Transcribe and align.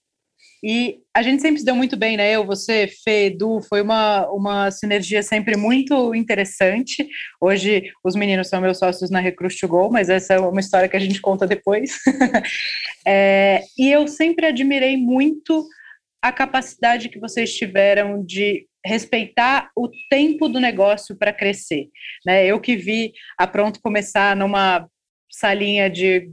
E 0.62 0.98
a 1.14 1.22
gente 1.22 1.40
sempre 1.40 1.60
se 1.60 1.64
deu 1.64 1.74
muito 1.74 1.96
bem, 1.96 2.16
né? 2.16 2.30
Eu, 2.32 2.44
você, 2.44 2.86
Fê, 3.02 3.26
Edu, 3.26 3.60
foi 3.62 3.80
uma, 3.80 4.28
uma 4.30 4.70
sinergia 4.70 5.22
sempre 5.22 5.56
muito 5.56 6.14
interessante. 6.14 7.08
Hoje 7.40 7.90
os 8.04 8.14
meninos 8.14 8.48
são 8.48 8.60
meus 8.60 8.78
sócios 8.78 9.10
na 9.10 9.20
Recruit 9.20 9.58
to 9.58 9.66
Go, 9.66 9.90
mas 9.90 10.10
essa 10.10 10.34
é 10.34 10.38
uma 10.38 10.60
história 10.60 10.88
que 10.88 10.96
a 10.96 11.00
gente 11.00 11.20
conta 11.20 11.46
depois. 11.46 11.98
é, 13.06 13.62
e 13.78 13.90
eu 13.90 14.06
sempre 14.06 14.46
admirei 14.46 14.96
muito 14.96 15.66
a 16.22 16.30
capacidade 16.30 17.08
que 17.08 17.18
vocês 17.18 17.54
tiveram 17.54 18.22
de 18.22 18.66
respeitar 18.84 19.70
o 19.76 19.88
tempo 20.10 20.48
do 20.48 20.60
negócio 20.60 21.16
para 21.16 21.32
crescer. 21.32 21.88
Né? 22.24 22.46
Eu 22.46 22.60
que 22.60 22.76
vi 22.76 23.12
a 23.38 23.46
Pronto 23.46 23.80
começar 23.82 24.36
numa 24.36 24.86
salinha 25.30 25.88
de 25.88 26.30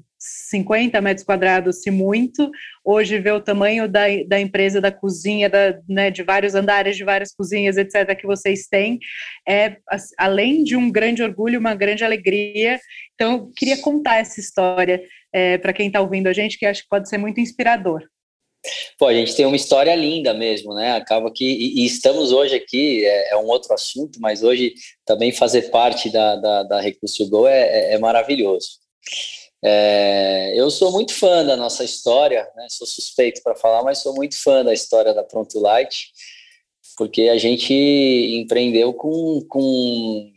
50 0.50 1.00
metros 1.02 1.26
quadrados, 1.26 1.82
se 1.82 1.92
muito. 1.92 2.50
Hoje, 2.84 3.20
ver 3.20 3.34
o 3.34 3.42
tamanho 3.42 3.88
da, 3.88 4.06
da 4.28 4.40
empresa, 4.40 4.82
da 4.82 4.92
cozinha, 4.92 5.50
da, 5.50 5.80
né, 5.88 6.10
de 6.12 6.24
vários 6.24 6.56
andares, 6.56 6.96
de 6.96 7.04
várias 7.04 7.34
cozinhas, 7.34 7.78
etc., 7.78 8.16
que 8.16 8.26
vocês 8.26 8.68
têm, 8.68 9.00
é, 9.48 9.78
além 10.18 10.64
de 10.64 10.76
um 10.76 10.92
grande 10.92 11.24
orgulho, 11.24 11.60
uma 11.60 11.76
grande 11.76 12.04
alegria. 12.04 12.80
Então, 13.16 13.34
eu 13.34 13.52
queria 13.56 13.78
contar 13.78 14.18
essa 14.18 14.40
história 14.40 15.02
é, 15.34 15.58
para 15.58 15.74
quem 15.74 15.88
está 15.88 16.02
ouvindo 16.02 16.28
a 16.28 16.34
gente, 16.34 16.58
que 16.58 16.66
acho 16.66 16.84
que 16.84 16.90
pode 16.90 17.10
ser 17.10 17.18
muito 17.18 17.40
inspirador. 17.40 18.04
Pô, 18.98 19.08
a 19.08 19.14
gente 19.14 19.36
tem 19.36 19.46
uma 19.46 19.56
história 19.56 19.96
linda 19.96 20.34
mesmo, 20.34 20.74
né? 20.74 20.94
Acaba 20.94 21.32
que. 21.32 21.46
E, 21.46 21.82
e 21.82 21.86
estamos 21.86 22.32
hoje 22.32 22.56
aqui, 22.56 23.06
é, 23.06 23.34
é, 23.34 23.38
um 23.38 23.46
outro 23.46 23.74
assunto, 23.74 24.20
mas 24.20 24.44
hoje 24.44 24.74
também 25.06 25.32
fazer 25.32 25.70
parte 25.70 26.12
da, 26.12 26.36
da, 26.36 26.64
da 26.64 26.82
Recurso 26.82 27.30
Go 27.30 27.48
é, 27.48 27.62
é, 27.62 27.94
é 27.94 28.00
maravilhoso. 28.00 28.80
É, 29.64 30.54
eu 30.56 30.70
sou 30.70 30.92
muito 30.92 31.14
fã 31.14 31.44
da 31.44 31.58
nossa 31.58 31.84
história, 31.84 32.48
né? 32.56 32.68
sou 32.70 32.86
suspeito 32.86 33.42
para 33.44 33.56
falar, 33.56 33.84
mas 33.84 34.00
sou 34.00 34.14
muito 34.14 34.42
fã 34.42 34.64
da 34.64 34.74
história 34.74 35.14
da 35.14 35.24
Pronto 35.24 35.60
Light, 35.60 36.12
porque 36.96 37.24
a 37.24 37.38
gente 37.38 37.74
empreendeu 37.74 38.94
com, 38.94 39.44
com, 39.50 40.32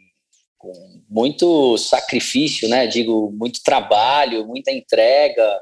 com 0.56 0.72
muito 1.09 1.76
sacrifício, 1.76 2.69
né? 2.69 2.86
Digo, 2.86 3.30
muito 3.32 3.62
trabalho, 3.62 4.47
muita 4.47 4.70
entrega 4.70 5.60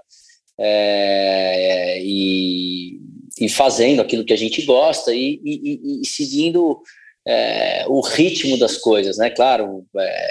é, 0.59 2.01
e, 2.03 2.99
e, 3.41 3.49
fazendo 3.49 4.03
aquilo 4.03 4.25
que 4.25 4.33
a 4.33 4.39
gente 4.39 4.63
gosta 4.63 5.15
e, 5.15 5.41
e, 5.45 6.01
e 6.03 6.07
seguindo 6.07 6.81
é, 7.27 7.85
o 7.89 8.01
ritmo 8.01 8.59
das 8.59 8.77
coisas, 8.77 9.19
né? 9.19 9.31
Claro, 9.31 9.87
é, 9.97 10.29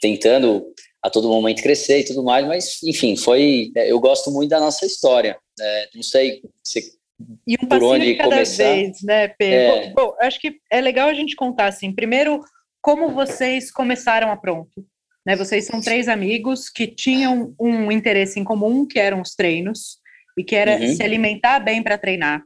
tentando 0.00 0.64
a 1.02 1.10
todo 1.10 1.28
momento 1.28 1.62
crescer 1.62 2.00
e 2.00 2.04
tudo 2.04 2.22
mais, 2.22 2.46
mas 2.46 2.82
enfim, 2.82 3.16
foi. 3.16 3.70
É, 3.76 3.90
eu 3.90 4.00
gosto 4.00 4.30
muito 4.30 4.50
da 4.50 4.60
nossa 4.60 4.84
história. 4.84 5.38
É, 5.60 5.88
não 5.94 6.02
sei 6.02 6.42
se 6.62 6.98
e 7.46 7.56
um 7.60 7.66
por 7.66 7.82
onde 7.82 8.14
cada 8.14 8.30
começar. 8.30 8.64
vez, 8.64 9.02
né, 9.02 9.28
Pedro? 9.28 9.76
É... 9.76 9.86
Bom, 9.88 9.94
bom, 9.94 10.16
acho 10.20 10.40
que 10.40 10.60
é 10.70 10.80
legal 10.80 11.08
a 11.08 11.14
gente 11.14 11.34
contar 11.34 11.66
assim. 11.66 11.92
Primeiro, 11.92 12.40
como 12.80 13.10
vocês 13.10 13.70
começaram 13.70 14.30
a 14.30 14.36
Pronto. 14.36 14.86
Né, 15.26 15.36
vocês 15.36 15.66
são 15.66 15.80
três 15.80 16.08
amigos 16.08 16.70
que 16.70 16.86
tinham 16.86 17.54
um 17.60 17.92
interesse 17.92 18.40
em 18.40 18.44
comum, 18.44 18.86
que 18.86 18.98
eram 18.98 19.20
os 19.20 19.34
treinos, 19.34 19.98
e 20.38 20.44
que 20.44 20.56
era 20.56 20.80
uhum. 20.80 20.94
se 20.94 21.02
alimentar 21.02 21.58
bem 21.58 21.82
para 21.82 21.98
treinar. 21.98 22.42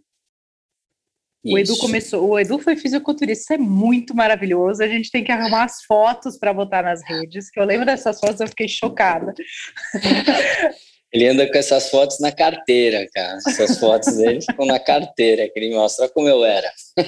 O 1.44 1.58
Edu 1.58 1.76
começou, 1.78 2.28
o 2.28 2.38
Edu 2.38 2.58
foi 2.58 2.76
fisiculturista, 2.76 3.42
isso 3.42 3.52
é 3.52 3.58
muito 3.58 4.14
maravilhoso. 4.14 4.82
A 4.82 4.86
gente 4.86 5.10
tem 5.10 5.24
que 5.24 5.32
arrumar 5.32 5.64
as 5.64 5.82
fotos 5.82 6.38
para 6.38 6.52
botar 6.52 6.82
nas 6.82 7.02
redes, 7.02 7.50
que 7.50 7.58
eu 7.58 7.64
lembro 7.64 7.84
dessas 7.84 8.20
fotos, 8.20 8.40
eu 8.40 8.46
fiquei 8.46 8.68
chocada. 8.68 9.34
Ele 11.12 11.28
anda 11.28 11.50
com 11.50 11.58
essas 11.58 11.90
fotos 11.90 12.18
na 12.20 12.32
carteira, 12.32 13.06
cara. 13.12 13.38
Essas 13.46 13.78
fotos 13.78 14.16
dele 14.16 14.40
ficam 14.40 14.64
na 14.64 14.80
carteira, 14.80 15.46
que 15.46 15.58
ele 15.58 15.74
mostra 15.74 16.08
como 16.08 16.26
eu 16.26 16.42
era. 16.42 16.72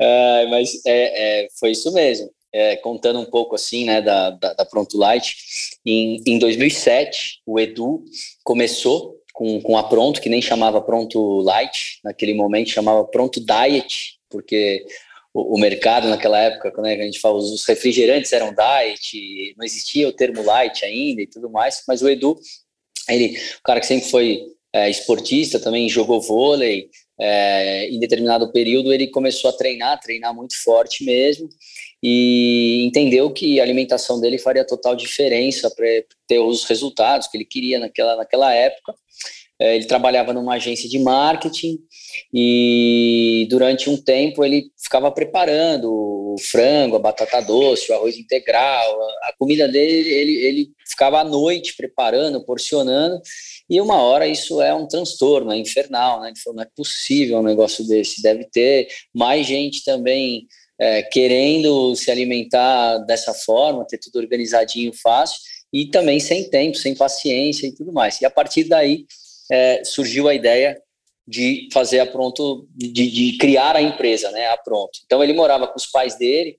ah, 0.00 0.46
mas 0.50 0.84
é, 0.84 1.44
é, 1.44 1.48
foi 1.60 1.70
isso 1.70 1.92
mesmo. 1.92 2.28
É, 2.52 2.74
contando 2.76 3.20
um 3.20 3.24
pouco 3.24 3.54
assim, 3.54 3.84
né, 3.84 4.02
da, 4.02 4.30
da, 4.30 4.54
da 4.54 4.64
Pronto 4.64 4.98
Light, 4.98 5.36
em, 5.84 6.20
em 6.26 6.36
2007, 6.38 7.42
o 7.46 7.60
Edu 7.60 8.02
começou 8.42 9.15
com, 9.36 9.60
com 9.60 9.76
a 9.76 9.82
Pronto, 9.82 10.18
que 10.18 10.30
nem 10.30 10.40
chamava 10.40 10.80
Pronto 10.80 11.40
Light, 11.42 12.00
naquele 12.02 12.32
momento 12.32 12.70
chamava 12.70 13.04
Pronto 13.04 13.38
Diet, 13.38 14.14
porque 14.30 14.82
o, 15.32 15.56
o 15.56 15.60
mercado 15.60 16.08
naquela 16.08 16.40
época, 16.40 16.70
quando 16.70 16.86
a 16.86 16.96
gente 16.96 17.20
fala, 17.20 17.36
os 17.36 17.62
refrigerantes 17.66 18.32
eram 18.32 18.54
diet, 18.54 19.54
não 19.58 19.62
existia 19.62 20.08
o 20.08 20.12
termo 20.12 20.42
light 20.42 20.82
ainda 20.86 21.20
e 21.20 21.26
tudo 21.26 21.50
mais, 21.50 21.82
mas 21.86 22.00
o 22.00 22.08
Edu, 22.08 22.34
ele, 23.10 23.38
o 23.58 23.62
cara 23.62 23.78
que 23.78 23.86
sempre 23.86 24.08
foi 24.08 24.42
é, 24.72 24.88
esportista, 24.88 25.60
também 25.60 25.86
jogou 25.86 26.18
vôlei, 26.18 26.88
é, 27.18 27.88
em 27.88 27.98
determinado 27.98 28.50
período 28.52 28.92
ele 28.92 29.08
começou 29.08 29.50
a 29.50 29.52
treinar, 29.52 30.00
treinar 30.00 30.34
muito 30.34 30.54
forte 30.62 31.04
mesmo, 31.04 31.48
e 32.02 32.84
entendeu 32.86 33.30
que 33.30 33.58
a 33.58 33.62
alimentação 33.62 34.20
dele 34.20 34.38
faria 34.38 34.66
total 34.66 34.94
diferença 34.94 35.70
para 35.70 35.86
ter 36.26 36.38
os 36.38 36.64
resultados 36.64 37.26
que 37.26 37.36
ele 37.36 37.44
queria 37.44 37.78
naquela, 37.78 38.16
naquela 38.16 38.52
época. 38.54 38.94
é, 39.58 39.76
ele 39.76 39.86
trabalhava 39.86 40.32
numa 40.32 40.54
agência 40.54 40.88
de 40.88 40.98
marketing 40.98 41.78
e 42.32 43.46
durante 43.48 43.88
um 43.88 43.96
tempo 43.96 44.44
ele 44.44 44.70
ficava 44.76 45.10
preparando 45.10 45.90
o 46.36 46.38
frango, 46.38 46.96
a 46.96 47.00
batata 47.00 47.40
doce, 47.40 47.90
o 47.90 47.94
arroz 47.94 48.16
integral, 48.16 49.02
a, 49.02 49.28
a 49.28 49.34
comida 49.38 49.66
dele, 49.66 50.08
ele, 50.08 50.32
ele 50.36 50.68
ficava 50.86 51.20
à 51.20 51.24
noite 51.24 51.74
preparando, 51.76 52.44
porcionando, 52.44 53.20
e 53.68 53.80
uma 53.80 53.96
hora 54.02 54.28
isso 54.28 54.60
é 54.60 54.74
um 54.74 54.86
transtorno, 54.86 55.52
é 55.52 55.56
infernal, 55.56 56.20
né? 56.20 56.28
Ele 56.28 56.38
falou, 56.38 56.56
não 56.56 56.62
é 56.62 56.68
possível 56.76 57.38
um 57.38 57.42
negócio 57.42 57.86
desse, 57.86 58.22
deve 58.22 58.44
ter 58.44 58.88
mais 59.14 59.46
gente 59.46 59.82
também 59.82 60.46
é, 60.78 61.02
querendo 61.02 61.96
se 61.96 62.10
alimentar 62.10 62.98
dessa 62.98 63.32
forma, 63.32 63.86
ter 63.86 63.98
tudo 63.98 64.18
organizadinho, 64.18 64.92
fácil, 64.92 65.38
e 65.72 65.86
também 65.86 66.20
sem 66.20 66.48
tempo, 66.48 66.76
sem 66.76 66.94
paciência 66.94 67.66
e 67.66 67.74
tudo 67.74 67.92
mais. 67.92 68.20
E 68.20 68.26
a 68.26 68.30
partir 68.30 68.64
daí 68.64 69.06
é, 69.50 69.82
surgiu 69.84 70.28
a 70.28 70.34
ideia 70.34 70.80
de 71.26 71.68
fazer 71.72 72.00
a 72.00 72.06
Pronto, 72.06 72.68
de, 72.74 73.10
de, 73.10 73.38
criar 73.38 73.74
a 73.74 73.82
empresa, 73.82 74.30
né, 74.30 74.48
a 74.48 74.56
Pronto. 74.56 75.00
Então 75.04 75.22
ele 75.22 75.32
morava 75.32 75.66
com 75.66 75.76
os 75.76 75.86
pais 75.86 76.16
dele, 76.16 76.58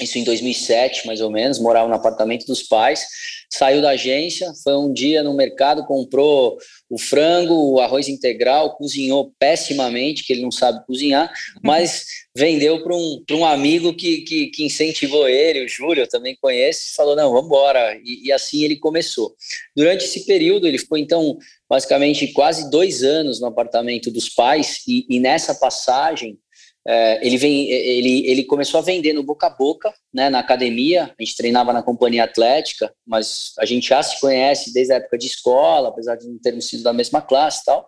isso 0.00 0.18
em 0.18 0.24
2007 0.24 1.06
mais 1.06 1.20
ou 1.20 1.30
menos, 1.30 1.58
morava 1.58 1.88
no 1.88 1.94
apartamento 1.94 2.46
dos 2.46 2.62
pais, 2.62 3.06
saiu 3.50 3.80
da 3.80 3.90
agência, 3.90 4.52
foi 4.62 4.76
um 4.76 4.92
dia 4.92 5.22
no 5.22 5.34
mercado, 5.34 5.86
comprou 5.86 6.58
o 6.90 6.98
frango, 6.98 7.72
o 7.72 7.80
arroz 7.80 8.08
integral, 8.08 8.76
cozinhou 8.76 9.32
pessimamente, 9.38 10.24
que 10.24 10.32
ele 10.32 10.42
não 10.42 10.50
sabe 10.50 10.84
cozinhar, 10.86 11.32
mas 11.62 12.06
vendeu 12.36 12.82
para 12.82 12.94
um, 12.94 13.24
um 13.32 13.44
amigo 13.44 13.94
que, 13.94 14.18
que, 14.22 14.48
que, 14.48 14.64
incentivou 14.64 15.28
ele, 15.28 15.64
o 15.64 15.68
Júlio, 15.68 16.02
eu 16.02 16.08
também 16.08 16.36
conheço, 16.40 16.94
falou, 16.94 17.14
não, 17.16 17.30
vamos 17.30 17.46
embora, 17.46 17.96
e, 18.04 18.26
e 18.26 18.32
assim 18.32 18.64
ele 18.64 18.76
começou. 18.76 19.34
Durante 19.74 20.04
esse 20.04 20.26
período, 20.26 20.66
ele 20.66 20.78
ficou, 20.78 20.98
então, 20.98 21.38
basicamente 21.74 22.28
quase 22.28 22.70
dois 22.70 23.02
anos 23.02 23.40
no 23.40 23.48
apartamento 23.48 24.08
dos 24.08 24.28
pais, 24.28 24.78
e, 24.86 25.04
e 25.10 25.18
nessa 25.18 25.52
passagem, 25.56 26.38
é, 26.86 27.26
ele, 27.26 27.36
vem, 27.36 27.68
ele, 27.68 28.28
ele 28.28 28.44
começou 28.44 28.78
a 28.78 28.82
vender 28.82 29.12
no 29.12 29.24
boca 29.24 29.48
a 29.48 29.50
boca, 29.50 29.92
né, 30.12 30.30
na 30.30 30.38
academia, 30.38 31.12
a 31.18 31.22
gente 31.24 31.36
treinava 31.36 31.72
na 31.72 31.82
companhia 31.82 32.22
atlética, 32.22 32.94
mas 33.04 33.54
a 33.58 33.64
gente 33.64 33.88
já 33.88 34.00
se 34.04 34.20
conhece 34.20 34.72
desde 34.72 34.92
a 34.92 34.96
época 34.98 35.18
de 35.18 35.26
escola, 35.26 35.88
apesar 35.88 36.14
de 36.14 36.28
não 36.28 36.38
termos 36.38 36.68
sido 36.68 36.84
da 36.84 36.92
mesma 36.92 37.20
classe 37.20 37.64
tal, 37.64 37.84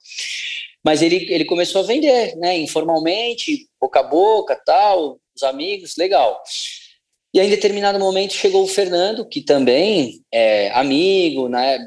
mas 0.84 1.00
ele, 1.00 1.32
ele 1.32 1.44
começou 1.44 1.80
a 1.80 1.86
vender, 1.86 2.34
né, 2.38 2.58
informalmente, 2.58 3.68
boca 3.80 4.00
a 4.00 4.02
boca, 4.02 4.60
tal, 4.66 5.20
os 5.36 5.44
amigos, 5.44 5.94
legal. 5.96 6.42
E 7.32 7.38
aí, 7.38 7.46
em 7.46 7.50
determinado 7.50 8.00
momento, 8.00 8.32
chegou 8.32 8.64
o 8.64 8.68
Fernando, 8.68 9.28
que 9.28 9.42
também 9.42 10.22
é 10.32 10.72
amigo, 10.72 11.48
né? 11.48 11.78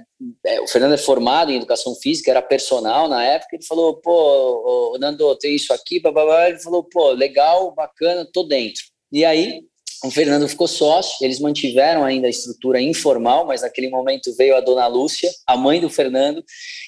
É, 0.45 0.59
o 0.59 0.67
Fernando 0.67 0.93
é 0.93 0.97
formado 0.97 1.51
em 1.51 1.55
educação 1.55 1.95
física, 1.95 2.31
era 2.31 2.41
personal 2.41 3.07
na 3.07 3.23
época. 3.23 3.55
Ele 3.55 3.65
falou: 3.65 3.95
pô, 3.95 4.97
Nando, 4.99 5.35
tem 5.37 5.55
isso 5.55 5.73
aqui, 5.73 5.99
blá. 5.99 6.49
Ele 6.49 6.59
falou: 6.59 6.83
pô, 6.83 7.11
legal, 7.11 7.71
bacana, 7.73 8.27
tô 8.31 8.43
dentro. 8.43 8.83
E 9.11 9.25
aí, 9.25 9.63
o 10.03 10.09
Fernando 10.09 10.47
ficou 10.47 10.67
sócio, 10.67 11.17
eles 11.25 11.41
mantiveram 11.41 12.05
ainda 12.05 12.27
a 12.27 12.29
estrutura 12.29 12.81
informal, 12.81 13.45
mas 13.45 13.63
naquele 13.63 13.89
momento 13.89 14.33
veio 14.37 14.55
a 14.55 14.61
dona 14.61 14.87
Lúcia, 14.87 15.29
a 15.45 15.57
mãe 15.57 15.81
do 15.81 15.89
Fernando, 15.89 16.41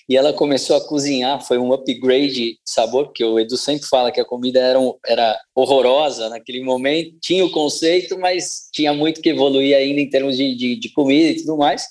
e 0.07 0.15
ela 0.15 0.31
começou 0.31 0.77
a 0.77 0.87
cozinhar. 0.87 1.45
Foi 1.45 1.57
um 1.57 1.73
upgrade 1.73 2.33
de 2.33 2.59
sabor, 2.65 3.07
porque 3.07 3.23
o 3.23 3.37
Edu 3.37 3.57
sempre 3.57 3.85
fala 3.85 4.13
que 4.13 4.21
a 4.21 4.25
comida 4.25 4.59
era, 4.59 4.79
um, 4.79 4.93
era 5.05 5.37
horrorosa 5.53 6.29
naquele 6.29 6.63
momento, 6.63 7.17
tinha 7.21 7.43
o 7.43 7.51
conceito, 7.51 8.17
mas 8.17 8.69
tinha 8.71 8.93
muito 8.93 9.21
que 9.21 9.29
evoluir 9.29 9.75
ainda 9.75 9.99
em 9.99 10.09
termos 10.09 10.37
de, 10.37 10.55
de, 10.55 10.75
de 10.77 10.89
comida 10.93 11.31
e 11.31 11.41
tudo 11.41 11.57
mais. 11.57 11.85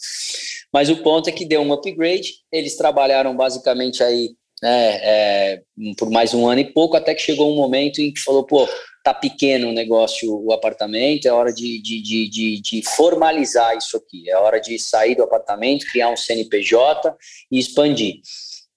Mas 0.73 0.89
o 0.89 1.03
ponto 1.03 1.29
é 1.29 1.33
que 1.33 1.45
deu 1.45 1.61
um 1.63 1.73
upgrade, 1.73 2.35
eles 2.53 2.77
trabalharam 2.77 3.37
basicamente 3.37 4.03
aí 4.03 4.31
né, 4.63 4.99
é, 5.03 5.63
por 5.97 6.11
mais 6.11 6.35
um 6.35 6.47
ano 6.47 6.61
e 6.61 6.73
pouco, 6.73 6.97
até 6.97 7.15
que 7.15 7.23
chegou 7.23 7.51
um 7.51 7.57
momento 7.57 8.01
em 8.01 8.13
que 8.13 8.21
falou, 8.21 8.45
pô, 8.45 8.69
tá 9.03 9.15
pequeno 9.15 9.69
o 9.69 9.73
negócio, 9.73 10.31
o 10.45 10.53
apartamento, 10.53 11.27
é 11.27 11.33
hora 11.33 11.53
de, 11.53 11.81
de, 11.81 12.03
de, 12.03 12.29
de, 12.29 12.61
de 12.61 12.83
formalizar 12.83 13.77
isso 13.77 13.97
aqui, 13.97 14.29
é 14.29 14.37
hora 14.37 14.61
de 14.61 14.79
sair 14.79 15.15
do 15.15 15.23
apartamento, 15.23 15.87
criar 15.91 16.11
um 16.11 16.17
CNPJ 16.17 17.17
e 17.51 17.59
expandir. 17.59 18.21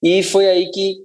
E 0.02 0.22
foi 0.22 0.48
aí 0.48 0.70
que 0.70 0.96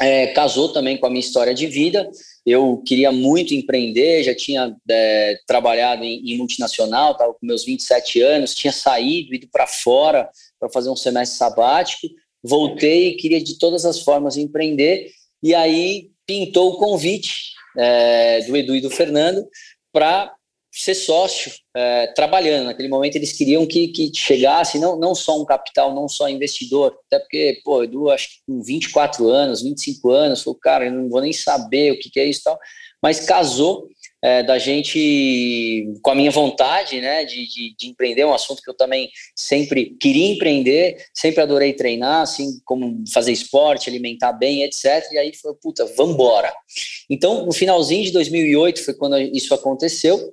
é, 0.00 0.28
casou 0.28 0.72
também 0.72 0.98
com 0.98 1.06
a 1.06 1.10
minha 1.10 1.20
história 1.20 1.54
de 1.54 1.66
vida. 1.66 2.08
Eu 2.44 2.82
queria 2.84 3.12
muito 3.12 3.54
empreender, 3.54 4.24
já 4.24 4.34
tinha 4.34 4.76
é, 4.90 5.38
trabalhado 5.46 6.04
em, 6.04 6.32
em 6.32 6.36
multinacional, 6.36 7.12
estava 7.12 7.32
com 7.32 7.46
meus 7.46 7.64
27 7.64 8.20
anos, 8.20 8.54
tinha 8.54 8.72
saído, 8.72 9.34
ido 9.34 9.48
para 9.50 9.66
fora 9.66 10.28
para 10.58 10.68
fazer 10.68 10.90
um 10.90 10.96
semestre 10.96 11.38
sabático, 11.38 12.08
voltei 12.42 13.08
e 13.08 13.16
queria 13.16 13.42
de 13.42 13.58
todas 13.58 13.84
as 13.84 14.00
formas 14.00 14.36
empreender, 14.36 15.10
e 15.42 15.54
aí 15.54 16.10
pintou 16.26 16.70
o 16.70 16.78
convite 16.78 17.52
é, 17.76 18.40
do 18.42 18.56
Edu 18.56 18.74
e 18.74 18.80
do 18.80 18.90
Fernando 18.90 19.46
para 19.92 20.34
ser 20.72 20.94
sócio 20.94 21.52
é, 21.76 22.06
trabalhando. 22.08 22.66
Naquele 22.66 22.88
momento 22.88 23.16
eles 23.16 23.32
queriam 23.32 23.66
que, 23.66 23.88
que 23.88 24.10
chegasse 24.14 24.78
não, 24.78 24.98
não 24.98 25.14
só 25.14 25.40
um 25.40 25.44
capital, 25.44 25.94
não 25.94 26.08
só 26.08 26.28
investidor, 26.28 26.98
até 27.06 27.18
porque, 27.18 27.60
pô, 27.62 27.84
Edu, 27.84 28.10
acho 28.10 28.28
que 28.28 28.34
com 28.46 28.62
24 28.62 29.28
anos, 29.28 29.62
25 29.62 30.10
anos, 30.10 30.42
falou, 30.42 30.58
cara, 30.58 30.86
eu 30.86 30.92
não 30.92 31.10
vou 31.10 31.20
nem 31.20 31.32
saber 31.32 31.92
o 31.92 31.98
que, 31.98 32.10
que 32.10 32.18
é 32.18 32.24
isso 32.24 32.40
e 32.40 32.44
tal, 32.44 32.58
mas 33.02 33.20
casou 33.20 33.88
é, 34.24 34.42
da 34.42 34.56
gente, 34.56 35.92
com 36.00 36.12
a 36.12 36.14
minha 36.14 36.30
vontade, 36.30 37.00
né, 37.00 37.24
de, 37.24 37.44
de, 37.48 37.74
de, 37.76 37.88
empreender, 37.88 38.24
um 38.24 38.32
assunto 38.32 38.62
que 38.62 38.70
eu 38.70 38.74
também 38.74 39.10
sempre 39.34 39.96
queria 40.00 40.32
empreender, 40.32 41.04
sempre 41.12 41.42
adorei 41.42 41.72
treinar, 41.72 42.22
assim, 42.22 42.60
como 42.64 43.02
fazer 43.12 43.32
esporte, 43.32 43.90
alimentar 43.90 44.32
bem, 44.32 44.62
etc. 44.62 45.04
E 45.10 45.18
aí 45.18 45.34
foi, 45.34 45.52
puta, 45.60 45.84
vambora. 45.96 46.54
Então, 47.10 47.44
no 47.44 47.52
finalzinho 47.52 48.04
de 48.04 48.12
2008 48.12 48.84
foi 48.84 48.94
quando 48.94 49.18
isso 49.18 49.52
aconteceu. 49.52 50.32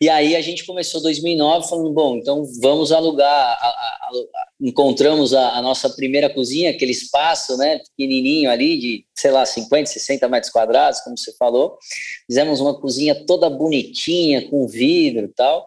E 0.00 0.08
aí 0.08 0.34
a 0.34 0.40
gente 0.40 0.64
começou 0.64 1.00
2009 1.02 1.68
falando, 1.68 1.90
bom, 1.92 2.16
então 2.16 2.44
vamos 2.60 2.92
alugar, 2.92 3.28
a, 3.28 3.66
a, 3.66 3.68
a, 3.68 4.48
encontramos 4.60 5.32
a, 5.32 5.60
nossa 5.62 5.88
primeira 5.90 6.28
cozinha, 6.28 6.70
aquele 6.70 6.92
espaço, 6.92 7.56
né, 7.56 7.78
pequenininho 7.78 8.50
ali 8.50 8.78
de, 8.78 9.06
sei 9.14 9.30
lá, 9.30 9.44
50, 9.46 9.90
60 9.90 10.28
metros 10.28 10.52
quadrados, 10.52 11.00
como 11.00 11.16
você 11.16 11.32
falou. 11.36 11.78
Fizemos 12.26 12.60
uma 12.60 12.78
cozinha 12.78 13.14
toda 13.26 13.48
bonitinha, 13.48 14.48
com 14.48 14.66
vidro 14.66 15.26
e 15.26 15.32
tal. 15.34 15.66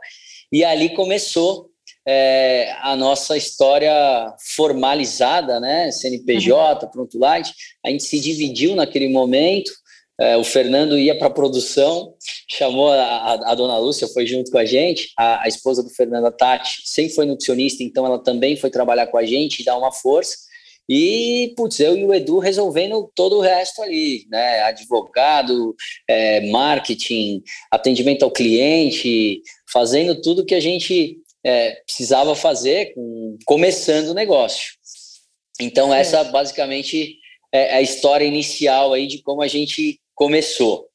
E 0.51 0.63
ali 0.63 0.89
começou 0.89 1.69
é, 2.07 2.73
a 2.81 2.95
nossa 2.95 3.35
história 3.35 4.33
formalizada, 4.55 5.59
né, 5.59 5.91
CNPJ, 5.91 6.85
uhum. 6.85 6.91
Pronto 6.91 7.19
Light. 7.19 7.53
A 7.85 7.89
gente 7.89 8.03
se 8.03 8.19
dividiu 8.19 8.75
naquele 8.75 9.09
momento, 9.09 9.71
o 10.39 10.43
Fernando 10.43 10.97
ia 10.97 11.17
para 11.17 11.27
a 11.27 11.31
produção, 11.31 12.13
chamou 12.49 12.89
a, 12.89 13.33
a, 13.51 13.55
dona 13.55 13.77
Lúcia, 13.77 14.07
foi 14.07 14.25
junto 14.25 14.49
com 14.49 14.57
a 14.57 14.65
gente, 14.65 15.11
a, 15.15 15.43
a, 15.43 15.47
esposa 15.47 15.83
do 15.83 15.89
Fernando, 15.89 16.25
a 16.25 16.31
Tati, 16.31 16.81
sempre 16.85 17.13
foi 17.13 17.25
nutricionista, 17.25 17.83
então 17.83 18.05
ela 18.05 18.17
também 18.17 18.55
foi 18.55 18.71
trabalhar 18.71 19.07
com 19.07 19.17
a 19.17 19.25
gente 19.25 19.59
e 19.59 19.65
dar 19.65 19.77
uma 19.77 19.91
força. 19.91 20.47
E, 20.89 21.53
putz, 21.57 21.79
eu 21.81 21.97
e 21.97 22.05
o 22.05 22.13
Edu 22.13 22.39
resolvendo 22.39 23.11
todo 23.13 23.37
o 23.37 23.41
resto 23.41 23.81
ali, 23.81 24.25
né? 24.29 24.61
Advogado, 24.61 25.75
é, 26.07 26.49
marketing, 26.49 27.43
atendimento 27.69 28.23
ao 28.23 28.31
cliente, 28.31 29.41
fazendo 29.69 30.21
tudo 30.21 30.45
que 30.45 30.55
a 30.55 30.61
gente 30.61 31.17
é, 31.43 31.71
precisava 31.85 32.35
fazer, 32.35 32.93
com, 32.93 33.37
começando 33.45 34.09
o 34.09 34.13
negócio. 34.13 34.75
Então, 35.59 35.93
essa 35.93 36.23
basicamente 36.23 37.17
é 37.51 37.75
a 37.75 37.81
história 37.81 38.25
inicial 38.25 38.93
aí 38.93 39.07
de 39.07 39.21
como 39.21 39.41
a 39.41 39.47
gente 39.47 39.99
começou. 40.17 40.87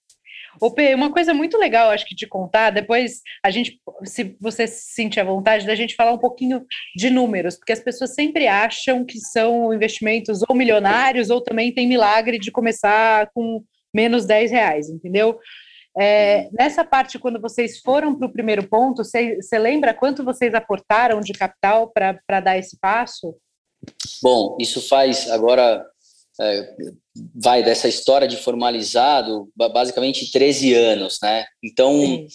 O 0.61 0.71
P, 0.71 0.95
uma 0.95 1.11
coisa 1.11 1.33
muito 1.33 1.57
legal, 1.57 1.91
acho 1.91 2.05
que 2.05 2.15
te 2.15 2.27
contar, 2.27 2.71
depois 2.71 3.23
a 3.43 3.51
gente, 3.51 3.81
se 4.05 4.37
você 4.39 4.67
sentir 4.67 5.21
a 5.21 5.25
vontade, 5.25 5.67
da 5.67 5.75
gente 5.75 5.95
falar 5.95 6.13
um 6.13 6.19
pouquinho 6.19 6.67
de 6.95 7.09
números, 7.09 7.57
porque 7.57 7.73
as 7.73 7.81
pessoas 7.81 8.15
sempre 8.15 8.47
acham 8.47 9.05
que 9.05 9.19
são 9.19 9.73
investimentos 9.73 10.43
ou 10.47 10.55
milionários, 10.55 11.31
ou 11.31 11.41
também 11.41 11.73
tem 11.73 11.89
milagre 11.89 12.39
de 12.39 12.51
começar 12.51 13.31
com 13.35 13.65
menos 13.95 14.27
10 14.27 14.51
reais, 14.51 14.91
entendeu? 14.91 15.39
É, 15.99 16.49
nessa 16.53 16.85
parte, 16.85 17.19
quando 17.19 17.41
vocês 17.41 17.81
foram 17.81 18.15
para 18.15 18.27
o 18.27 18.33
primeiro 18.33 18.67
ponto, 18.69 19.05
você, 19.05 19.37
você 19.37 19.59
lembra 19.59 19.95
quanto 19.95 20.25
vocês 20.25 20.55
aportaram 20.55 21.21
de 21.21 21.33
capital 21.33 21.91
para 21.91 22.41
dar 22.41 22.59
esse 22.59 22.79
passo? 22.79 23.35
Bom, 24.23 24.57
isso 24.61 24.87
faz 24.87 25.31
agora 25.31 25.85
é, 26.41 26.75
vai 27.35 27.63
dessa 27.63 27.89
história 27.89 28.27
de 28.27 28.37
formalizado, 28.37 29.49
basicamente 29.55 30.31
13 30.31 30.75
anos, 30.75 31.19
né? 31.23 31.45
Então, 31.63 32.27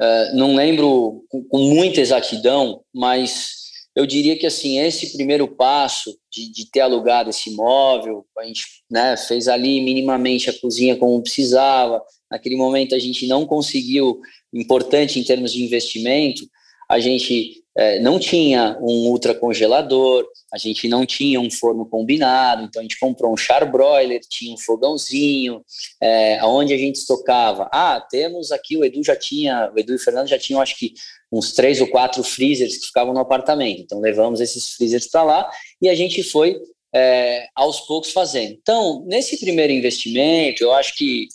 é, 0.00 0.32
não 0.34 0.54
lembro 0.54 1.24
com, 1.28 1.44
com, 1.44 1.58
muita 1.58 2.00
exatidão, 2.00 2.82
mas 2.92 3.60
eu 3.94 4.06
diria 4.06 4.36
que 4.36 4.46
assim 4.46 4.78
esse 4.78 5.12
primeiro 5.12 5.46
passo 5.46 6.16
de, 6.32 6.50
de 6.50 6.70
ter 6.70 6.80
alugado 6.80 7.30
esse 7.30 7.50
imóvel, 7.50 8.24
a 8.38 8.44
gente 8.44 8.64
né, 8.90 9.16
fez 9.16 9.46
ali 9.46 9.80
minimamente 9.80 10.48
a 10.48 10.58
cozinha 10.58 10.96
como 10.96 11.22
precisava. 11.22 12.02
Naquele 12.30 12.56
momento 12.56 12.94
a 12.94 12.98
gente 12.98 13.26
não 13.26 13.44
conseguiu 13.44 14.20
importante 14.52 15.20
em 15.20 15.24
termos 15.24 15.52
de 15.52 15.62
investimento, 15.62 16.48
a 16.88 16.98
gente 16.98 17.62
é, 17.80 17.98
não 17.98 18.18
tinha 18.18 18.76
um 18.78 19.08
ultracongelador, 19.08 20.28
a 20.52 20.58
gente 20.58 20.86
não 20.86 21.06
tinha 21.06 21.40
um 21.40 21.50
forno 21.50 21.88
combinado, 21.88 22.64
então 22.64 22.80
a 22.80 22.82
gente 22.82 22.98
comprou 22.98 23.32
um 23.32 23.38
charbroiler, 23.38 24.20
tinha 24.28 24.52
um 24.52 24.58
fogãozinho, 24.58 25.64
é, 25.98 26.38
aonde 26.40 26.74
a 26.74 26.76
gente 26.76 26.96
estocava. 26.96 27.70
Ah, 27.72 27.98
temos 28.10 28.52
aqui, 28.52 28.76
o 28.76 28.84
Edu 28.84 29.02
já 29.02 29.16
tinha, 29.16 29.72
o 29.74 29.78
Edu 29.78 29.92
e 29.92 29.96
o 29.96 29.98
Fernando 29.98 30.28
já 30.28 30.38
tinham, 30.38 30.60
acho 30.60 30.76
que, 30.76 30.92
uns 31.32 31.52
três 31.52 31.80
ou 31.80 31.86
quatro 31.86 32.22
freezers 32.22 32.76
que 32.76 32.88
ficavam 32.88 33.14
no 33.14 33.20
apartamento. 33.20 33.80
Então 33.80 33.98
levamos 33.98 34.42
esses 34.42 34.72
freezers 34.72 35.08
para 35.08 35.22
lá 35.22 35.50
e 35.80 35.88
a 35.88 35.94
gente 35.94 36.22
foi 36.22 36.60
é, 36.94 37.46
aos 37.54 37.80
poucos 37.80 38.12
fazendo. 38.12 38.58
Então, 38.60 39.06
nesse 39.06 39.40
primeiro 39.40 39.72
investimento, 39.72 40.62
eu 40.62 40.72
acho 40.74 40.94
que 40.96 41.28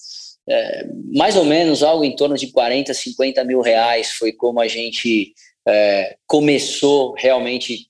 é, 0.47 0.85
mais 1.11 1.35
ou 1.35 1.43
menos 1.43 1.81
algo 1.81 2.03
em 2.03 2.15
torno 2.15 2.37
de 2.37 2.51
40, 2.51 2.93
50 2.93 3.43
mil 3.45 3.61
reais 3.61 4.11
foi 4.11 4.31
como 4.31 4.61
a 4.61 4.67
gente 4.67 5.33
é, 5.67 6.15
começou 6.27 7.13
realmente 7.17 7.89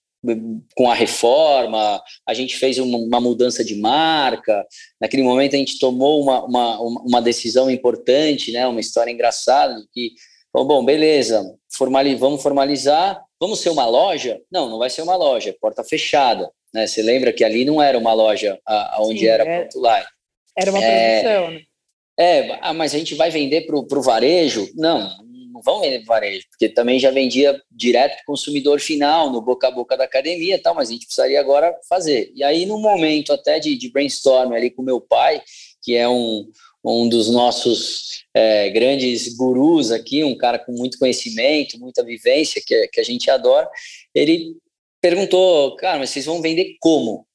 com 0.76 0.90
a 0.90 0.96
reforma, 0.96 2.02
a 2.26 2.34
gente 2.34 2.58
fez 2.58 2.80
uma, 2.80 2.98
uma, 2.98 3.22
mudança 3.22 3.64
de 3.64 3.76
marca, 3.76 4.66
naquele 5.00 5.22
momento 5.22 5.56
a 5.56 5.60
gente 5.60 5.78
tomou 5.78 6.22
uma, 6.22 6.44
uma, 6.46 6.82
uma 6.82 7.22
decisão 7.22 7.70
importante, 7.70 8.52
né, 8.52 8.66
uma 8.66 8.80
história 8.80 9.12
engraçada, 9.12 9.76
que, 9.94 10.14
bom, 10.52 10.84
beleza, 10.84 11.44
formali 11.72 12.16
vamos 12.16 12.42
formalizar, 12.42 13.22
vamos 13.40 13.60
ser 13.60 13.70
uma 13.70 13.86
loja? 13.86 14.42
Não, 14.52 14.70
não 14.70 14.80
vai 14.80 14.90
ser 14.90 15.04
uma 15.04 15.16
loja, 15.16 15.52
é 15.52 15.54
porta 15.54 15.84
fechada, 15.84 16.50
né, 16.74 16.88
você 16.88 17.04
lembra 17.04 17.32
que 17.32 17.44
ali 17.44 17.64
não 17.64 17.82
era 17.82 17.98
uma 17.98 18.14
loja 18.14 18.60
a, 18.66 18.98
onde 19.02 19.20
Sim, 19.20 19.28
era 19.28 19.44
é, 19.44 19.62
Ponto 19.62 19.80
Live. 19.80 20.08
Era 20.58 20.72
uma 20.72 20.84
é, 20.84 21.22
produção, 21.22 21.52
né? 21.52 21.62
É, 22.18 22.60
ah, 22.62 22.74
mas 22.74 22.96
a 22.96 22.98
gente 22.98 23.14
vai 23.14 23.30
vender 23.30 23.66
para 23.66 23.78
o 23.78 24.02
varejo? 24.02 24.70
Não, 24.74 25.12
não 25.56 25.62
vão 25.62 25.80
vender 25.80 26.04
varejo, 26.04 26.46
porque 26.50 26.68
também 26.68 27.00
já 27.00 27.10
vendia 27.12 27.58
direto 27.72 28.16
para 28.16 28.24
o 28.24 28.26
consumidor 28.26 28.82
final, 28.82 29.32
no 29.32 29.42
boca 29.42 29.70
a 29.70 29.72
boca 29.72 29.96
da 29.96 30.04
academia 30.04 30.62
tal, 30.62 30.76
mas 30.76 30.90
a 30.90 30.92
gente 30.92 31.06
precisaria 31.06 31.40
agora 31.40 31.74
fazer. 31.88 32.30
E 32.36 32.44
aí, 32.44 32.66
no 32.66 32.78
momento 32.78 33.32
até 33.32 33.58
de, 33.58 33.78
de 33.78 33.90
brainstorm 33.90 34.52
ali 34.52 34.70
com 34.70 34.84
meu 34.84 35.00
pai, 35.00 35.42
que 35.82 35.96
é 35.96 36.10
um, 36.10 36.46
um 36.84 37.08
dos 37.08 37.32
nossos 37.32 38.26
é, 38.34 38.70
grandes 38.70 39.34
gurus 39.38 39.92
aqui, 39.92 40.26
um 40.26 40.36
cara 40.36 40.60
com 40.60 40.74
muito 40.74 41.00
conhecimento, 41.00 41.80
muita 41.80 42.04
vivência, 42.04 42.62
que, 42.66 42.90
que 42.90 43.00
a 43.00 43.04
gente 43.04 43.32
adora, 43.32 43.70
ele 44.14 44.58
perguntou, 45.02 45.78
cara, 45.78 46.00
mas 46.00 46.10
vocês 46.10 46.26
vão 46.26 46.42
vender 46.42 46.76
como? 46.82 47.26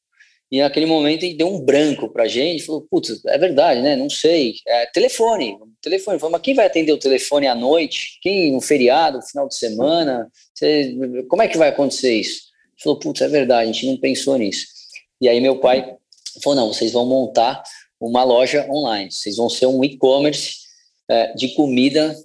E 0.51 0.61
naquele 0.61 0.87
momento 0.87 1.23
ele 1.23 1.35
deu 1.35 1.47
um 1.47 1.61
branco 1.61 2.09
pra 2.09 2.27
gente, 2.27 2.65
falou, 2.65 2.85
putz, 2.91 3.25
é 3.25 3.39
verdade, 3.39 3.81
né? 3.81 3.95
Não 3.95 4.11
sei. 4.11 4.55
É, 4.67 4.87
telefone, 4.87 5.57
telefone. 5.81 6.19
Falou, 6.19 6.33
mas 6.33 6.43
quem 6.43 6.55
vai 6.55 6.67
atender 6.67 6.93
o 6.93 6.99
telefone 6.99 7.47
à 7.47 7.55
noite? 7.55 8.19
Quem 8.21 8.51
no 8.51 8.61
feriado, 8.61 9.19
no 9.19 9.23
final 9.23 9.47
de 9.47 9.55
semana? 9.55 10.29
Você, 10.53 10.93
como 11.29 11.43
é 11.43 11.47
que 11.47 11.57
vai 11.57 11.69
acontecer 11.69 12.15
isso? 12.15 12.41
Ele 12.75 12.83
falou, 12.83 12.99
putz, 12.99 13.21
é 13.21 13.29
verdade, 13.29 13.71
a 13.71 13.73
gente 13.73 13.87
não 13.87 13.97
pensou 13.97 14.37
nisso. 14.37 14.67
E 15.21 15.29
aí 15.29 15.41
meu 15.41 15.61
pai 15.61 15.95
falou, 16.43 16.57
não, 16.57 16.73
vocês 16.73 16.91
vão 16.91 17.07
montar 17.07 17.63
uma 18.01 18.25
loja 18.25 18.67
online, 18.69 19.13
vocês 19.13 19.37
vão 19.37 19.49
ser 19.49 19.67
um 19.67 19.85
e-commerce 19.85 20.55
é, 21.09 21.33
de 21.35 21.55
comida 21.55 22.17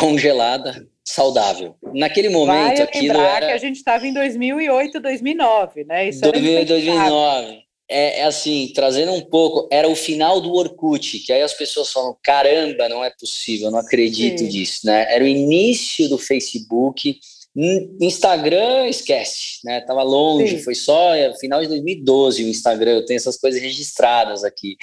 congelada 0.00 0.88
saudável. 1.04 1.76
Naquele 1.92 2.30
momento, 2.30 2.78
Vai 2.78 2.80
aquilo 2.80 3.20
era... 3.20 3.46
que 3.46 3.52
a 3.52 3.58
gente 3.58 3.76
estava 3.76 4.06
em 4.06 4.14
2008, 4.14 5.00
2009, 5.00 5.84
né? 5.84 6.08
Isso 6.08 6.22
2008, 6.22 6.68
2009 6.68 7.63
é, 7.94 8.18
é, 8.18 8.24
assim, 8.24 8.72
trazendo 8.74 9.12
um 9.12 9.20
pouco, 9.20 9.68
era 9.70 9.88
o 9.88 9.94
final 9.94 10.40
do 10.40 10.52
Orkut, 10.52 11.20
que 11.20 11.32
aí 11.32 11.42
as 11.42 11.54
pessoas 11.54 11.92
falam, 11.92 12.16
caramba, 12.20 12.88
não 12.88 13.04
é 13.04 13.10
possível, 13.10 13.70
não 13.70 13.78
acredito 13.78 14.40
Sim. 14.40 14.48
disso, 14.48 14.80
né? 14.84 15.06
Era 15.14 15.22
o 15.22 15.28
início 15.28 16.08
do 16.08 16.18
Facebook, 16.18 17.16
Instagram, 18.00 18.88
esquece, 18.88 19.60
né? 19.64 19.80
Tava 19.80 20.02
longe, 20.02 20.58
Sim. 20.58 20.64
foi 20.64 20.74
só 20.74 21.14
é, 21.14 21.32
final 21.38 21.60
de 21.60 21.68
2012 21.68 22.42
o 22.42 22.48
Instagram, 22.48 22.94
eu 22.94 23.04
tenho 23.04 23.16
essas 23.16 23.36
coisas 23.36 23.62
registradas 23.62 24.42
aqui. 24.42 24.76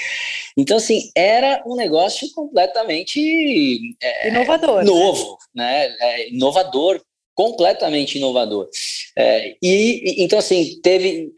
Então, 0.56 0.78
assim, 0.78 1.12
era 1.14 1.62
um 1.68 1.76
negócio 1.76 2.32
completamente 2.34 3.94
é, 4.02 4.30
inovador, 4.30 4.78
né? 4.78 4.84
novo, 4.86 5.38
né? 5.54 5.90
né? 5.90 5.96
É, 6.00 6.30
inovador, 6.30 7.02
completamente 7.36 8.18
inovador. 8.18 8.70
É, 9.18 9.54
e 9.62 10.24
então, 10.24 10.40
assim, 10.40 10.80
teve 10.82 11.34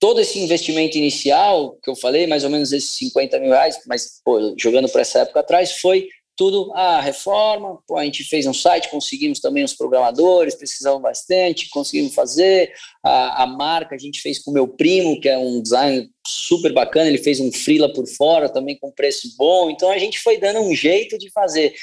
todo 0.00 0.20
esse 0.20 0.38
investimento 0.38 0.96
inicial 0.96 1.78
que 1.82 1.90
eu 1.90 1.94
falei, 1.94 2.26
mais 2.26 2.42
ou 2.42 2.50
menos 2.50 2.72
esses 2.72 2.90
50 2.92 3.38
mil 3.38 3.50
reais, 3.50 3.78
mas 3.86 4.20
pô, 4.24 4.54
jogando 4.58 4.88
para 4.88 5.02
essa 5.02 5.20
época 5.20 5.40
atrás, 5.40 5.72
foi 5.72 6.08
tudo 6.40 6.72
a 6.72 6.96
ah, 6.96 7.00
reforma. 7.02 7.78
Pô, 7.86 7.98
a 7.98 8.04
gente 8.04 8.24
fez 8.24 8.46
um 8.46 8.54
site, 8.54 8.88
conseguimos 8.88 9.40
também 9.40 9.62
os 9.62 9.74
programadores, 9.74 10.54
precisavam 10.54 10.98
bastante, 10.98 11.68
conseguimos 11.68 12.14
fazer. 12.14 12.72
A, 13.04 13.42
a 13.42 13.46
marca 13.46 13.94
a 13.94 13.98
gente 13.98 14.22
fez 14.22 14.38
com 14.38 14.50
meu 14.50 14.66
primo, 14.66 15.20
que 15.20 15.28
é 15.28 15.36
um 15.36 15.60
design 15.60 16.08
super 16.26 16.72
bacana, 16.72 17.08
ele 17.08 17.18
fez 17.18 17.40
um 17.40 17.52
freela 17.52 17.92
por 17.92 18.06
fora 18.06 18.48
também 18.48 18.78
com 18.78 18.90
preço 18.90 19.36
bom. 19.36 19.68
Então 19.68 19.90
a 19.90 19.98
gente 19.98 20.18
foi 20.18 20.38
dando 20.38 20.60
um 20.60 20.74
jeito 20.74 21.18
de 21.18 21.30
fazer 21.30 21.74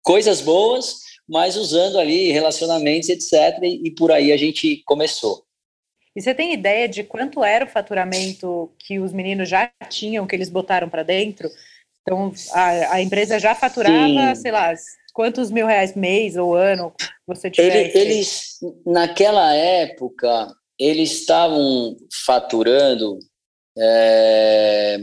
coisas 0.00 0.40
boas, 0.40 0.98
mas 1.28 1.56
usando 1.56 1.98
ali 1.98 2.30
relacionamentos, 2.30 3.08
etc. 3.08 3.58
E, 3.64 3.88
e 3.88 3.90
por 3.90 4.12
aí 4.12 4.30
a 4.30 4.36
gente 4.36 4.80
começou. 4.86 5.44
E 6.16 6.22
você 6.22 6.34
tem 6.34 6.52
ideia 6.52 6.88
de 6.88 7.02
quanto 7.02 7.42
era 7.42 7.64
o 7.64 7.68
faturamento 7.68 8.70
que 8.78 9.00
os 9.00 9.12
meninos 9.12 9.48
já 9.48 9.70
tinham, 9.88 10.26
que 10.26 10.36
eles 10.36 10.48
botaram 10.48 10.88
para 10.88 11.02
dentro? 11.02 11.48
Então, 12.02 12.32
a, 12.52 12.94
a, 12.94 13.02
empresa 13.02 13.38
já 13.38 13.54
faturava, 13.54 14.34
Sim. 14.34 14.42
sei 14.42 14.52
lá, 14.52 14.72
quantos 15.12 15.50
mil 15.50 15.66
reais 15.66 15.96
mês 15.96 16.36
ou 16.36 16.54
ano 16.54 16.92
você 17.26 17.50
tiver? 17.50 17.90
Ele, 17.94 17.98
eles, 17.98 18.58
naquela 18.86 19.54
época, 19.54 20.54
eles 20.78 21.12
estavam 21.12 21.96
faturando 22.24 23.18
é, 23.76 24.98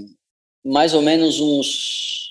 mais 0.64 0.94
ou 0.94 1.02
menos 1.02 1.40
uns, 1.40 2.30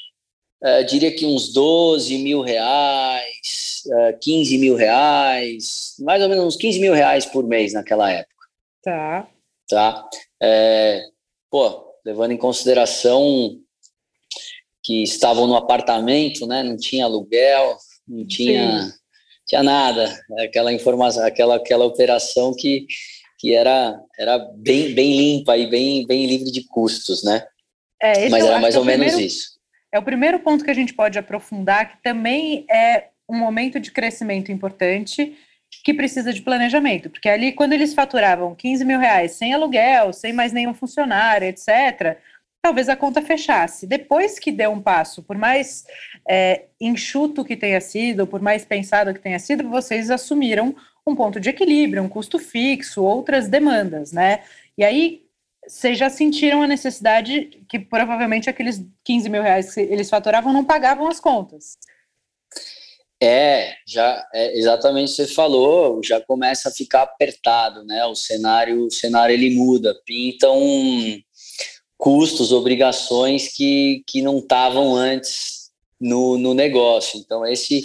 é, 0.63 0.83
diria 0.85 1.15
que 1.15 1.27
uns 1.27 1.53
12 1.53 2.17
mil 2.19 2.41
reais, 2.41 3.83
é, 3.93 4.13
15 4.15 4.57
mil 4.57 4.75
reais, 4.77 5.97
mais 5.99 6.23
ou 6.23 6.29
menos 6.29 6.45
uns 6.45 6.57
15 6.57 6.81
mil 6.81 6.95
reais 6.95 7.27
por 7.27 7.47
mês 7.47 7.73
naquela 7.73 8.11
época. 8.11 8.30
Tá. 8.83 9.29
Tá. 9.69 10.09
É, 10.43 11.03
pô, 11.51 11.95
levando 12.05 12.33
em 12.33 12.37
consideração 12.37 13.57
que 14.83 15.03
estavam 15.03 15.47
no 15.47 15.57
apartamento, 15.57 16.47
né? 16.47 16.63
Não 16.63 16.77
tinha 16.77 17.05
aluguel, 17.05 17.77
não 18.09 18.27
tinha, 18.27 18.93
tinha 19.47 19.63
nada. 19.63 20.19
Aquela 20.39 20.73
informação, 20.73 21.25
aquela, 21.25 21.57
aquela 21.57 21.85
operação 21.85 22.55
que, 22.57 22.87
que 23.39 23.55
era, 23.55 24.01
era 24.19 24.39
bem, 24.57 24.95
bem 24.95 25.17
limpa 25.17 25.57
e 25.57 25.69
bem, 25.69 26.07
bem 26.07 26.27
livre 26.27 26.51
de 26.51 26.65
custos, 26.67 27.23
né? 27.23 27.47
É, 28.03 28.29
Mas 28.31 28.45
era 28.45 28.59
mais 28.59 28.75
é 28.75 28.79
ou 28.79 28.85
menos 28.85 29.07
primeiro, 29.07 29.27
isso. 29.27 29.61
É 29.93 29.99
o 29.99 30.03
primeiro 30.03 30.41
ponto 30.41 30.65
que 30.65 30.71
a 30.71 30.75
gente 30.75 30.95
pode 30.95 31.19
aprofundar, 31.19 31.91
que 31.91 32.03
também 32.03 32.65
é 32.71 33.09
um 33.29 33.37
momento 33.37 33.79
de 33.79 33.93
crescimento 33.93 34.51
importante 34.51 35.37
que 35.83 35.95
precisa 35.95 36.33
de 36.33 36.43
planejamento, 36.43 37.09
porque 37.11 37.29
ali, 37.29 37.53
quando 37.53 37.73
eles 37.73 37.95
faturavam 37.95 38.55
15 38.55 38.85
mil 38.85 38.99
reais 38.99 39.33
sem 39.33 39.55
aluguel, 39.55 40.13
sem 40.13 40.33
mais 40.33 40.53
nenhum 40.53 40.75
funcionário, 40.75 41.49
etc., 41.49 42.19
talvez 42.63 42.89
a 42.89 42.97
conta 42.97 43.23
fechasse. 43.23 43.87
Depois 43.87 44.39
que 44.39 44.53
deu 44.53 44.71
um 44.71 44.81
passo, 44.81 45.23
por 45.23 45.37
mais 45.37 45.85
é, 46.29 46.67
enxuto 46.81 47.45
que 47.45 47.57
tenha 47.57 47.81
sido, 47.81 48.27
por 48.27 48.41
mais 48.41 48.65
pensado 48.65 49.15
que 49.15 49.21
tenha 49.21 49.39
sido, 49.39 49.69
vocês 49.69 50.11
assumiram 50.11 50.75
um 51.07 51.17
ponto 51.17 51.41
de 51.41 51.49
equilíbrio, 51.49 52.03
um 52.03 52.09
custo 52.09 52.39
fixo, 52.39 53.03
outras 53.03 53.49
demandas, 53.49 54.13
né? 54.13 54.43
E 54.77 54.85
aí 54.85 55.23
vocês 55.67 55.99
já 55.99 56.09
sentiram 56.09 56.63
a 56.63 56.67
necessidade 56.67 57.63
que 57.69 57.79
provavelmente 57.79 58.51
aqueles 58.51 58.85
15 59.05 59.29
mil 59.29 59.43
reais 59.43 59.75
que 59.75 59.81
eles 59.81 60.11
faturavam 60.11 60.53
não 60.53 60.65
pagavam 60.65 61.09
as 61.09 61.21
contas. 61.21 61.79
É, 63.23 63.75
já 63.87 64.27
é, 64.33 64.57
exatamente 64.59 65.11
você 65.11 65.27
falou, 65.27 66.01
já 66.03 66.21
começa 66.21 66.71
a 66.71 66.73
ficar 66.73 67.03
apertado, 67.03 67.85
né? 67.85 68.05
O 68.07 68.15
cenário, 68.15 68.87
o 68.87 68.91
cenário 68.91 69.35
ele 69.35 69.55
muda, 69.55 69.95
pintam 70.07 70.59
custos, 71.99 72.51
obrigações 72.51 73.49
que, 73.55 74.03
que 74.07 74.23
não 74.23 74.39
estavam 74.39 74.97
antes 74.97 75.71
no, 76.01 76.39
no 76.39 76.55
negócio. 76.55 77.21
Então 77.21 77.47
esse, 77.47 77.85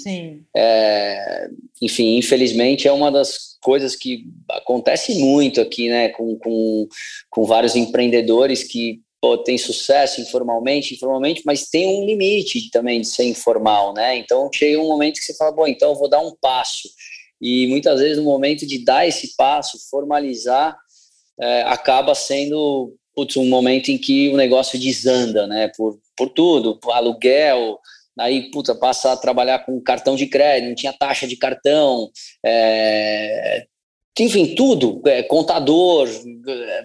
é, 0.55 1.49
enfim, 1.81 2.15
infelizmente 2.17 2.87
é 2.87 2.91
uma 2.93 3.11
das 3.11 3.57
coisas 3.61 3.93
que 3.93 4.25
acontece 4.49 5.15
muito 5.15 5.59
aqui, 5.59 5.89
né? 5.89 6.09
Com, 6.09 6.37
com, 6.37 6.87
com 7.29 7.43
vários 7.43 7.75
empreendedores 7.75 8.63
que 8.63 9.01
pô, 9.25 9.39
tem 9.39 9.57
sucesso 9.57 10.21
informalmente, 10.21 10.93
informalmente, 10.93 11.41
mas 11.43 11.67
tem 11.67 11.87
um 11.87 12.05
limite 12.05 12.69
também 12.69 13.01
de 13.01 13.07
ser 13.07 13.23
informal, 13.23 13.91
né? 13.91 14.15
Então 14.17 14.51
chega 14.53 14.79
um 14.79 14.87
momento 14.87 15.15
que 15.15 15.25
você 15.25 15.35
fala, 15.35 15.51
bom, 15.51 15.67
então 15.67 15.89
eu 15.89 15.95
vou 15.95 16.07
dar 16.07 16.19
um 16.19 16.35
passo. 16.39 16.87
E 17.41 17.65
muitas 17.65 17.99
vezes 17.99 18.17
no 18.17 18.23
momento 18.23 18.67
de 18.67 18.85
dar 18.85 19.07
esse 19.07 19.35
passo, 19.35 19.79
formalizar, 19.89 20.77
é, 21.41 21.63
acaba 21.63 22.13
sendo 22.13 22.93
putz, 23.15 23.35
um 23.35 23.47
momento 23.47 23.89
em 23.89 23.97
que 23.97 24.29
o 24.29 24.37
negócio 24.37 24.77
desanda, 24.77 25.47
né? 25.47 25.71
Por, 25.75 25.99
por 26.15 26.29
tudo, 26.29 26.79
por 26.79 26.91
aluguel, 26.91 27.79
aí 28.19 28.51
puta, 28.51 28.75
passa 28.75 29.11
a 29.11 29.17
trabalhar 29.17 29.65
com 29.65 29.81
cartão 29.81 30.15
de 30.15 30.27
crédito, 30.27 30.69
não 30.69 30.75
tinha 30.75 30.93
taxa 30.93 31.25
de 31.25 31.35
cartão, 31.35 32.11
é, 32.45 33.65
enfim, 34.23 34.55
tudo, 34.55 35.01
é, 35.05 35.23
contador, 35.23 36.07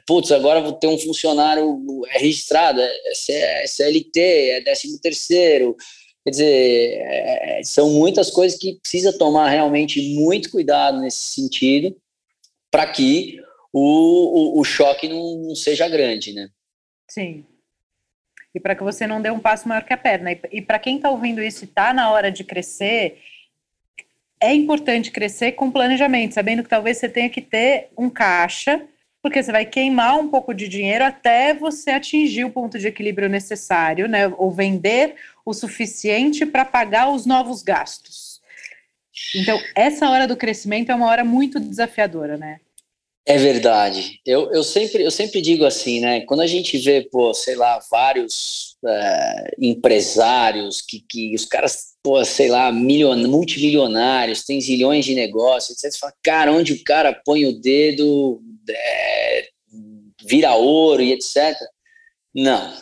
putz, 0.06 0.32
agora 0.32 0.60
vou 0.60 0.72
ter 0.72 0.88
um 0.88 0.98
funcionário 0.98 1.80
é 2.08 2.18
registrado, 2.18 2.80
é 2.80 3.66
CLT, 3.66 4.20
é 4.20 4.60
décimo 4.62 4.98
terceiro, 4.98 5.76
quer 6.24 6.30
dizer, 6.30 6.98
é, 6.98 7.60
são 7.62 7.90
muitas 7.90 8.30
coisas 8.30 8.58
que 8.58 8.80
precisa 8.80 9.16
tomar 9.16 9.48
realmente 9.48 10.14
muito 10.14 10.50
cuidado 10.50 11.00
nesse 11.00 11.34
sentido, 11.34 11.96
para 12.68 12.86
que 12.86 13.40
o, 13.72 14.56
o, 14.56 14.60
o, 14.60 14.64
choque 14.64 15.08
não, 15.08 15.36
não 15.36 15.54
seja 15.54 15.88
grande, 15.88 16.32
né? 16.32 16.48
Sim. 17.08 17.44
E 18.52 18.58
para 18.58 18.74
que 18.74 18.82
você 18.82 19.06
não 19.06 19.22
dê 19.22 19.30
um 19.30 19.38
passo 19.38 19.68
maior 19.68 19.84
que 19.84 19.92
a 19.92 19.96
perna. 19.96 20.32
E, 20.32 20.40
e 20.50 20.62
para 20.62 20.80
quem 20.80 20.96
está 20.96 21.10
ouvindo 21.10 21.40
isso 21.40 21.64
e 21.64 21.68
está 21.68 21.92
na 21.94 22.10
hora 22.10 22.32
de 22.32 22.42
crescer, 22.42 23.18
é 24.40 24.54
importante 24.54 25.10
crescer 25.10 25.52
com 25.52 25.70
planejamento, 25.70 26.34
sabendo 26.34 26.62
que 26.62 26.68
talvez 26.68 26.96
você 26.96 27.08
tenha 27.08 27.28
que 27.28 27.40
ter 27.40 27.88
um 27.96 28.08
caixa, 28.08 28.82
porque 29.22 29.42
você 29.42 29.52
vai 29.52 29.66
queimar 29.66 30.18
um 30.18 30.28
pouco 30.28 30.54
de 30.54 30.66
dinheiro 30.66 31.04
até 31.04 31.52
você 31.52 31.90
atingir 31.90 32.44
o 32.44 32.50
ponto 32.50 32.78
de 32.78 32.88
equilíbrio 32.88 33.28
necessário, 33.28 34.08
né? 34.08 34.28
Ou 34.38 34.50
vender 34.50 35.14
o 35.44 35.52
suficiente 35.52 36.46
para 36.46 36.64
pagar 36.64 37.10
os 37.10 37.26
novos 37.26 37.62
gastos. 37.62 38.40
Então, 39.34 39.60
essa 39.76 40.08
hora 40.08 40.26
do 40.26 40.36
crescimento 40.36 40.90
é 40.90 40.94
uma 40.94 41.06
hora 41.06 41.24
muito 41.24 41.60
desafiadora, 41.60 42.38
né? 42.38 42.60
É 43.26 43.36
verdade. 43.36 44.20
Eu, 44.24 44.50
eu, 44.52 44.64
sempre, 44.64 45.04
eu 45.04 45.10
sempre 45.10 45.42
digo 45.42 45.64
assim, 45.64 46.00
né? 46.00 46.22
Quando 46.22 46.40
a 46.40 46.46
gente 46.46 46.78
vê, 46.78 47.02
pô, 47.02 47.34
sei 47.34 47.54
lá, 47.54 47.78
vários 47.90 48.76
é, 48.84 49.54
empresários 49.58 50.80
que, 50.80 51.00
que 51.00 51.34
os 51.34 51.44
caras, 51.44 51.89
pô, 52.02 52.24
sei 52.24 52.48
lá, 52.48 52.70
milion, 52.72 53.16
multimilionários, 53.28 54.44
tem 54.44 54.60
zilhões 54.60 55.04
de 55.04 55.14
negócios, 55.14 55.76
etc. 55.76 55.92
Você 55.92 55.98
fala, 55.98 56.14
cara, 56.22 56.52
onde 56.52 56.72
o 56.72 56.84
cara 56.84 57.12
põe 57.12 57.46
o 57.46 57.60
dedo, 57.60 58.40
é, 58.68 59.48
vira 60.24 60.54
ouro 60.54 61.02
e 61.02 61.12
etc. 61.12 61.56
Não. 62.34 62.72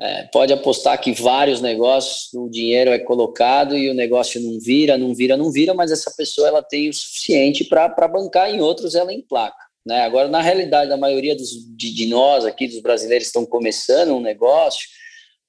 É, 0.00 0.24
pode 0.32 0.52
apostar 0.52 1.00
que 1.00 1.12
vários 1.12 1.60
negócios, 1.60 2.32
o 2.34 2.48
dinheiro 2.48 2.90
é 2.90 2.98
colocado 2.98 3.76
e 3.76 3.88
o 3.88 3.94
negócio 3.94 4.40
não 4.40 4.58
vira, 4.58 4.98
não 4.98 5.14
vira, 5.14 5.36
não 5.36 5.52
vira, 5.52 5.74
mas 5.74 5.92
essa 5.92 6.10
pessoa 6.16 6.48
ela 6.48 6.62
tem 6.62 6.88
o 6.88 6.94
suficiente 6.94 7.64
para 7.64 8.08
bancar, 8.08 8.50
em 8.50 8.60
outros 8.60 8.94
ela 8.94 9.12
emplaca. 9.12 9.62
Né? 9.86 10.00
Agora, 10.02 10.28
na 10.28 10.40
realidade, 10.40 10.92
a 10.92 10.96
maioria 10.96 11.36
dos, 11.36 11.50
de, 11.76 11.92
de, 11.94 12.06
nós 12.06 12.44
aqui, 12.44 12.66
dos 12.66 12.80
brasileiros, 12.80 13.26
estão 13.26 13.44
começando 13.44 14.14
um 14.14 14.20
negócio, 14.20 14.88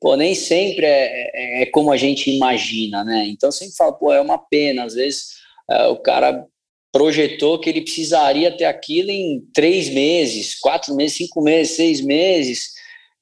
pô, 0.04 0.18
nem 0.18 0.36
sempre 0.36 0.86
é, 0.86 1.32
é, 1.34 1.62
é, 1.62 1.66
como 1.68 1.90
a 1.90 1.96
gente 1.96 2.30
imagina, 2.30 3.06
né? 3.06 3.26
Então, 3.30 3.50
sempre 3.54 3.74
fala, 3.74 3.94
pô, 3.94 4.12
é 4.12 4.20
uma 4.20 4.38
pena, 4.38 4.84
às 4.84 4.96
vezes 4.96 5.36
é, 5.72 5.88
o 5.88 5.96
cara 5.96 6.46
projetou 6.92 7.58
que 7.58 7.70
ele 7.70 7.80
precisaria 7.80 8.52
ter 8.52 8.66
aquilo 8.66 9.10
em 9.12 9.42
três 9.54 9.88
meses, 9.88 10.60
quatro 10.60 10.94
meses, 10.94 11.16
cinco 11.16 11.42
meses, 11.42 11.78
seis 11.78 12.02
meses, 12.02 12.74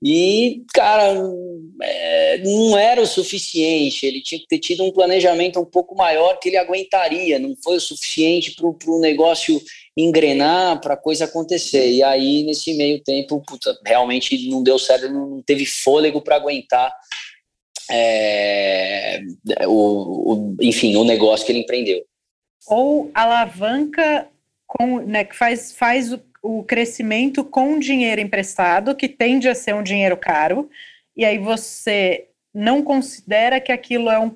e, 0.04 0.64
cara, 0.74 1.14
é, 1.84 2.38
não 2.40 2.76
era 2.76 3.00
o 3.00 3.06
suficiente. 3.06 4.04
Ele 4.04 4.20
tinha 4.20 4.42
que 4.42 4.48
ter 4.48 4.58
tido 4.58 4.84
um 4.84 4.92
planejamento 4.92 5.60
um 5.60 5.66
pouco 5.66 5.96
maior 5.96 6.40
que 6.40 6.50
ele 6.50 6.58
aguentaria. 6.58 7.38
Não 7.38 7.56
foi 7.64 7.78
o 7.78 7.82
suficiente 7.82 8.56
para 8.56 8.66
o 8.66 9.00
negócio 9.00 9.62
engrenar, 9.96 10.80
para 10.80 10.94
a 10.94 10.98
coisa 10.98 11.26
acontecer. 11.26 11.90
E 11.90 12.04
aí, 12.04 12.44
nesse 12.44 12.74
meio 12.76 13.02
tempo, 13.04 13.44
puta, 13.46 13.78
realmente 13.86 14.50
não 14.50 14.64
deu 14.64 14.80
certo, 14.80 15.10
não 15.10 15.42
teve 15.42 15.66
fôlego 15.66 16.22
para 16.22 16.36
aguentar. 16.36 16.94
É, 17.90 19.22
o, 19.68 19.74
o, 19.74 20.56
enfim, 20.62 20.96
o 20.96 21.04
negócio 21.04 21.46
que 21.46 21.52
ele 21.52 21.60
empreendeu. 21.60 22.04
Ou 22.68 23.12
alavanca 23.14 24.28
com, 24.66 25.00
né, 25.00 25.26
que 25.26 25.36
faz, 25.36 25.74
faz 25.74 26.14
o 26.14 26.20
o 26.42 26.64
crescimento 26.64 27.44
com 27.44 27.78
dinheiro 27.78 28.20
emprestado, 28.20 28.96
que 28.96 29.08
tende 29.08 29.48
a 29.48 29.54
ser 29.54 29.76
um 29.76 29.84
dinheiro 29.84 30.18
caro, 30.18 30.70
e 31.16 31.24
aí 31.24 31.38
você 31.38 32.28
não 32.54 32.82
considera 32.82 33.62
que 33.62 33.72
aquilo 33.72 34.10
é 34.10 34.20
um. 34.20 34.34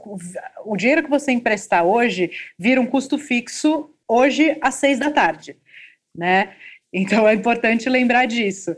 O 0.65 0.77
dinheiro 0.77 1.03
que 1.03 1.09
você 1.09 1.31
emprestar 1.31 1.83
hoje 1.83 2.31
vira 2.57 2.79
um 2.79 2.85
custo 2.85 3.17
fixo 3.17 3.89
hoje 4.07 4.57
às 4.61 4.75
seis 4.75 4.99
da 4.99 5.11
tarde, 5.11 5.57
né? 6.15 6.55
Então 6.93 7.27
é 7.27 7.33
importante 7.33 7.89
lembrar 7.89 8.25
disso. 8.25 8.75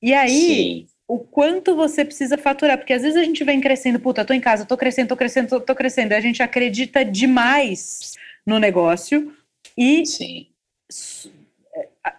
E 0.00 0.14
aí, 0.14 0.30
Sim. 0.30 0.86
o 1.08 1.18
quanto 1.18 1.74
você 1.74 2.04
precisa 2.04 2.38
faturar, 2.38 2.78
porque 2.78 2.92
às 2.92 3.02
vezes 3.02 3.16
a 3.16 3.24
gente 3.24 3.42
vem 3.44 3.60
crescendo, 3.60 3.98
puta, 3.98 4.24
tô 4.24 4.32
em 4.32 4.40
casa, 4.40 4.64
tô 4.64 4.76
crescendo, 4.76 5.08
tô 5.08 5.16
crescendo, 5.16 5.48
tô, 5.48 5.60
tô 5.60 5.74
crescendo, 5.74 6.12
a 6.12 6.20
gente 6.20 6.42
acredita 6.42 7.04
demais 7.04 8.14
no 8.46 8.58
negócio 8.58 9.34
e 9.76 10.06
Sim 10.06 10.46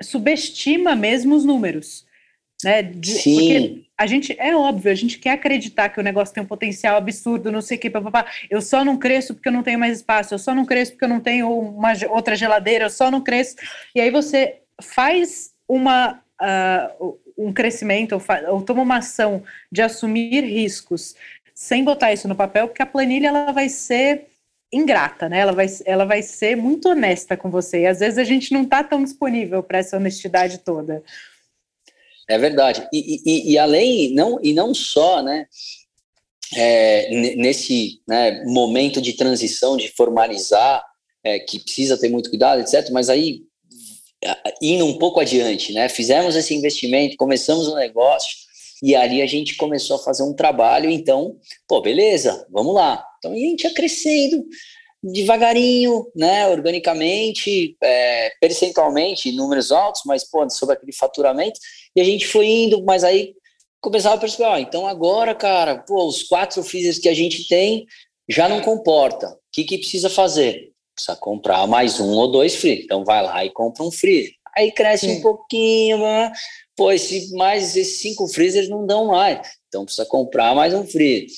subestima 0.01 0.95
mesmo 0.95 1.35
os 1.35 1.45
números. 1.45 2.05
Né? 2.63 2.81
De, 2.81 3.11
Sim. 3.11 3.35
Porque 3.35 3.86
a 3.97 4.05
gente, 4.05 4.35
é 4.37 4.55
óbvio, 4.55 4.91
a 4.91 4.95
gente 4.95 5.17
quer 5.17 5.31
acreditar 5.31 5.89
que 5.89 5.99
o 5.99 6.03
negócio 6.03 6.33
tem 6.33 6.43
um 6.43 6.47
potencial 6.47 6.97
absurdo, 6.97 7.51
não 7.51 7.61
sei 7.61 7.77
o 7.77 7.79
que, 7.79 7.89
papapá. 7.89 8.27
Eu 8.47 8.61
só 8.61 8.85
não 8.85 8.95
cresço 8.95 9.33
porque 9.33 9.49
eu 9.49 9.53
não 9.53 9.63
tenho 9.63 9.79
mais 9.79 9.97
espaço, 9.97 10.35
eu 10.35 10.39
só 10.39 10.53
não 10.53 10.65
cresço 10.65 10.91
porque 10.91 11.05
eu 11.05 11.09
não 11.09 11.19
tenho 11.19 11.49
uma 11.49 11.93
outra 12.09 12.35
geladeira, 12.35 12.85
eu 12.85 12.89
só 12.91 13.09
não 13.09 13.21
cresço. 13.21 13.55
E 13.95 13.99
aí 13.99 14.11
você 14.11 14.59
faz 14.79 15.51
uma, 15.67 16.21
uh, 16.39 17.17
um 17.35 17.51
crescimento 17.51 18.13
ou, 18.13 18.21
ou 18.53 18.61
toma 18.61 18.83
uma 18.83 18.97
ação 18.97 19.43
de 19.71 19.81
assumir 19.81 20.41
riscos 20.43 21.15
sem 21.55 21.83
botar 21.83 22.13
isso 22.13 22.27
no 22.27 22.35
papel, 22.35 22.67
porque 22.67 22.83
a 22.83 22.85
planilha 22.85 23.29
ela 23.29 23.51
vai 23.51 23.67
ser 23.67 24.27
ingrata, 24.71 25.27
né? 25.27 25.39
Ela 25.39 25.53
vai, 25.53 25.65
ela 25.85 26.05
vai 26.05 26.21
ser 26.21 26.55
muito 26.55 26.89
honesta 26.89 27.35
com 27.35 27.49
você. 27.49 27.81
E 27.81 27.87
às 27.87 27.99
vezes 27.99 28.19
a 28.19 28.23
gente 28.23 28.53
não 28.53 28.61
está 28.61 28.83
tão 28.83 29.03
disponível 29.03 29.63
para 29.63 29.79
essa 29.79 29.97
honestidade 29.97 30.59
toda. 30.59 31.01
É 32.27 32.37
verdade. 32.37 32.87
E, 32.91 33.21
e, 33.25 33.51
e, 33.53 33.57
além, 33.57 34.13
não, 34.13 34.39
e 34.43 34.53
não 34.53 34.73
só, 34.73 35.21
né? 35.21 35.45
É, 36.55 37.09
nesse 37.35 38.01
né, 38.07 38.43
momento 38.45 39.01
de 39.01 39.13
transição, 39.13 39.75
de 39.75 39.89
formalizar, 39.89 40.83
é, 41.23 41.39
que 41.39 41.59
precisa 41.59 41.97
ter 41.97 42.09
muito 42.09 42.29
cuidado, 42.29 42.61
etc. 42.61 42.89
Mas 42.91 43.09
aí, 43.09 43.41
indo 44.61 44.85
um 44.85 44.97
pouco 44.97 45.19
adiante, 45.19 45.73
né? 45.73 45.89
Fizemos 45.89 46.35
esse 46.35 46.53
investimento, 46.53 47.17
começamos 47.17 47.67
o 47.67 47.73
um 47.73 47.75
negócio, 47.75 48.35
e 48.81 48.95
ali 48.95 49.21
a 49.21 49.25
gente 49.25 49.55
começou 49.55 49.95
a 49.95 50.03
fazer 50.03 50.23
um 50.23 50.33
trabalho, 50.33 50.89
então, 50.89 51.37
pô, 51.67 51.81
beleza, 51.81 52.45
vamos 52.51 52.73
lá. 52.73 53.03
Então 53.17 53.31
a 53.31 53.35
gente 53.35 53.63
ia 53.63 53.73
crescendo 53.73 54.45
devagarinho, 55.03 56.07
né, 56.15 56.47
organicamente, 56.47 57.77
é, 57.81 58.31
percentualmente, 58.41 59.31
números 59.31 59.71
altos, 59.71 60.01
mas, 60.05 60.23
pô, 60.23 60.49
sobre 60.49 60.75
aquele 60.75 60.93
faturamento, 60.93 61.59
e 61.95 62.01
a 62.01 62.03
gente 62.03 62.27
foi 62.27 62.47
indo, 62.47 62.83
mas 62.83 63.03
aí 63.03 63.33
começava 63.79 64.15
a 64.15 64.19
perceber, 64.19 64.45
ó, 64.45 64.57
então 64.57 64.87
agora, 64.87 65.35
cara, 65.35 65.77
pô, 65.79 66.07
os 66.07 66.23
quatro 66.23 66.63
freezers 66.63 66.99
que 66.99 67.09
a 67.09 67.13
gente 67.13 67.47
tem 67.47 67.85
já 68.27 68.49
não 68.49 68.59
comporta. 68.61 69.27
O 69.27 69.37
que 69.51 69.63
que 69.63 69.77
precisa 69.77 70.09
fazer? 70.09 70.71
Precisa 70.93 71.15
comprar 71.15 71.65
mais 71.67 71.99
um 71.99 72.09
ou 72.09 72.29
dois 72.29 72.55
freezers. 72.55 72.85
Então 72.85 73.05
vai 73.05 73.23
lá 73.23 73.45
e 73.45 73.49
compra 73.51 73.83
um 73.83 73.91
freezer. 73.91 74.33
Aí 74.55 74.71
cresce 74.71 75.05
Sim. 75.05 75.19
um 75.19 75.21
pouquinho, 75.21 75.99
né? 75.99 76.33
pô, 76.77 76.91
esse, 76.91 77.33
mais 77.33 77.75
esses 77.75 77.99
cinco 77.99 78.27
freezers 78.27 78.69
não 78.69 78.85
dão 78.85 79.07
mais, 79.07 79.45
então 79.67 79.83
precisa 79.83 80.05
comprar 80.05 80.55
mais 80.55 80.73
um 80.73 80.85
freezer. 80.85 81.35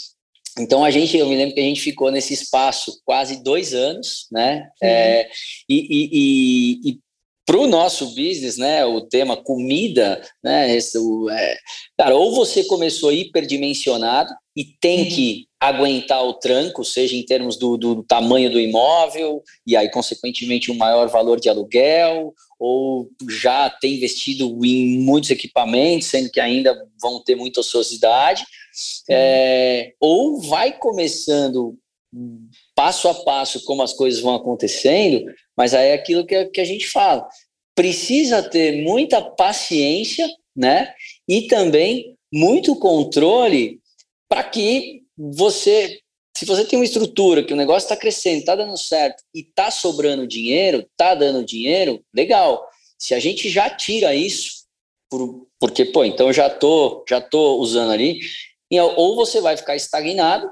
Então 0.59 0.83
a 0.83 0.91
gente, 0.91 1.17
eu 1.17 1.27
me 1.27 1.35
lembro 1.35 1.55
que 1.55 1.61
a 1.61 1.63
gente 1.63 1.81
ficou 1.81 2.11
nesse 2.11 2.33
espaço 2.33 3.01
quase 3.05 3.41
dois 3.43 3.73
anos, 3.73 4.27
né? 4.31 4.69
Uhum. 4.81 4.89
É, 4.89 5.29
e, 5.67 5.75
e, 5.75 6.09
e, 6.11 6.89
e 6.91 6.99
para 7.49 7.57
o 7.57 7.65
nosso 7.65 8.05
business, 8.09 8.57
né, 8.57 8.85
o 8.85 9.01
tema 9.01 9.35
comida, 9.35 10.21
né, 10.43 10.75
esse, 10.75 10.99
o, 10.99 11.27
é, 11.31 11.57
cara, 11.97 12.15
ou 12.15 12.35
você 12.35 12.63
começou 12.65 13.11
hiperdimensionado 13.11 14.31
e 14.55 14.65
tem 14.79 15.09
que 15.09 15.47
aguentar 15.59 16.23
o 16.23 16.33
tranco, 16.33 16.85
seja 16.85 17.15
em 17.15 17.23
termos 17.23 17.57
do, 17.57 17.75
do, 17.75 18.03
tamanho 18.03 18.51
do 18.51 18.59
imóvel, 18.59 19.41
e 19.65 19.75
aí, 19.75 19.89
consequentemente, 19.89 20.71
um 20.71 20.77
maior 20.77 21.09
valor 21.09 21.39
de 21.39 21.49
aluguel, 21.49 22.35
ou 22.59 23.09
já 23.27 23.67
tem 23.67 23.95
investido 23.95 24.45
em 24.63 24.99
muitos 24.99 25.31
equipamentos, 25.31 26.07
sendo 26.07 26.29
que 26.29 26.39
ainda 26.39 26.77
vão 27.01 27.19
ter 27.23 27.35
muita 27.35 27.61
ociosidade, 27.61 28.45
é, 29.09 29.93
ou 29.99 30.41
vai 30.41 30.77
começando 30.77 31.77
passo 32.75 33.07
a 33.07 33.13
passo 33.13 33.63
como 33.65 33.83
as 33.83 33.93
coisas 33.93 34.19
vão 34.19 34.35
acontecendo, 34.35 35.25
mas 35.55 35.73
aí 35.73 35.89
é 35.89 35.93
aquilo 35.93 36.25
que, 36.25 36.45
que 36.45 36.61
a 36.61 36.65
gente 36.65 36.87
fala. 36.87 37.27
Precisa 37.75 38.41
ter 38.41 38.81
muita 38.83 39.21
paciência, 39.21 40.27
né? 40.55 40.93
E 41.27 41.47
também 41.47 42.15
muito 42.33 42.75
controle 42.75 43.79
para 44.27 44.43
que 44.43 45.03
você, 45.17 45.99
se 46.35 46.45
você 46.45 46.65
tem 46.65 46.77
uma 46.79 46.85
estrutura 46.85 47.43
que 47.43 47.53
o 47.53 47.57
negócio 47.57 47.85
está 47.85 47.97
crescendo, 47.97 48.39
está 48.39 48.55
dando 48.55 48.77
certo 48.77 49.23
e 49.33 49.41
está 49.41 49.71
sobrando 49.71 50.27
dinheiro, 50.27 50.79
está 50.79 51.15
dando 51.15 51.45
dinheiro, 51.45 52.03
legal. 52.13 52.67
Se 52.97 53.13
a 53.13 53.19
gente 53.19 53.49
já 53.49 53.69
tira 53.69 54.13
isso, 54.15 54.65
por, 55.09 55.47
porque, 55.59 55.85
pô, 55.85 56.05
então 56.05 56.31
já 56.31 56.49
tô, 56.49 57.03
já 57.07 57.19
tô 57.19 57.57
usando 57.57 57.91
ali, 57.91 58.19
ou 58.77 59.15
você 59.15 59.41
vai 59.41 59.57
ficar 59.57 59.75
estagnado, 59.75 60.49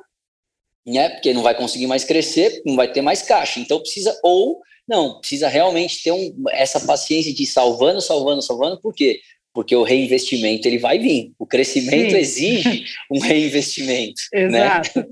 né? 0.85 1.09
Porque 1.09 1.33
não 1.33 1.43
vai 1.43 1.55
conseguir 1.55 1.87
mais 1.87 2.03
crescer, 2.03 2.61
não 2.65 2.75
vai 2.75 2.91
ter 2.91 3.01
mais 3.01 3.21
caixa. 3.21 3.59
Então 3.59 3.79
precisa 3.79 4.17
ou 4.23 4.61
não, 4.87 5.19
precisa 5.19 5.49
realmente 5.49 6.01
ter 6.01 6.11
um, 6.11 6.33
essa 6.49 6.79
paciência 6.79 7.33
de 7.33 7.43
ir 7.43 7.47
salvando, 7.47 8.01
salvando, 8.01 8.41
salvando, 8.41 8.79
por 8.79 8.93
quê? 8.93 9.19
Porque 9.53 9.75
o 9.75 9.83
reinvestimento 9.83 10.67
ele 10.67 10.77
vai 10.77 10.97
vir. 10.97 11.33
O 11.37 11.45
crescimento 11.45 12.11
Sim. 12.11 12.17
exige 12.17 12.85
um 13.11 13.19
reinvestimento. 13.19 14.21
Né? 14.33 14.45
Exato. 14.45 14.99
Né? 14.99 15.07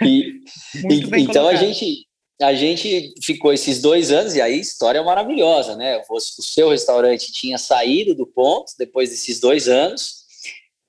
e, 0.06 0.40
e, 0.88 1.22
então 1.22 1.44
colocado. 1.44 1.48
a 1.48 1.54
gente 1.56 2.06
a 2.40 2.52
gente 2.52 3.14
ficou 3.22 3.50
esses 3.50 3.80
dois 3.80 4.12
anos 4.12 4.34
e 4.34 4.42
aí 4.42 4.60
história 4.60 5.02
maravilhosa, 5.02 5.74
né? 5.74 6.02
O 6.08 6.20
seu 6.20 6.68
restaurante 6.68 7.32
tinha 7.32 7.56
saído 7.56 8.14
do 8.14 8.26
ponto 8.26 8.72
depois 8.78 9.08
desses 9.08 9.40
dois 9.40 9.68
anos 9.68 10.15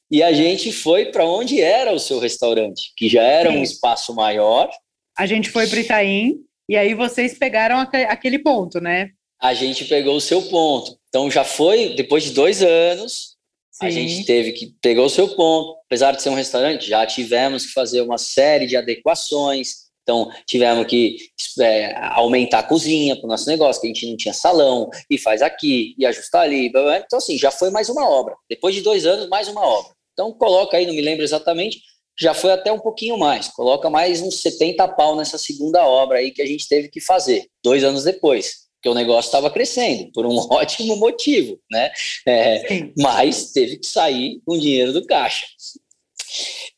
e 0.10 0.24
a 0.24 0.32
gente 0.32 0.72
foi 0.72 1.08
para 1.08 1.26
onde 1.26 1.62
era 1.62 1.94
o 1.94 2.00
seu 2.00 2.20
restaurante, 2.20 2.92
que 2.96 3.10
já 3.10 3.24
era 3.24 3.52
Sim. 3.52 3.58
um 3.58 3.64
espaço 3.64 4.14
maior. 4.16 4.70
A 5.18 5.26
gente 5.26 5.50
foi 5.50 5.68
para 5.68 5.80
Itaim 5.80 6.40
e 6.70 6.76
aí 6.76 6.94
vocês 6.94 7.38
pegaram 7.38 7.80
aquele 7.80 8.40
ponto, 8.40 8.80
né? 8.80 9.10
A 9.42 9.54
gente 9.54 9.86
pegou 9.86 10.16
o 10.16 10.22
seu 10.22 10.42
ponto. 10.44 10.98
Então 11.10 11.30
já 11.30 11.44
foi 11.44 11.96
depois 11.96 12.24
de 12.24 12.32
dois 12.32 12.62
anos. 12.64 13.36
Sim. 13.72 13.86
A 13.86 13.90
gente 13.90 14.26
teve 14.26 14.54
que 14.54 14.74
pegou 14.82 15.06
o 15.06 15.10
seu 15.10 15.30
ponto. 15.30 15.78
Apesar 15.86 16.14
de 16.14 16.22
ser 16.22 16.30
um 16.30 16.36
restaurante, 16.36 16.88
já 16.88 17.06
tivemos 17.06 17.68
que 17.68 17.74
fazer 17.74 18.02
uma 18.02 18.18
série 18.18 18.66
de 18.66 18.76
adequações 18.76 19.88
então, 20.08 20.32
tivemos 20.46 20.88
que 20.88 21.18
é, 21.60 21.94
aumentar 22.14 22.60
a 22.60 22.64
cozinha 22.64 23.14
para 23.18 23.26
o 23.26 23.28
nosso 23.28 23.46
negócio, 23.46 23.82
que 23.82 23.88
a 23.88 23.94
gente 23.94 24.10
não 24.10 24.16
tinha 24.16 24.34
salão, 24.34 24.90
e 25.10 25.18
faz 25.18 25.42
aqui, 25.42 25.94
e 25.98 26.06
ajustar 26.06 26.44
ali. 26.44 26.72
Blá, 26.72 26.82
blá. 26.82 26.98
Então, 27.00 27.20
assim, 27.20 27.38
já 27.38 27.52
foi 27.52 27.70
mais 27.72 27.90
uma 27.90 28.10
obra. 28.10 28.34
Depois 28.50 28.74
de 28.74 28.80
dois 28.80 29.06
anos, 29.06 29.28
mais 29.28 29.50
uma 29.50 29.60
obra. 29.60 29.92
Então, 30.18 30.34
coloca 30.34 30.76
aí, 30.76 30.88
não 30.88 30.96
me 30.96 31.02
lembro 31.02 31.24
exatamente, 31.24 31.80
já 32.20 32.34
foi 32.34 32.52
até 32.52 32.74
um 32.74 32.80
pouquinho 32.80 33.20
mais. 33.20 33.50
Coloca 33.50 33.88
mais 33.88 34.20
uns 34.20 34.42
70 34.42 34.88
pau 34.88 35.16
nessa 35.16 35.38
segunda 35.38 35.86
obra 35.86 36.18
aí 36.18 36.32
que 36.32 36.42
a 36.42 36.46
gente 36.48 36.68
teve 36.68 36.90
que 36.90 37.00
fazer, 37.00 37.46
dois 37.64 37.84
anos 37.84 38.04
depois. 38.04 38.66
Porque 38.78 38.90
o 38.90 38.96
negócio 38.96 39.28
estava 39.28 39.52
crescendo, 39.52 40.12
por 40.12 40.26
um 40.26 40.36
ótimo 40.50 40.96
motivo, 40.96 41.60
né? 41.70 41.92
É, 42.28 42.90
mas 42.98 43.52
teve 43.52 43.78
que 43.78 43.86
sair 43.86 44.42
com 44.44 44.58
dinheiro 44.58 44.92
do 44.92 45.06
caixa. 45.06 45.46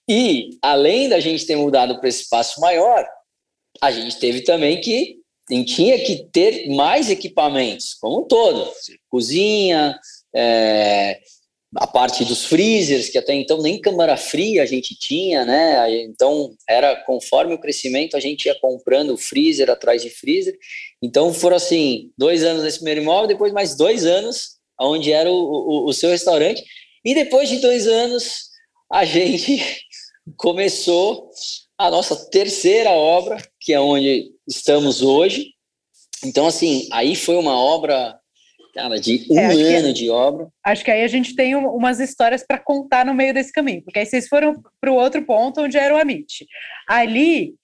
E, 0.10 0.50
além 0.62 1.08
da 1.08 1.22
gente 1.22 1.46
ter 1.46 1.56
mudado 1.56 1.98
para 1.98 2.10
esse 2.10 2.24
espaço 2.24 2.60
maior, 2.60 3.08
a 3.82 3.90
gente 3.90 4.20
teve 4.20 4.42
também 4.42 4.82
que 4.82 5.16
tinha 5.66 5.98
que 5.98 6.28
ter 6.32 6.68
mais 6.70 7.10
equipamentos, 7.10 7.94
como 7.94 8.22
um 8.22 8.28
todo, 8.28 8.70
cozinha, 9.10 9.98
é, 10.36 11.20
a 11.76 11.86
parte 11.86 12.26
dos 12.26 12.46
freezers, 12.46 13.10
que 13.10 13.18
até 13.18 13.34
então 13.34 13.62
nem 13.62 13.80
câmara 13.80 14.18
fria 14.18 14.64
a 14.64 14.66
gente 14.66 14.98
tinha, 14.98 15.46
né? 15.46 16.02
Então 16.04 16.52
era 16.68 16.96
conforme 17.04 17.54
o 17.54 17.60
crescimento 17.60 18.18
a 18.18 18.20
gente 18.20 18.46
ia 18.46 18.60
comprando 18.60 19.18
freezer 19.18 19.70
atrás 19.70 20.02
de 20.02 20.10
freezer. 20.10 20.58
Então 21.02 21.34
foram 21.34 21.58
assim 21.58 22.12
dois 22.18 22.44
anos 22.44 22.64
nesse 22.64 22.78
primeiro 22.78 23.02
imóvel, 23.02 23.28
depois 23.28 23.54
mais 23.54 23.76
dois 23.76 24.06
anos 24.06 24.58
onde 24.82 25.12
era 25.12 25.30
o, 25.30 25.36
o, 25.36 25.90
o 25.90 25.94
seu 25.94 26.10
restaurante 26.10 26.64
e 27.06 27.14
depois 27.14 27.50
de 27.50 27.58
dois 27.58 27.88
anos 27.88 28.50
a 28.92 29.06
gente 29.06 29.64
começou 30.38 31.30
a 31.78 31.90
nossa 31.90 32.30
terceira 32.30 32.90
obra, 32.90 33.38
que 33.60 33.74
é 33.74 33.80
onde 33.80 34.32
estamos 34.46 35.02
hoje. 35.02 35.54
Então, 36.26 36.46
assim, 36.46 36.88
aí 36.92 37.16
foi 37.16 37.38
uma 37.38 37.58
obra, 37.58 38.19
cara, 38.82 39.00
de 39.00 39.26
um 39.30 39.40
é, 39.40 39.76
ano 39.78 39.94
de 39.94 40.10
obra. 40.10 40.48
Acho 40.66 40.84
que 40.84 40.92
aí 40.92 41.04
a 41.04 41.08
gente 41.08 41.36
tem 41.36 41.56
umas 41.56 42.00
histórias 42.00 42.44
para 42.46 42.58
contar 42.58 43.06
no 43.06 43.14
meio 43.14 43.34
desse 43.34 43.52
caminho, 43.52 43.84
porque 43.84 44.00
aí 44.00 44.06
vocês 44.06 44.28
foram 44.28 44.62
para 44.80 44.92
o 44.92 44.96
outro 44.96 45.24
ponto 45.26 45.62
onde 45.62 45.78
era 45.78 45.94
o 45.94 45.98
Amit. 45.98 46.46
Ali, 46.88 47.56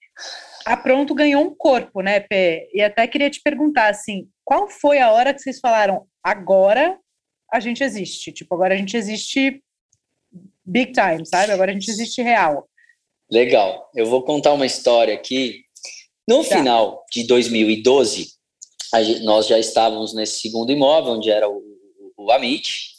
a 0.64 0.76
Pronto 0.76 1.14
ganhou 1.14 1.42
um 1.42 1.54
corpo, 1.54 2.00
né, 2.00 2.20
Pé? 2.20 2.68
E 2.72 2.82
até 2.82 3.06
queria 3.06 3.30
te 3.30 3.40
perguntar, 3.42 3.88
assim, 3.88 4.28
qual 4.44 4.68
foi 4.68 4.98
a 4.98 5.12
hora 5.12 5.32
que 5.32 5.40
vocês 5.40 5.60
falaram, 5.60 6.06
agora 6.22 6.98
a 7.52 7.60
gente 7.60 7.82
existe? 7.82 8.32
Tipo, 8.32 8.54
agora 8.54 8.74
a 8.74 8.76
gente 8.76 8.96
existe 8.96 9.62
big 10.64 10.92
time, 10.92 11.24
sabe? 11.24 11.52
Agora 11.52 11.70
a 11.70 11.74
gente 11.74 11.90
existe 11.90 12.20
real. 12.22 12.68
Legal. 13.30 13.90
Eu 13.94 14.06
vou 14.06 14.22
contar 14.22 14.52
uma 14.52 14.66
história 14.66 15.14
aqui. 15.14 15.62
No 16.28 16.42
tá. 16.42 16.58
final 16.58 17.04
de 17.10 17.24
2012, 17.24 18.35
gente, 18.94 19.22
nós 19.22 19.46
já 19.46 19.58
estávamos 19.58 20.14
nesse 20.14 20.40
segundo 20.40 20.72
imóvel, 20.72 21.14
onde 21.14 21.30
era 21.30 21.48
o, 21.48 21.62
o 22.16 22.30
Amit, 22.30 22.96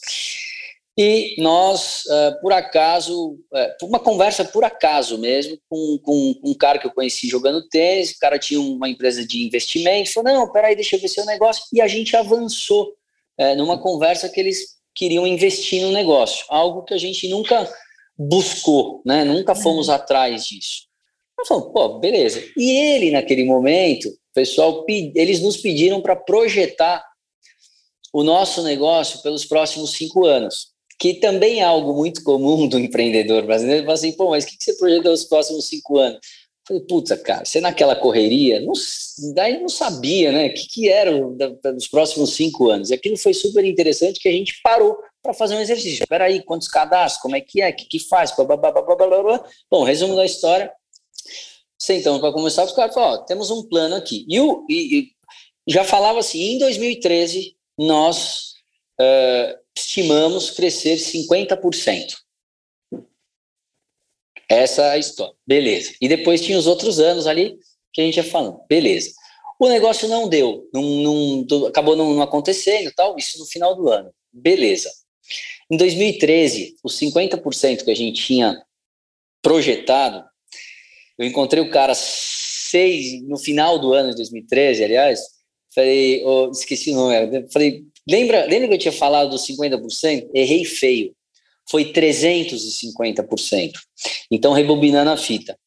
e 0.97 1.36
nós, 1.38 2.06
uh, 2.06 2.41
por 2.41 2.52
acaso, 2.52 3.34
uh, 3.34 3.86
uma 3.86 4.00
conversa 4.00 4.43
por 4.43 4.63
acaso 4.63 5.17
mesmo, 5.19 5.58
com, 5.69 6.00
com, 6.02 6.34
com, 6.34 6.50
um 6.50 6.56
cara 6.56 6.80
que 6.80 6.88
eu 6.88 6.91
conheci 6.91 7.28
jogando 7.28 7.67
tênis, 7.69 8.12
o 8.12 8.19
cara 8.19 8.39
tinha 8.39 8.60
uma 8.60 8.89
empresa 8.89 9.26
de 9.26 9.45
investimento, 9.45 10.12
falou, 10.12 10.34
não, 10.34 10.52
peraí, 10.52 10.76
deixa 10.76 10.95
eu 10.95 11.00
ver 11.00 11.08
seu 11.08 11.23
negócio, 11.26 11.65
e 11.71 11.80
a 11.82 11.88
gente 11.88 12.15
avançou 12.15 12.95
uh, 13.39 13.56
numa 13.56 13.80
conversa 13.80 14.28
que 14.28 14.39
eles 14.39 14.78
queriam 14.95 15.28
investir 15.28 15.84
no 15.84 15.91
negócio, 15.91 16.43
algo 16.50 16.84
que 16.84 16.95
a 16.95 16.97
gente 16.97 17.28
nunca 17.28 17.71
buscou, 18.17 19.04
né? 19.06 19.23
Nunca 19.23 19.54
fomos 19.54 19.89
uhum. 19.89 19.93
atrás 19.93 20.47
disso. 20.47 20.87
Nós 21.38 21.47
falamos, 21.47 21.71
pô, 21.71 22.00
beleza. 22.00 22.43
E 22.58 22.71
ele, 22.71 23.12
naquele 23.12 23.45
momento, 23.45 24.10
pessoal, 24.34 24.86
eles 24.88 25.41
nos 25.41 25.58
pediram 25.58 26.02
para 26.02 26.15
projetar 26.15 27.04
o 28.13 28.23
nosso 28.23 28.63
negócio 28.63 29.21
pelos 29.21 29.45
próximos 29.45 29.91
cinco 29.91 30.26
anos, 30.26 30.69
que 31.00 31.15
também 31.15 31.60
é 31.60 31.63
algo 31.63 31.93
muito 31.93 32.23
comum 32.23 32.67
do 32.67 32.80
empreendedor 32.80 33.45
brasileiro. 33.45 33.82
Ele 33.82 33.86
fala 33.86 33.95
assim, 33.95 34.12
pô, 34.13 34.32
mas 34.32 34.43
o 34.43 34.47
que 34.47 34.56
você 34.60 34.73
projeta 34.76 35.10
nos 35.10 35.26
próximos 35.26 35.67
cinco 35.67 35.97
anos? 36.00 36.17
Eu 36.17 36.67
falei, 36.67 36.84
puta, 36.84 37.15
cara, 37.17 37.45
você 37.45 37.62
naquela 37.62 37.95
correria, 37.95 38.60
não, 38.60 38.73
daí 39.34 39.60
não 39.60 39.69
sabia, 39.69 40.32
né, 40.32 40.47
o 40.47 40.54
que, 40.54 40.67
que 40.67 40.89
era 40.89 41.12
os 41.76 41.88
próximos 41.88 42.34
cinco 42.34 42.69
anos. 42.69 42.89
E 42.89 42.93
aquilo 42.93 43.17
foi 43.17 43.34
super 43.34 43.63
interessante 43.63 44.19
que 44.19 44.28
a 44.28 44.32
gente 44.32 44.60
parou 44.63 44.97
para 45.21 45.34
fazer 45.34 45.56
um 45.56 45.62
exercício. 45.62 46.04
Espera 46.04 46.26
aí, 46.26 46.41
quantos 46.41 46.67
cadastros? 46.67 47.21
Como 47.21 47.36
é 47.36 47.41
que 47.41 47.62
é? 47.62 47.69
O 47.69 47.76
que, 47.76 47.86
que 47.86 48.00
faz? 48.00 48.36
Blá, 48.36 48.45
blá, 48.45 48.58
blá, 48.58 48.71
blá, 48.71 48.95
blá, 48.95 49.23
blá. 49.23 49.45
Bom, 49.69 49.84
resumo 49.84 50.15
da 50.15 50.26
história. 50.26 50.71
Sentamos 51.80 52.20
para 52.20 52.34
começar, 52.34 52.63
os 52.63 52.72
caras 52.72 52.94
falaram, 52.94 53.22
ó, 53.22 53.26
temos 53.26 53.52
um 53.52 53.68
plano 53.68 53.96
aqui. 53.96 54.26
E, 54.28 54.40
o, 54.40 54.66
e, 54.70 55.00
e 55.00 55.72
já 55.72 55.84
falava 55.84 56.20
assim, 56.20 56.40
em 56.40 56.60
2013, 56.60 57.56
nós 57.78 58.54
uh, 59.00 59.60
estimamos 59.78 60.50
crescer 60.50 60.96
50%. 60.96 62.16
Essa 64.50 64.84
é 64.84 64.90
a 64.92 64.98
história. 64.98 65.36
Beleza. 65.46 65.94
E 66.02 66.08
depois 66.08 66.42
tinha 66.42 66.58
os 66.58 66.68
outros 66.68 67.00
anos 67.00 67.28
ali 67.28 67.60
que 67.94 68.02
a 68.02 68.06
gente 68.06 68.18
ia 68.18 68.24
falando. 68.24 68.62
Beleza. 68.68 69.13
O 69.60 69.68
negócio 69.68 70.08
não 70.08 70.30
deu, 70.30 70.70
não, 70.72 70.84
não 70.84 71.66
acabou 71.66 71.96
não, 71.96 72.13
não 72.13 72.22
acontecendo 72.22 72.92
tal, 72.96 73.18
isso 73.18 73.40
no 73.40 73.46
final 73.46 73.76
do 73.76 73.90
ano. 73.90 74.12
Beleza. 74.32 74.92
Em 75.70 75.76
2013, 75.76 76.78
os 76.84 76.98
50% 76.98 77.84
que 77.84 77.92
a 77.92 77.96
gente 77.96 78.24
tinha 78.24 78.63
projetado, 79.42 80.27
eu 81.18 81.26
encontrei 81.26 81.62
o 81.62 81.70
cara 81.70 81.94
seis, 81.96 83.22
no 83.24 83.38
final 83.38 83.80
do 83.80 83.94
ano 83.94 84.12
de 84.12 84.18
2013, 84.18 84.84
aliás, 84.84 85.20
falei, 85.74 86.24
oh, 86.26 86.50
esqueci 86.52 86.92
o 86.92 86.96
nome, 86.96 87.48
falei, 87.52 87.84
lembra, 88.08 88.46
lembra 88.46 88.68
que 88.68 88.74
eu 88.76 88.80
tinha 88.80 88.92
falado 88.92 89.30
dos 89.30 89.46
50%? 89.48 90.30
Errei 90.34 90.66
feio. 90.66 91.16
Foi 91.70 91.92
350%. 91.92 93.72
Então, 94.32 94.54
rebobinando 94.54 95.12
a 95.12 95.18
fita. 95.18 95.58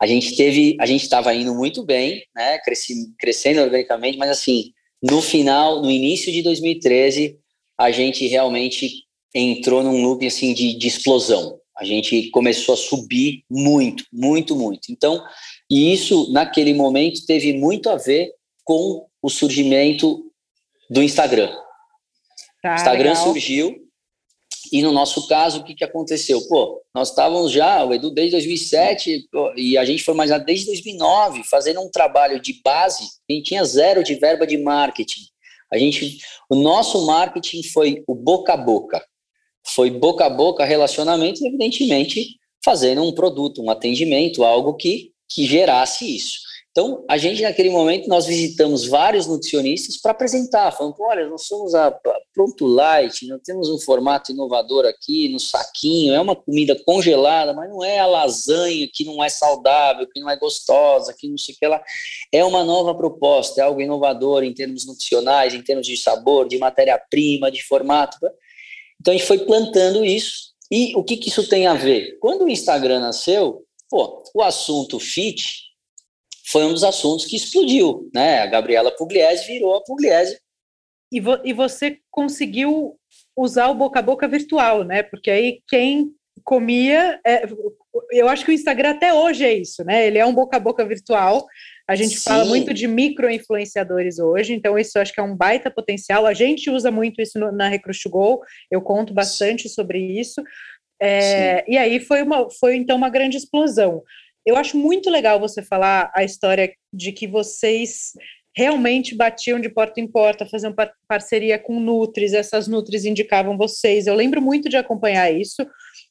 A 0.00 0.06
gente 0.06 0.36
teve, 0.36 0.76
a 0.80 0.86
gente 0.86 1.02
estava 1.02 1.34
indo 1.34 1.54
muito 1.54 1.84
bem, 1.84 2.24
né, 2.34 2.58
cresci, 2.60 2.94
crescendo 3.18 3.60
organicamente, 3.60 4.16
mas 4.16 4.30
assim, 4.30 4.72
no 5.02 5.20
final, 5.20 5.82
no 5.82 5.90
início 5.90 6.32
de 6.32 6.42
2013, 6.42 7.38
a 7.78 7.90
gente 7.90 8.26
realmente 8.26 9.04
entrou 9.34 9.82
num 9.82 10.02
loop 10.02 10.26
assim 10.26 10.54
de, 10.54 10.74
de 10.74 10.86
explosão. 10.86 11.59
A 11.80 11.84
gente 11.84 12.30
começou 12.30 12.74
a 12.74 12.76
subir 12.76 13.44
muito, 13.48 14.04
muito, 14.12 14.54
muito. 14.54 14.92
Então, 14.92 15.22
e 15.68 15.92
isso 15.92 16.30
naquele 16.32 16.74
momento 16.74 17.24
teve 17.26 17.52
muito 17.52 17.88
a 17.88 17.96
ver 17.96 18.32
com 18.64 19.06
o 19.22 19.30
surgimento 19.30 20.30
do 20.90 21.02
Instagram. 21.02 21.50
Tá, 22.62 22.74
Instagram 22.74 23.10
legal. 23.10 23.24
surgiu 23.24 23.90
e 24.72 24.82
no 24.82 24.92
nosso 24.92 25.26
caso, 25.26 25.60
o 25.60 25.64
que, 25.64 25.74
que 25.74 25.84
aconteceu? 25.84 26.40
Pô, 26.46 26.80
nós 26.94 27.10
estávamos 27.10 27.50
já, 27.50 27.84
o 27.84 27.92
Edu, 27.92 28.10
desde 28.10 28.32
2007, 28.32 29.28
e 29.56 29.76
a 29.76 29.84
gente 29.84 30.04
foi 30.04 30.14
mais 30.14 30.30
desde 30.44 30.66
2009, 30.66 31.42
fazendo 31.44 31.80
um 31.80 31.90
trabalho 31.90 32.40
de 32.40 32.60
base, 32.62 33.02
a 33.28 33.32
gente 33.32 33.46
tinha 33.46 33.64
zero 33.64 34.04
de 34.04 34.14
verba 34.14 34.46
de 34.46 34.56
marketing. 34.58 35.22
A 35.72 35.78
gente, 35.78 36.18
o 36.48 36.54
nosso 36.54 37.04
marketing 37.04 37.62
foi 37.64 38.04
o 38.06 38.14
boca 38.14 38.52
a 38.52 38.56
boca. 38.56 39.04
Foi 39.74 39.90
boca 39.90 40.26
a 40.26 40.30
boca, 40.30 40.64
relacionamento, 40.64 41.44
evidentemente 41.46 42.38
fazendo 42.64 43.02
um 43.02 43.12
produto, 43.12 43.62
um 43.62 43.70
atendimento, 43.70 44.44
algo 44.44 44.74
que, 44.74 45.12
que 45.28 45.46
gerasse 45.46 46.16
isso. 46.16 46.50
Então, 46.70 47.04
a 47.08 47.18
gente, 47.18 47.42
naquele 47.42 47.68
momento, 47.68 48.08
nós 48.08 48.26
visitamos 48.26 48.86
vários 48.86 49.26
nutricionistas 49.26 49.96
para 49.96 50.12
apresentar, 50.12 50.70
falando, 50.70 50.94
olha, 51.00 51.28
nós 51.28 51.44
somos 51.44 51.74
a 51.74 51.90
Pronto 52.32 52.64
Light, 52.64 53.26
nós 53.26 53.40
temos 53.44 53.68
um 53.68 53.78
formato 53.78 54.30
inovador 54.30 54.86
aqui, 54.86 55.28
no 55.28 55.40
saquinho, 55.40 56.14
é 56.14 56.20
uma 56.20 56.36
comida 56.36 56.80
congelada, 56.86 57.52
mas 57.52 57.68
não 57.68 57.82
é 57.84 57.98
a 57.98 58.06
lasanha 58.06 58.88
que 58.92 59.04
não 59.04 59.22
é 59.22 59.28
saudável, 59.28 60.06
que 60.06 60.20
não 60.20 60.30
é 60.30 60.36
gostosa, 60.36 61.12
que 61.12 61.28
não 61.28 61.36
sei 61.36 61.56
o 61.56 61.58
que 61.58 61.66
lá. 61.66 61.82
É 62.30 62.44
uma 62.44 62.62
nova 62.62 62.94
proposta, 62.94 63.60
é 63.60 63.64
algo 63.64 63.80
inovador 63.80 64.44
em 64.44 64.54
termos 64.54 64.86
nutricionais, 64.86 65.52
em 65.52 65.62
termos 65.62 65.88
de 65.88 65.96
sabor, 65.96 66.46
de 66.46 66.56
matéria-prima, 66.56 67.50
de 67.50 67.64
formato. 67.64 68.16
Então, 69.00 69.14
a 69.14 69.16
gente 69.16 69.26
foi 69.26 69.38
plantando 69.38 70.04
isso. 70.04 70.50
E 70.70 70.94
o 70.94 71.02
que, 71.02 71.16
que 71.16 71.28
isso 71.28 71.48
tem 71.48 71.66
a 71.66 71.74
ver? 71.74 72.18
Quando 72.20 72.44
o 72.44 72.48
Instagram 72.48 73.00
nasceu, 73.00 73.64
pô, 73.88 74.22
o 74.34 74.42
assunto 74.42 75.00
fit 75.00 75.70
foi 76.46 76.64
um 76.64 76.72
dos 76.72 76.84
assuntos 76.84 77.26
que 77.26 77.36
explodiu, 77.36 78.10
né? 78.14 78.40
A 78.40 78.46
Gabriela 78.46 78.90
Pugliese 78.90 79.46
virou 79.46 79.74
a 79.74 79.82
Pugliese. 79.82 80.38
E, 81.12 81.20
vo 81.20 81.40
e 81.44 81.52
você 81.52 81.98
conseguiu 82.10 82.96
usar 83.36 83.68
o 83.68 83.74
boca 83.74 83.98
a 83.98 84.02
boca 84.02 84.28
virtual, 84.28 84.84
né? 84.84 85.02
Porque 85.02 85.30
aí 85.30 85.60
quem 85.68 86.12
comia, 86.44 87.20
é, 87.26 87.44
eu 88.10 88.28
acho 88.28 88.44
que 88.44 88.50
o 88.50 88.54
Instagram 88.54 88.90
até 88.90 89.12
hoje 89.12 89.44
é 89.44 89.54
isso, 89.54 89.84
né? 89.84 90.06
Ele 90.06 90.18
é 90.18 90.26
um 90.26 90.34
boca 90.34 90.56
a 90.56 90.60
boca 90.60 90.84
virtual. 90.84 91.46
A 91.90 91.96
gente 91.96 92.20
Sim. 92.20 92.30
fala 92.30 92.44
muito 92.44 92.72
de 92.72 92.86
micro-influenciadores 92.86 94.20
hoje, 94.20 94.52
então 94.52 94.78
isso 94.78 94.96
acho 94.96 95.12
que 95.12 95.18
é 95.18 95.22
um 95.24 95.34
baita 95.34 95.68
potencial. 95.68 96.24
A 96.24 96.32
gente 96.32 96.70
usa 96.70 96.88
muito 96.88 97.20
isso 97.20 97.36
no, 97.36 97.50
na 97.50 97.66
Recruit 97.66 98.08
Go, 98.08 98.40
eu 98.70 98.80
conto 98.80 99.12
bastante 99.12 99.68
Sim. 99.68 99.74
sobre 99.74 99.98
isso. 99.98 100.40
É, 101.02 101.64
e 101.68 101.76
aí 101.76 101.98
foi, 101.98 102.22
uma, 102.22 102.48
foi 102.48 102.76
então 102.76 102.96
uma 102.96 103.08
grande 103.10 103.36
explosão. 103.36 104.04
Eu 104.46 104.56
acho 104.56 104.78
muito 104.78 105.10
legal 105.10 105.40
você 105.40 105.64
falar 105.64 106.12
a 106.14 106.22
história 106.22 106.72
de 106.94 107.10
que 107.10 107.26
vocês 107.26 108.12
realmente 108.56 109.16
batiam 109.16 109.58
de 109.58 109.68
porta 109.68 110.00
em 110.00 110.06
porta, 110.06 110.46
faziam 110.46 110.72
par 110.72 110.92
parceria 111.08 111.58
com 111.58 111.80
Nutris, 111.80 112.32
essas 112.32 112.68
Nutris 112.68 113.04
indicavam 113.04 113.58
vocês. 113.58 114.06
Eu 114.06 114.14
lembro 114.14 114.40
muito 114.40 114.68
de 114.68 114.76
acompanhar 114.76 115.28
isso. 115.32 115.66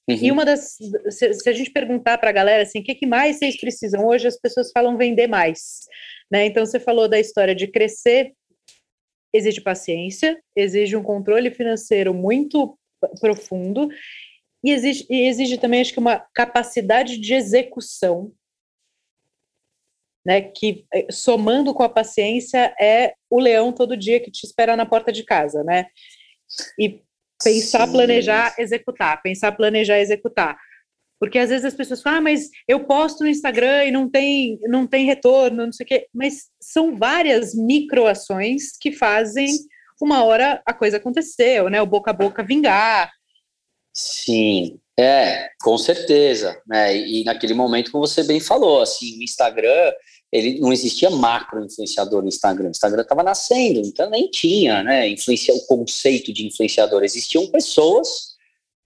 Uhum. 0.09 0.17
E 0.19 0.31
uma 0.31 0.43
das. 0.43 0.77
Se, 1.09 1.33
se 1.33 1.49
a 1.49 1.53
gente 1.53 1.71
perguntar 1.71 2.17
para 2.17 2.29
a 2.29 2.33
galera 2.33 2.63
assim, 2.63 2.79
o 2.79 2.83
que, 2.83 2.95
que 2.95 3.05
mais 3.05 3.37
vocês 3.37 3.59
precisam? 3.59 4.07
Hoje 4.07 4.27
as 4.27 4.39
pessoas 4.39 4.71
falam 4.71 4.97
vender 4.97 5.27
mais. 5.27 5.85
Né? 6.31 6.45
Então 6.45 6.65
você 6.65 6.79
falou 6.79 7.07
da 7.07 7.19
história 7.19 7.53
de 7.53 7.67
crescer, 7.67 8.33
exige 9.33 9.61
paciência, 9.61 10.41
exige 10.55 10.95
um 10.95 11.03
controle 11.03 11.51
financeiro 11.51 12.13
muito 12.13 12.77
profundo 13.21 13.89
e 14.63 14.71
exige, 14.71 15.05
e 15.09 15.27
exige 15.27 15.57
também, 15.57 15.81
acho 15.81 15.93
que, 15.93 15.99
uma 15.99 16.19
capacidade 16.33 17.17
de 17.17 17.33
execução, 17.33 18.33
né, 20.25 20.41
que 20.41 20.85
eh, 20.93 21.07
somando 21.09 21.73
com 21.73 21.81
a 21.81 21.87
paciência 21.87 22.75
é 22.79 23.13
o 23.29 23.39
leão 23.39 23.71
todo 23.71 23.95
dia 23.95 24.19
que 24.19 24.29
te 24.29 24.45
espera 24.45 24.75
na 24.75 24.85
porta 24.85 25.13
de 25.13 25.23
casa, 25.23 25.63
né? 25.63 25.85
E 26.77 27.01
pensar, 27.43 27.85
Sim. 27.85 27.93
planejar, 27.93 28.55
executar, 28.57 29.21
pensar, 29.21 29.51
planejar, 29.53 29.99
executar. 29.99 30.57
Porque 31.19 31.37
às 31.37 31.49
vezes 31.49 31.65
as 31.65 31.73
pessoas 31.73 32.01
falam, 32.01 32.19
ah, 32.19 32.21
mas 32.21 32.49
eu 32.67 32.85
posto 32.85 33.23
no 33.23 33.29
Instagram 33.29 33.85
e 33.85 33.91
não 33.91 34.09
tem, 34.09 34.57
não 34.63 34.87
tem 34.87 35.05
retorno, 35.05 35.65
não 35.65 35.71
sei 35.73 35.83
o 35.85 35.87
quê. 35.87 36.07
Mas 36.13 36.45
são 36.61 36.95
várias 36.95 37.53
microações 37.53 38.77
que 38.79 38.91
fazem 38.91 39.49
uma 40.01 40.23
hora 40.23 40.61
a 40.65 40.73
coisa 40.73 40.95
acontecer, 40.95 41.61
né? 41.69 41.81
O 41.81 41.85
boca 41.85 42.11
a 42.11 42.13
boca 42.13 42.41
vingar, 42.41 43.11
Sim, 43.93 44.79
é, 44.97 45.49
com 45.61 45.77
certeza, 45.77 46.61
né? 46.65 46.95
E 46.95 47.23
naquele 47.23 47.53
momento, 47.53 47.91
como 47.91 48.07
você 48.07 48.23
bem 48.23 48.39
falou, 48.39 48.81
assim, 48.81 49.19
o 49.19 49.23
Instagram, 49.23 49.91
ele 50.31 50.59
não 50.59 50.71
existia 50.71 51.09
macro 51.09 51.65
influenciador 51.65 52.21
no 52.21 52.27
Instagram. 52.27 52.67
O 52.67 52.71
Instagram 52.71 53.01
estava 53.01 53.23
nascendo, 53.23 53.79
então 53.79 54.09
nem 54.09 54.29
tinha, 54.29 54.83
né? 54.83 55.07
Influencia 55.07 55.53
o 55.53 55.65
conceito 55.65 56.31
de 56.31 56.45
influenciador. 56.45 57.03
Existiam 57.03 57.47
pessoas 57.47 58.35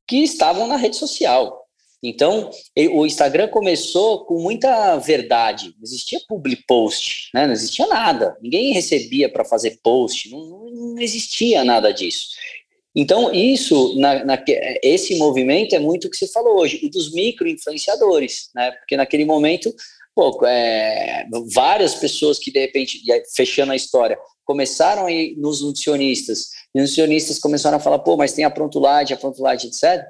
que 0.07 0.17
estavam 0.23 0.67
na 0.67 0.77
rede 0.77 0.95
social. 0.95 1.63
Então, 2.05 2.49
o 2.91 3.05
Instagram 3.05 3.47
começou 3.47 4.25
com 4.25 4.41
muita 4.41 4.97
verdade. 4.97 5.73
Não 5.77 5.83
existia 5.83 6.19
public 6.27 6.63
post, 6.67 7.29
né? 7.33 7.45
Não 7.45 7.53
existia 7.53 7.87
nada. 7.87 8.37
Ninguém 8.41 8.73
recebia 8.73 9.31
para 9.31 9.45
fazer 9.45 9.79
post. 9.81 10.29
Não, 10.29 10.69
não 10.69 10.99
existia 10.99 11.63
nada 11.63 11.93
disso. 11.93 12.31
Então, 12.93 13.33
isso, 13.33 13.97
na, 13.97 14.23
na, 14.23 14.43
esse 14.83 15.17
movimento 15.17 15.75
é 15.75 15.79
muito 15.79 16.05
o 16.07 16.09
que 16.09 16.17
você 16.17 16.27
falou 16.27 16.59
hoje, 16.59 16.81
o 16.83 16.89
dos 16.89 17.11
micro-influenciadores, 17.13 18.49
né? 18.53 18.71
Porque 18.71 18.97
naquele 18.97 19.23
momento, 19.23 19.73
pô, 20.15 20.39
é, 20.45 21.25
várias 21.53 21.95
pessoas 21.95 22.39
que, 22.39 22.51
de 22.51 22.59
repente, 22.59 23.01
fechando 23.35 23.71
a 23.71 23.75
história, 23.75 24.17
começaram 24.45 25.05
a 25.05 25.11
ir 25.11 25.35
nos 25.37 25.61
nutricionistas, 25.61 26.49
e 26.73 26.79
os 26.79 26.89
nutricionistas 26.89 27.39
começaram 27.39 27.77
a 27.77 27.79
falar, 27.79 27.99
pô, 27.99 28.17
mas 28.17 28.33
tem 28.33 28.45
a 28.45 28.49
Pronto 28.49 28.79
Light, 28.79 29.13
a 29.13 29.17
Pronto 29.17 29.41
Light, 29.41 29.65
etc., 29.65 30.03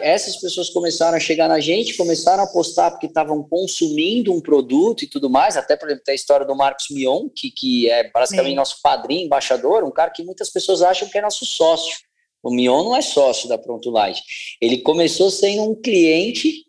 essas 0.00 0.36
pessoas 0.36 0.70
começaram 0.70 1.18
a 1.18 1.20
chegar 1.20 1.48
na 1.48 1.60
gente, 1.60 1.98
começaram 1.98 2.42
a 2.42 2.46
postar 2.46 2.92
porque 2.92 3.06
estavam 3.06 3.42
consumindo 3.42 4.32
um 4.32 4.40
produto 4.40 5.02
e 5.02 5.06
tudo 5.06 5.28
mais, 5.28 5.54
até, 5.54 5.76
por 5.76 5.86
exemplo, 5.86 6.04
tem 6.04 6.12
a 6.12 6.16
história 6.16 6.46
do 6.46 6.56
Marcos 6.56 6.86
Mion, 6.90 7.28
que, 7.28 7.50
que 7.50 7.90
é 7.90 8.10
basicamente 8.10 8.52
Sim. 8.52 8.56
nosso 8.56 8.80
padrinho, 8.82 9.26
embaixador, 9.26 9.84
um 9.84 9.90
cara 9.90 10.10
que 10.10 10.24
muitas 10.24 10.48
pessoas 10.48 10.80
acham 10.80 11.08
que 11.08 11.18
é 11.18 11.20
nosso 11.20 11.44
sócio. 11.44 11.94
O 12.42 12.50
Mion 12.50 12.84
não 12.84 12.96
é 12.96 13.02
sócio 13.02 13.48
da 13.48 13.58
Pronto 13.58 13.90
Light. 13.90 14.22
Ele 14.62 14.78
começou 14.78 15.30
sendo 15.30 15.70
um 15.70 15.74
cliente 15.74 16.65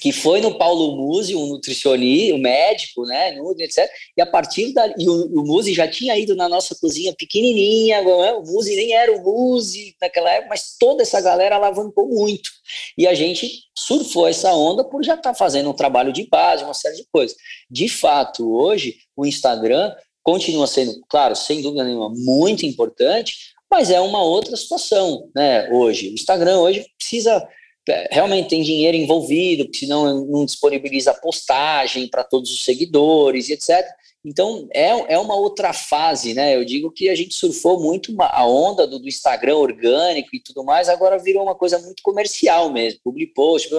que 0.00 0.12
foi 0.12 0.40
no 0.40 0.56
Paulo 0.56 0.96
Musi, 0.96 1.34
um 1.34 1.46
nutricionista, 1.46 2.34
um 2.34 2.38
médico, 2.38 3.04
né, 3.04 3.36
etc. 3.58 3.88
E 4.16 4.22
a 4.22 4.26
partir 4.26 4.72
da 4.72 4.86
e 4.98 5.08
o, 5.08 5.40
o 5.40 5.46
Musi 5.46 5.74
já 5.74 5.88
tinha 5.88 6.16
ido 6.16 6.34
na 6.34 6.48
nossa 6.48 6.74
cozinha 6.74 7.12
pequenininha, 7.16 8.02
né, 8.02 8.32
o 8.32 8.42
Musi 8.42 8.76
nem 8.76 8.92
era 8.92 9.12
o 9.12 9.22
Musi 9.22 9.94
naquela 10.00 10.30
época, 10.30 10.50
mas 10.50 10.76
toda 10.78 11.02
essa 11.02 11.20
galera 11.20 11.56
alavancou 11.56 12.08
muito. 12.08 12.50
E 12.96 13.06
a 13.06 13.14
gente 13.14 13.48
surfou 13.76 14.28
essa 14.28 14.52
onda 14.54 14.84
por 14.84 15.02
já 15.02 15.14
estar 15.14 15.30
tá 15.30 15.34
fazendo 15.34 15.70
um 15.70 15.74
trabalho 15.74 16.12
de 16.12 16.26
base, 16.28 16.64
uma 16.64 16.74
série 16.74 16.96
de 16.96 17.06
coisas. 17.12 17.36
De 17.70 17.88
fato, 17.88 18.52
hoje 18.52 18.96
o 19.16 19.26
Instagram 19.26 19.94
continua 20.22 20.66
sendo, 20.66 21.00
claro, 21.08 21.34
sem 21.34 21.62
dúvida 21.62 21.84
nenhuma, 21.84 22.10
muito 22.14 22.66
importante, 22.66 23.34
mas 23.70 23.90
é 23.90 24.00
uma 24.00 24.22
outra 24.22 24.56
situação, 24.56 25.28
né? 25.34 25.70
Hoje, 25.70 26.10
o 26.10 26.14
Instagram 26.14 26.58
hoje 26.58 26.86
precisa 26.98 27.32
é, 27.32 27.48
realmente 28.10 28.48
tem 28.48 28.62
dinheiro 28.62 28.96
envolvido, 28.96 29.64
porque 29.64 29.80
senão 29.80 30.24
não 30.26 30.44
disponibiliza 30.44 31.14
postagem 31.14 32.08
para 32.08 32.24
todos 32.24 32.50
os 32.50 32.64
seguidores 32.64 33.48
e 33.48 33.52
etc. 33.52 33.86
Então 34.24 34.68
é, 34.74 35.14
é 35.14 35.18
uma 35.18 35.36
outra 35.36 35.72
fase, 35.72 36.34
né? 36.34 36.56
Eu 36.56 36.64
digo 36.64 36.90
que 36.90 37.08
a 37.08 37.14
gente 37.14 37.34
surfou 37.34 37.80
muito 37.80 38.12
uma, 38.12 38.26
a 38.26 38.46
onda 38.46 38.86
do, 38.86 38.98
do, 38.98 39.08
Instagram 39.08 39.56
orgânico 39.56 40.34
e 40.34 40.40
tudo 40.40 40.64
mais, 40.64 40.88
agora 40.88 41.18
virou 41.18 41.42
uma 41.42 41.54
coisa 41.54 41.78
muito 41.78 42.02
comercial 42.02 42.70
mesmo, 42.70 43.00
public 43.02 43.32
post, 43.32 43.70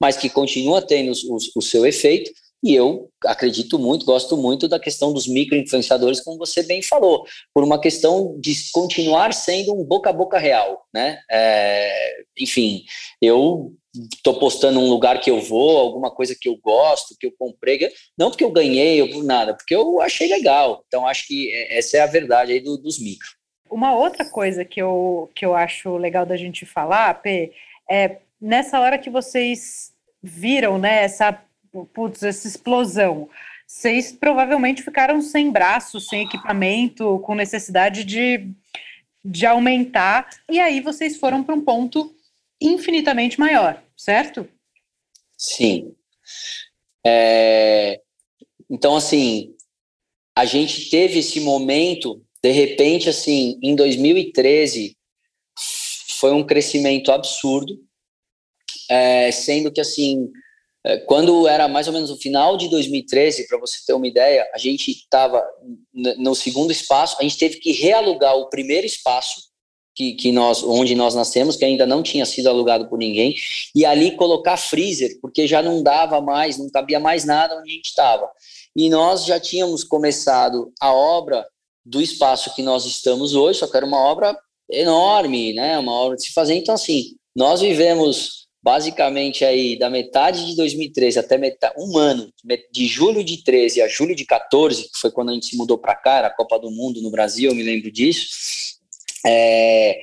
mas 0.00 0.16
que 0.16 0.28
continua 0.28 0.82
tendo 0.82 1.12
o 1.56 1.62
seu 1.62 1.86
efeito 1.86 2.30
e 2.62 2.74
eu 2.74 3.08
acredito 3.24 3.78
muito, 3.78 4.04
gosto 4.04 4.36
muito 4.36 4.66
da 4.66 4.80
questão 4.80 5.12
dos 5.12 5.26
micro-influenciadores, 5.28 6.20
como 6.20 6.38
você 6.38 6.62
bem 6.62 6.82
falou, 6.82 7.24
por 7.54 7.62
uma 7.62 7.80
questão 7.80 8.36
de 8.40 8.52
continuar 8.72 9.32
sendo 9.32 9.74
um 9.74 9.84
boca 9.84 10.10
a 10.10 10.12
boca 10.12 10.38
real, 10.38 10.84
né? 10.92 11.20
É, 11.30 12.22
enfim, 12.38 12.84
eu 13.22 13.72
estou 13.94 14.38
postando 14.38 14.80
um 14.80 14.88
lugar 14.88 15.20
que 15.20 15.30
eu 15.30 15.40
vou, 15.40 15.78
alguma 15.78 16.10
coisa 16.10 16.36
que 16.38 16.48
eu 16.48 16.56
gosto, 16.56 17.16
que 17.18 17.26
eu 17.26 17.32
comprei, 17.38 17.90
não 18.16 18.30
porque 18.30 18.44
eu 18.44 18.50
ganhei 18.50 19.00
ou 19.02 19.08
por 19.08 19.24
nada, 19.24 19.54
porque 19.54 19.74
eu 19.74 20.00
achei 20.00 20.28
legal. 20.28 20.82
Então, 20.86 21.06
acho 21.06 21.26
que 21.26 21.52
é, 21.52 21.78
essa 21.78 21.96
é 21.96 22.00
a 22.00 22.06
verdade 22.06 22.52
aí 22.52 22.60
do, 22.60 22.76
dos 22.76 22.98
micro. 22.98 23.28
Uma 23.70 23.94
outra 23.94 24.28
coisa 24.28 24.64
que 24.64 24.80
eu, 24.80 25.30
que 25.34 25.44
eu 25.44 25.54
acho 25.54 25.96
legal 25.96 26.24
da 26.24 26.36
gente 26.36 26.64
falar, 26.64 27.14
P, 27.22 27.52
é 27.88 28.18
nessa 28.40 28.80
hora 28.80 28.98
que 28.98 29.10
vocês 29.10 29.92
viram, 30.22 30.78
né, 30.78 31.04
essa 31.04 31.40
putz, 31.92 32.22
essa 32.22 32.46
explosão. 32.46 33.28
Vocês 33.66 34.12
provavelmente 34.12 34.82
ficaram 34.82 35.20
sem 35.20 35.50
braço, 35.50 36.00
sem 36.00 36.22
equipamento, 36.22 37.18
com 37.20 37.34
necessidade 37.34 38.02
de, 38.02 38.50
de 39.22 39.44
aumentar, 39.44 40.28
e 40.50 40.58
aí 40.58 40.80
vocês 40.80 41.18
foram 41.18 41.44
para 41.44 41.54
um 41.54 41.60
ponto 41.60 42.14
infinitamente 42.60 43.38
maior, 43.38 43.82
certo? 43.96 44.48
Sim. 45.36 45.94
É... 47.06 48.00
Então, 48.70 48.96
assim, 48.96 49.54
a 50.36 50.44
gente 50.44 50.88
teve 50.88 51.18
esse 51.18 51.40
momento, 51.40 52.24
de 52.42 52.50
repente, 52.50 53.08
assim, 53.08 53.58
em 53.62 53.74
2013, 53.74 54.96
foi 56.18 56.32
um 56.32 56.44
crescimento 56.44 57.12
absurdo, 57.12 57.78
é, 58.90 59.30
sendo 59.30 59.72
que, 59.72 59.80
assim, 59.80 60.30
quando 61.06 61.46
era 61.46 61.68
mais 61.68 61.86
ou 61.86 61.92
menos 61.92 62.10
o 62.10 62.16
final 62.16 62.56
de 62.56 62.68
2013, 62.68 63.46
para 63.46 63.58
você 63.58 63.78
ter 63.86 63.92
uma 63.92 64.06
ideia, 64.06 64.48
a 64.54 64.58
gente 64.58 64.90
estava 64.90 65.44
no 65.92 66.34
segundo 66.34 66.70
espaço, 66.70 67.16
a 67.18 67.22
gente 67.22 67.38
teve 67.38 67.58
que 67.58 67.72
realugar 67.72 68.36
o 68.36 68.48
primeiro 68.48 68.86
espaço 68.86 69.48
que, 69.98 70.12
que 70.12 70.30
nós, 70.30 70.62
onde 70.62 70.94
nós 70.94 71.16
nascemos, 71.16 71.56
que 71.56 71.64
ainda 71.64 71.84
não 71.84 72.04
tinha 72.04 72.24
sido 72.24 72.48
alugado 72.48 72.88
por 72.88 72.96
ninguém, 72.96 73.34
e 73.74 73.84
ali 73.84 74.12
colocar 74.12 74.56
freezer, 74.56 75.18
porque 75.20 75.48
já 75.48 75.60
não 75.60 75.82
dava 75.82 76.20
mais, 76.20 76.56
não 76.56 76.70
cabia 76.70 77.00
mais 77.00 77.24
nada 77.24 77.58
onde 77.58 77.72
a 77.72 77.74
gente 77.74 77.86
estava. 77.86 78.30
e 78.76 78.88
nós 78.88 79.24
já 79.24 79.40
tínhamos 79.40 79.82
começado 79.82 80.72
a 80.80 80.92
obra 80.92 81.44
do 81.84 82.00
espaço 82.00 82.54
que 82.54 82.62
nós 82.62 82.86
estamos 82.86 83.34
hoje, 83.34 83.58
só 83.58 83.66
que 83.66 83.76
era 83.76 83.84
uma 83.84 83.98
obra 83.98 84.38
enorme, 84.70 85.52
né? 85.54 85.78
Uma 85.78 85.92
obra 85.92 86.16
de 86.16 86.24
se 86.24 86.32
fazer. 86.32 86.54
Então, 86.54 86.74
assim, 86.74 87.16
nós 87.34 87.60
vivemos 87.60 88.37
basicamente 88.62 89.44
aí 89.44 89.78
da 89.78 89.88
metade 89.88 90.44
de 90.46 90.56
2013 90.56 91.18
até 91.18 91.38
metade, 91.38 91.74
um 91.78 91.96
ano, 91.96 92.32
de 92.70 92.86
julho 92.86 93.22
de 93.22 93.42
13 93.42 93.82
a 93.82 93.88
julho 93.88 94.14
de 94.14 94.24
14, 94.24 94.84
que 94.84 94.98
foi 94.98 95.10
quando 95.10 95.30
a 95.30 95.34
gente 95.34 95.46
se 95.46 95.56
mudou 95.56 95.78
para 95.78 95.94
cá, 95.94 96.18
era 96.18 96.28
a 96.28 96.34
Copa 96.34 96.58
do 96.58 96.70
Mundo 96.70 97.00
no 97.00 97.10
Brasil, 97.10 97.50
eu 97.50 97.56
me 97.56 97.62
lembro 97.62 97.90
disso. 97.90 98.28
É, 99.24 99.98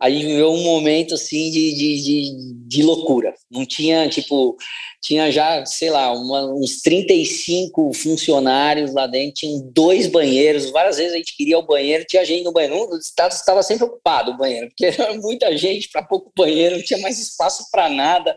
a 0.00 0.08
gente 0.08 0.26
viveu 0.26 0.52
um 0.52 0.62
momento 0.62 1.14
assim 1.14 1.50
de, 1.50 1.74
de, 1.74 2.02
de, 2.02 2.54
de, 2.68 2.82
loucura. 2.84 3.34
Não 3.50 3.66
tinha, 3.66 4.08
tipo, 4.08 4.56
tinha 5.02 5.30
já, 5.32 5.66
sei 5.66 5.90
lá, 5.90 6.12
uma, 6.12 6.54
uns 6.54 6.80
35 6.82 7.92
funcionários 7.94 8.94
lá 8.94 9.08
dentro, 9.08 9.34
tinham 9.40 9.68
dois 9.72 10.06
banheiros. 10.06 10.70
Várias 10.70 10.98
vezes 10.98 11.14
a 11.14 11.16
gente 11.16 11.36
queria 11.36 11.58
o 11.58 11.66
banheiro, 11.66 12.04
tinha 12.08 12.24
gente 12.24 12.44
no 12.44 12.52
banheiro. 12.52 12.76
O 12.76 12.96
estado 12.96 13.32
estava 13.32 13.60
sempre 13.64 13.86
ocupado 13.86 14.30
o 14.30 14.36
banheiro, 14.36 14.68
porque 14.68 14.86
era 14.86 15.14
muita 15.14 15.56
gente 15.56 15.88
para 15.88 16.02
pouco 16.02 16.30
banheiro, 16.36 16.76
não 16.76 16.84
tinha 16.84 17.00
mais 17.00 17.18
espaço 17.18 17.68
para 17.68 17.88
nada. 17.88 18.36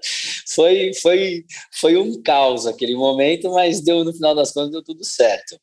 Foi, 0.55 0.91
foi, 0.95 1.43
foi 1.79 1.95
um 1.95 2.19
caos 2.23 2.65
aquele 2.65 2.95
momento, 2.95 3.51
mas 3.51 3.81
deu 3.81 4.03
no 4.03 4.13
final 4.13 4.33
das 4.33 4.51
contas 4.51 4.71
deu 4.71 4.83
tudo 4.83 5.05
certo. 5.05 5.59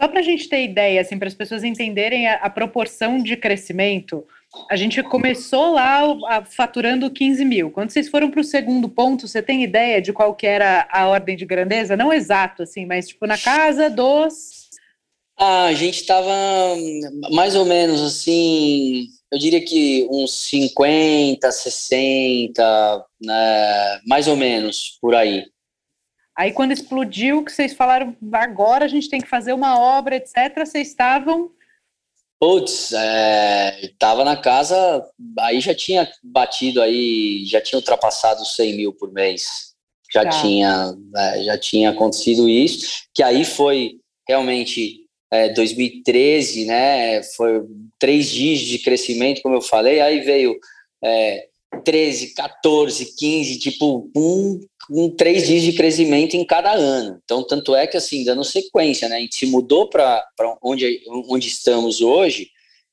Só 0.00 0.06
para 0.06 0.20
a 0.20 0.22
gente 0.22 0.48
ter 0.48 0.62
ideia, 0.62 1.00
assim, 1.00 1.18
para 1.18 1.28
as 1.28 1.34
pessoas 1.34 1.64
entenderem 1.64 2.28
a, 2.28 2.34
a 2.36 2.48
proporção 2.48 3.22
de 3.22 3.36
crescimento 3.36 4.24
a 4.68 4.76
gente 4.76 5.02
começou 5.02 5.72
lá 5.72 6.44
faturando 6.44 7.10
15 7.10 7.44
mil. 7.44 7.70
Quando 7.70 7.90
vocês 7.90 8.08
foram 8.08 8.30
para 8.30 8.40
o 8.40 8.44
segundo 8.44 8.88
ponto, 8.88 9.28
você 9.28 9.40
tem 9.40 9.62
ideia 9.62 10.02
de 10.02 10.12
qual 10.12 10.34
que 10.34 10.46
era 10.46 10.88
a 10.90 11.06
ordem 11.06 11.36
de 11.36 11.44
grandeza? 11.44 11.96
Não 11.96 12.12
exato, 12.12 12.62
assim, 12.62 12.84
mas 12.84 13.08
tipo 13.08 13.26
na 13.26 13.38
casa 13.38 13.88
dos. 13.88 14.68
Ah, 15.38 15.66
a 15.66 15.72
gente 15.72 16.00
estava 16.00 16.30
mais 17.30 17.54
ou 17.54 17.64
menos 17.64 18.02
assim, 18.02 19.06
eu 19.32 19.38
diria 19.38 19.64
que 19.64 20.06
uns 20.10 20.34
50, 20.48 21.50
60, 21.50 23.06
né, 23.22 24.00
mais 24.06 24.26
ou 24.26 24.36
menos 24.36 24.98
por 25.00 25.14
aí. 25.14 25.46
Aí 26.36 26.52
quando 26.52 26.72
explodiu, 26.72 27.44
que 27.44 27.52
vocês 27.52 27.72
falaram, 27.72 28.16
agora 28.32 28.84
a 28.84 28.88
gente 28.88 29.08
tem 29.08 29.20
que 29.20 29.28
fazer 29.28 29.52
uma 29.52 29.78
obra, 29.78 30.16
etc., 30.16 30.54
vocês 30.58 30.88
estavam 30.88 31.50
Putz, 32.40 32.92
é, 32.92 33.90
tava 33.98 34.24
na 34.24 34.34
casa, 34.34 35.06
aí 35.40 35.60
já 35.60 35.74
tinha 35.74 36.10
batido 36.22 36.80
aí, 36.80 37.44
já 37.44 37.60
tinha 37.60 37.78
ultrapassado 37.78 38.40
os 38.40 38.56
100 38.56 38.76
mil 38.78 38.94
por 38.94 39.12
mês. 39.12 39.74
Já 40.10 40.24
tá. 40.24 40.30
tinha, 40.30 40.94
é, 41.16 41.44
já 41.44 41.58
tinha 41.58 41.90
acontecido 41.90 42.48
isso, 42.48 43.04
que 43.14 43.22
aí 43.22 43.44
foi 43.44 44.00
realmente 44.26 45.06
é, 45.30 45.50
2013, 45.50 46.64
né? 46.64 47.22
Foi 47.22 47.62
três 47.98 48.30
dias 48.30 48.60
de 48.60 48.78
crescimento, 48.78 49.42
como 49.42 49.56
eu 49.56 49.60
falei, 49.60 50.00
aí 50.00 50.20
veio 50.20 50.58
é, 51.04 51.46
13, 51.84 52.34
14, 52.34 53.16
15, 53.16 53.58
tipo, 53.58 54.10
um 54.16 54.60
com 54.90 55.08
três 55.08 55.46
dias 55.46 55.62
de 55.62 55.72
crescimento 55.72 56.34
em 56.34 56.44
cada 56.44 56.72
ano. 56.72 57.20
Então, 57.24 57.46
tanto 57.46 57.76
é 57.76 57.86
que, 57.86 57.96
assim, 57.96 58.24
dando 58.24 58.42
sequência, 58.42 59.08
né, 59.08 59.16
a 59.16 59.20
gente 59.20 59.36
se 59.36 59.46
mudou 59.46 59.88
para 59.88 60.24
onde, 60.60 61.00
onde 61.28 61.46
estamos 61.46 62.00
hoje, 62.00 62.50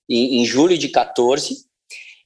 em, 0.07 0.39
em 0.39 0.45
julho 0.45 0.77
de 0.77 0.89
14, 0.89 1.65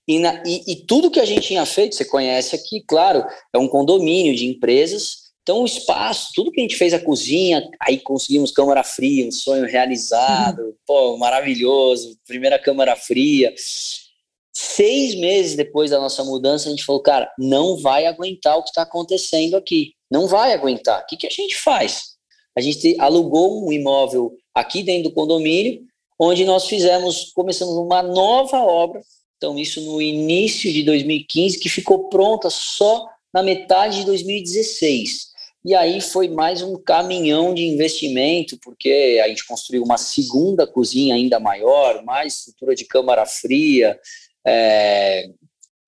e, 0.06 0.20
na, 0.20 0.44
e, 0.46 0.74
e, 0.74 0.76
tudo 0.76 1.10
que 1.10 1.22
a 1.22 1.26
gente 1.26 1.48
tinha 1.48 1.66
feito, 1.66 1.96
você 1.96 2.04
conhece 2.04 2.54
aqui, 2.54 2.84
claro, 2.86 3.24
é 3.54 3.58
um 3.58 3.68
condomínio 3.68 4.36
de 4.36 4.46
empresas, 4.46 5.32
então 5.42 5.62
o 5.62 5.66
espaço, 5.66 6.32
tudo 6.36 6.52
que 6.52 6.60
a 6.60 6.64
gente 6.64 6.76
fez, 6.76 6.94
a 6.94 7.00
cozinha, 7.00 7.64
aí 7.80 7.98
conseguimos 7.98 8.52
câmara 8.52 8.84
fria, 8.84 9.26
um 9.26 9.32
sonho 9.32 9.66
realizado, 9.66 10.64
uhum. 10.64 10.74
pô, 10.86 11.18
maravilhoso, 11.18 12.18
primeira 12.28 12.60
câmara 12.60 12.96
fria, 12.96 13.54
Seis 14.64 15.16
meses 15.16 15.56
depois 15.56 15.90
da 15.90 16.00
nossa 16.00 16.24
mudança, 16.24 16.68
a 16.68 16.70
gente 16.70 16.86
falou, 16.86 17.02
cara, 17.02 17.32
não 17.36 17.78
vai 17.78 18.06
aguentar 18.06 18.56
o 18.58 18.64
que 18.64 18.70
está 18.70 18.84
acontecendo 18.84 19.58
aqui. 19.58 19.94
Não 20.10 20.28
vai 20.28 20.54
aguentar. 20.54 21.02
O 21.02 21.06
que, 21.08 21.18
que 21.18 21.26
a 21.26 21.32
gente 21.32 21.58
faz? 21.58 22.12
A 22.56 22.62
gente 22.62 22.96
alugou 23.00 23.66
um 23.68 23.74
imóvel 23.74 24.38
aqui 24.54 24.84
dentro 24.84 25.10
do 25.10 25.16
condomínio, 25.16 25.82
onde 26.20 26.46
nós 26.46 26.68
fizemos, 26.68 27.32
começamos 27.34 27.74
uma 27.76 28.04
nova 28.04 28.58
obra. 28.60 29.02
Então, 29.36 29.58
isso 29.58 29.82
no 29.82 30.00
início 30.00 30.72
de 30.72 30.84
2015, 30.84 31.60
que 31.60 31.68
ficou 31.68 32.08
pronta 32.10 32.52
só 32.52 33.08
na 33.34 33.42
metade 33.42 34.02
de 34.02 34.06
2016. 34.06 35.32
E 35.66 35.74
aí 35.74 36.00
foi 36.02 36.30
mais 36.30 36.62
um 36.62 36.76
caminhão 36.76 37.52
de 37.52 37.64
investimento, 37.64 38.60
porque 38.60 39.20
a 39.24 39.28
gente 39.28 39.46
construiu 39.48 39.84
uma 39.84 39.98
segunda 39.98 40.68
cozinha 40.68 41.16
ainda 41.16 41.40
maior, 41.40 42.04
mais 42.04 42.38
estrutura 42.38 42.76
de 42.76 42.86
câmara 42.86 43.26
fria, 43.26 44.00
é, 44.46 45.30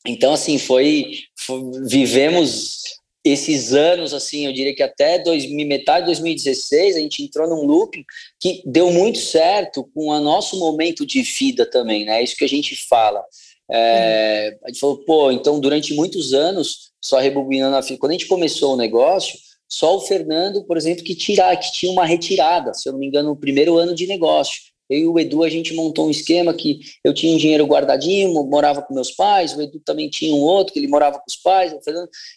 então, 0.06 0.34
assim, 0.34 0.58
foi, 0.58 1.14
foi, 1.36 1.62
Vivemos 1.88 2.82
esses 3.24 3.74
anos, 3.74 4.14
assim, 4.14 4.46
eu 4.46 4.52
diria 4.52 4.76
que 4.76 4.84
até 4.84 5.18
dois, 5.18 5.50
metade 5.50 6.02
de 6.02 6.08
2016, 6.08 6.98
a 6.98 7.00
gente 7.00 7.24
entrou 7.24 7.48
num 7.48 7.66
loop 7.66 8.06
que 8.40 8.62
deu 8.66 8.92
muito 8.92 9.18
certo 9.18 9.90
com 9.94 10.08
o 10.08 10.20
nosso 10.20 10.60
momento 10.60 11.06
de 11.06 11.22
vida 11.22 11.66
também, 11.66 12.04
né? 12.04 12.20
É 12.20 12.24
isso 12.24 12.36
que 12.36 12.44
a 12.44 12.50
gente 12.50 12.76
fala. 12.88 13.24
É, 13.72 14.58
a 14.66 14.68
gente 14.68 14.80
falou, 14.80 14.98
pô, 15.06 15.32
então 15.32 15.58
durante 15.58 15.94
muitos 15.94 16.34
anos, 16.34 16.92
só 17.02 17.18
rebobinando 17.20 17.78
a 17.78 17.82
fita, 17.82 17.98
quando 17.98 18.12
a 18.12 18.16
gente 18.16 18.28
começou 18.28 18.74
o 18.74 18.78
negócio, 18.78 19.40
só 19.70 19.96
o 19.96 20.02
Fernando, 20.02 20.66
por 20.66 20.76
exemplo, 20.76 21.04
que 21.04 21.16
tirar, 21.16 21.56
que 21.56 21.72
tinha 21.72 21.92
uma 21.94 22.06
retirada, 22.06 22.74
se 22.74 22.90
eu 22.90 22.94
não 22.94 23.00
me 23.00 23.08
engano, 23.08 23.30
no 23.30 23.36
primeiro 23.38 23.78
ano 23.78 23.96
de 23.96 24.06
negócio. 24.06 24.73
Eu 24.94 25.00
e 25.00 25.08
o 25.08 25.20
Edu, 25.20 25.44
a 25.44 25.50
gente 25.50 25.74
montou 25.74 26.08
um 26.08 26.12
esquema 26.12 26.54
que 26.54 26.80
eu 27.04 27.14
tinha 27.14 27.34
um 27.34 27.38
dinheiro 27.38 27.66
guardadinho, 27.66 28.32
morava 28.46 28.82
com 28.82 28.94
meus 28.94 29.12
pais, 29.12 29.56
o 29.56 29.62
Edu 29.62 29.80
também 29.80 30.10
tinha 30.10 30.34
um 30.34 30.40
outro, 30.40 30.74
que 30.74 30.80
ele 30.80 30.88
morava 30.88 31.18
com 31.18 31.26
os 31.28 31.36
pais. 31.36 31.74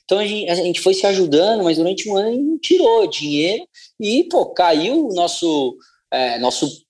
Então 0.04 0.18
a 0.18 0.26
gente, 0.26 0.50
a 0.50 0.54
gente 0.54 0.80
foi 0.80 0.94
se 0.94 1.06
ajudando, 1.06 1.62
mas 1.62 1.76
durante 1.76 2.08
um 2.08 2.16
ano 2.16 2.28
a 2.28 2.32
gente 2.32 2.58
tirou 2.60 3.06
dinheiro 3.06 3.66
e, 4.00 4.24
pô, 4.24 4.46
caiu 4.46 5.08
o 5.08 5.14
nosso, 5.14 5.76
é, 6.12 6.38
nosso 6.38 6.86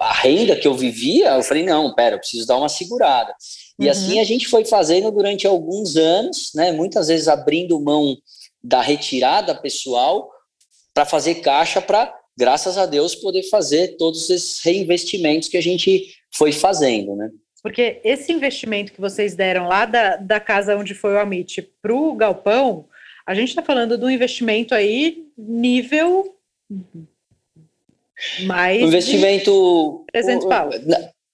a 0.00 0.12
renda 0.12 0.56
que 0.56 0.66
eu 0.66 0.74
vivia, 0.74 1.30
eu 1.30 1.42
falei, 1.42 1.62
não, 1.62 1.94
pera, 1.94 2.16
eu 2.16 2.18
preciso 2.18 2.46
dar 2.46 2.56
uma 2.56 2.68
segurada. 2.68 3.34
E 3.78 3.84
uhum. 3.84 3.90
assim 3.90 4.20
a 4.20 4.24
gente 4.24 4.48
foi 4.48 4.64
fazendo 4.64 5.10
durante 5.10 5.46
alguns 5.46 5.96
anos, 5.96 6.50
né, 6.54 6.72
muitas 6.72 7.08
vezes 7.08 7.28
abrindo 7.28 7.80
mão 7.80 8.16
da 8.62 8.80
retirada 8.80 9.54
pessoal 9.54 10.30
para 10.94 11.04
fazer 11.04 11.36
caixa 11.36 11.80
para 11.80 12.14
graças 12.36 12.78
a 12.78 12.86
Deus, 12.86 13.14
poder 13.14 13.42
fazer 13.44 13.96
todos 13.96 14.28
esses 14.30 14.60
reinvestimentos 14.64 15.48
que 15.48 15.56
a 15.56 15.62
gente 15.62 16.14
foi 16.34 16.52
fazendo, 16.52 17.14
né? 17.14 17.30
Porque 17.62 18.00
esse 18.02 18.32
investimento 18.32 18.92
que 18.92 19.00
vocês 19.00 19.36
deram 19.36 19.68
lá 19.68 19.84
da, 19.84 20.16
da 20.16 20.40
casa 20.40 20.76
onde 20.76 20.94
foi 20.94 21.14
o 21.14 21.18
Amit 21.18 21.62
para 21.80 21.94
o 21.94 22.14
galpão, 22.14 22.88
a 23.24 23.34
gente 23.34 23.50
está 23.50 23.62
falando 23.62 23.96
de 23.96 24.04
um 24.04 24.10
investimento 24.10 24.74
aí 24.74 25.28
nível 25.38 26.36
mais. 28.44 28.82
Um 28.82 28.86
investimento. 28.86 30.04
300 30.12 30.48
pau. 30.48 30.70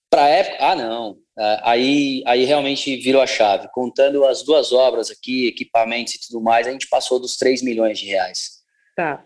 Para 0.09 0.29
época. 0.29 0.57
Ah, 0.59 0.75
não. 0.75 1.17
É, 1.37 1.59
aí, 1.63 2.21
aí 2.25 2.45
realmente 2.45 2.95
virou 2.97 3.21
a 3.21 3.27
chave. 3.27 3.67
Contando 3.71 4.23
as 4.25 4.43
duas 4.43 4.71
obras 4.71 5.09
aqui, 5.09 5.47
equipamentos 5.47 6.15
e 6.15 6.27
tudo 6.27 6.41
mais, 6.41 6.67
a 6.67 6.71
gente 6.71 6.87
passou 6.87 7.19
dos 7.19 7.37
3 7.37 7.63
milhões 7.63 7.97
de 7.97 8.05
reais. 8.05 8.59
Tá 8.95 9.25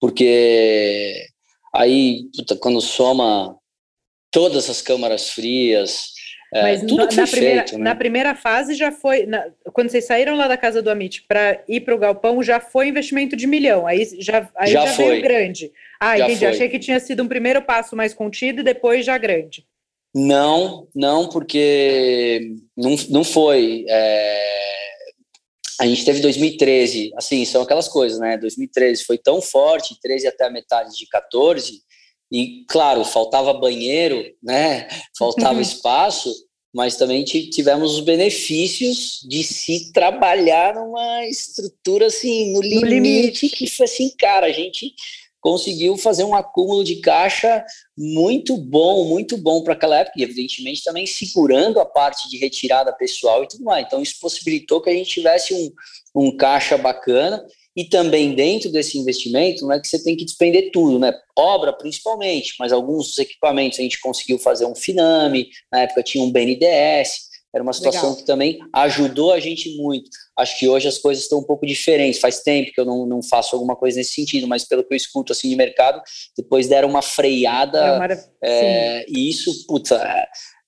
porque 0.00 1.26
aí, 1.74 2.24
puta, 2.36 2.56
quando 2.56 2.80
soma 2.80 3.56
todas 4.30 4.68
as 4.68 4.82
câmaras 4.82 5.30
frias, 5.30 6.14
é, 6.54 6.62
Mas 6.62 6.80
tudo 6.82 6.96
na, 6.96 7.04
na 7.04 7.26
primeira, 7.26 7.62
feito, 7.62 7.78
né? 7.78 7.84
na 7.84 7.94
primeira 7.94 8.34
fase 8.34 8.74
já 8.74 8.92
foi, 8.92 9.26
na, 9.26 9.44
quando 9.72 9.90
vocês 9.90 10.06
saíram 10.06 10.36
lá 10.36 10.46
da 10.46 10.56
casa 10.56 10.80
do 10.80 10.90
Amit 10.90 11.22
para 11.26 11.62
ir 11.68 11.80
para 11.80 11.94
o 11.94 11.98
galpão, 11.98 12.42
já 12.42 12.60
foi 12.60 12.88
investimento 12.88 13.36
de 13.36 13.46
milhão, 13.46 13.86
aí 13.86 14.08
já, 14.20 14.48
aí 14.56 14.70
já, 14.70 14.86
já 14.86 14.92
veio 14.92 15.22
grande. 15.22 15.72
Ah, 15.98 16.16
já 16.16 16.24
entendi, 16.24 16.40
foi. 16.40 16.48
achei 16.48 16.68
que 16.68 16.78
tinha 16.78 17.00
sido 17.00 17.22
um 17.22 17.28
primeiro 17.28 17.62
passo 17.62 17.96
mais 17.96 18.14
contido 18.14 18.60
e 18.60 18.64
depois 18.64 19.04
já 19.04 19.18
grande. 19.18 19.66
Não, 20.14 20.86
não, 20.94 21.28
porque 21.28 22.54
não, 22.76 22.94
não 23.10 23.24
foi. 23.24 23.84
É 23.88 24.85
a 25.80 25.86
gente 25.86 26.04
teve 26.04 26.20
2013, 26.20 27.12
assim, 27.16 27.44
são 27.44 27.62
aquelas 27.62 27.88
coisas, 27.88 28.18
né? 28.18 28.38
2013 28.38 29.04
foi 29.04 29.18
tão 29.18 29.42
forte, 29.42 29.98
13 30.00 30.26
até 30.26 30.46
a 30.46 30.50
metade 30.50 30.96
de 30.96 31.06
14, 31.06 31.80
e 32.32 32.64
claro, 32.68 33.04
faltava 33.04 33.52
banheiro, 33.52 34.24
né? 34.42 34.88
Faltava 35.16 35.60
espaço, 35.60 36.32
mas 36.74 36.96
também 36.96 37.24
tivemos 37.24 37.94
os 37.94 38.00
benefícios 38.00 39.20
de 39.28 39.42
se 39.44 39.92
trabalhar 39.92 40.74
numa 40.74 41.24
estrutura 41.26 42.06
assim, 42.06 42.52
no 42.52 42.60
limite, 42.60 42.80
no 42.80 42.90
limite. 42.90 43.48
que 43.48 43.66
foi 43.66 43.84
assim, 43.84 44.10
cara, 44.18 44.46
a 44.46 44.52
gente 44.52 44.92
conseguiu 45.46 45.96
fazer 45.96 46.24
um 46.24 46.34
acúmulo 46.34 46.82
de 46.82 46.96
caixa 46.96 47.64
muito 47.96 48.56
bom, 48.56 49.04
muito 49.04 49.36
bom 49.36 49.62
para 49.62 49.74
aquela 49.74 50.00
época, 50.00 50.18
e 50.18 50.24
evidentemente 50.24 50.82
também 50.82 51.06
segurando 51.06 51.78
a 51.78 51.86
parte 51.86 52.28
de 52.28 52.36
retirada 52.36 52.92
pessoal 52.92 53.44
e 53.44 53.46
tudo 53.46 53.62
mais. 53.62 53.86
Então, 53.86 54.02
isso 54.02 54.16
possibilitou 54.20 54.80
que 54.80 54.90
a 54.90 54.92
gente 54.92 55.08
tivesse 55.08 55.54
um, 55.54 55.70
um 56.16 56.36
caixa 56.36 56.76
bacana 56.76 57.46
e 57.76 57.84
também 57.84 58.34
dentro 58.34 58.72
desse 58.72 58.98
investimento, 58.98 59.64
não 59.64 59.72
é 59.72 59.78
que 59.78 59.86
você 59.86 60.02
tem 60.02 60.16
que 60.16 60.24
despender 60.24 60.72
tudo, 60.72 60.98
né? 60.98 61.14
Obra 61.38 61.72
principalmente, 61.72 62.54
mas 62.58 62.72
alguns 62.72 63.06
dos 63.10 63.18
equipamentos 63.18 63.78
a 63.78 63.82
gente 63.82 64.00
conseguiu 64.00 64.40
fazer 64.40 64.66
um 64.66 64.74
Finame, 64.74 65.48
na 65.70 65.82
época 65.82 66.02
tinha 66.02 66.24
um 66.24 66.32
BNDES, 66.32 67.25
era 67.54 67.62
uma 67.62 67.72
situação 67.72 68.10
Legal. 68.10 68.16
que 68.16 68.26
também 68.26 68.58
ajudou 68.72 69.32
a 69.32 69.40
gente 69.40 69.76
muito. 69.76 70.10
Acho 70.36 70.58
que 70.58 70.68
hoje 70.68 70.88
as 70.88 70.98
coisas 70.98 71.24
estão 71.24 71.38
um 71.38 71.44
pouco 71.44 71.66
diferentes. 71.66 72.20
Faz 72.20 72.40
tempo 72.40 72.70
que 72.72 72.80
eu 72.80 72.84
não, 72.84 73.06
não 73.06 73.22
faço 73.22 73.54
alguma 73.56 73.74
coisa 73.74 73.98
nesse 73.98 74.12
sentido, 74.12 74.46
mas 74.46 74.64
pelo 74.64 74.84
que 74.84 74.92
eu 74.92 74.96
escuto 74.96 75.32
assim 75.32 75.48
de 75.48 75.56
mercado, 75.56 76.02
depois 76.36 76.68
deram 76.68 76.88
uma 76.88 77.02
freada. 77.02 77.78
É 77.78 77.92
uma... 77.92 78.08
É, 78.42 79.06
e 79.08 79.30
isso, 79.30 79.66
puta, 79.66 79.96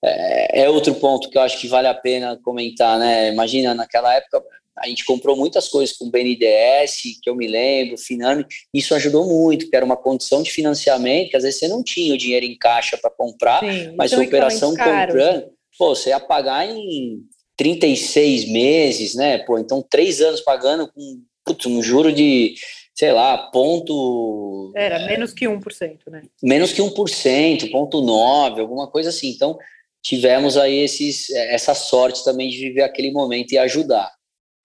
é, 0.05 0.63
é, 0.63 0.71
outro 0.71 0.95
ponto 0.95 1.29
que 1.29 1.37
eu 1.37 1.43
acho 1.43 1.59
que 1.59 1.69
vale 1.69 1.89
a 1.89 1.95
pena 1.95 2.39
comentar, 2.43 2.99
né? 2.99 3.29
Imagina, 3.29 3.75
naquela 3.75 4.15
época 4.15 4.43
a 4.81 4.87
gente 4.87 5.05
comprou 5.05 5.37
muitas 5.37 5.69
coisas 5.69 5.97
com 5.97 6.11
BNDES, 6.11 7.03
que 7.21 7.29
eu 7.29 7.35
me 7.35 7.47
lembro, 7.47 7.99
Finame, 7.99 8.47
isso 8.73 8.95
ajudou 8.95 9.27
muito, 9.27 9.65
porque 9.65 9.77
era 9.77 9.85
uma 9.85 9.97
condição 9.97 10.43
de 10.43 10.53
financiamento, 10.53 11.31
que 11.31 11.37
às 11.37 11.43
vezes 11.43 11.59
você 11.59 11.69
não 11.69 11.83
tinha 11.83 12.15
o 12.15 12.19
dinheiro 12.19 12.47
em 12.47 12.57
caixa 12.57 12.97
para 12.97 13.11
comprar, 13.11 13.61
Sim, 13.61 13.95
mas 13.97 14.13
então 14.13 14.23
a 14.23 14.27
operação 14.27 14.71
comprando, 14.71 15.51
pô, 15.79 15.95
você 15.95 16.11
ia 16.11 16.21
pagar 16.21 16.69
em 16.69 17.23
36 17.57 18.51
meses, 18.51 19.15
né? 19.15 19.39
Pô, 19.39 19.59
então 19.59 19.85
três 19.89 20.21
anos 20.21 20.41
pagando 20.41 20.91
com 20.93 21.23
putz, 21.45 21.67
um 21.67 21.83
juro 21.83 22.13
de, 22.13 22.55
sei 22.95 23.13
lá, 23.13 23.39
ponto. 23.51 24.73
Era 24.77 25.07
menos 25.07 25.33
que 25.33 25.47
1%, 25.47 25.99
né? 26.11 26.23
Menos 26.43 26.73
que 26.73 26.83
1%, 26.83 27.71
ponto 27.71 28.03
9, 28.03 28.61
alguma 28.61 28.91
coisa 28.91 29.09
assim. 29.09 29.31
Então, 29.31 29.59
tivemos 30.03 30.57
aí 30.57 30.79
esses, 30.79 31.31
essa 31.31 31.75
sorte 31.75 32.23
também 32.23 32.51
de 32.51 32.59
viver 32.59 32.83
aquele 32.83 33.11
momento 33.11 33.53
e 33.53 33.59
ajudar. 33.59 34.13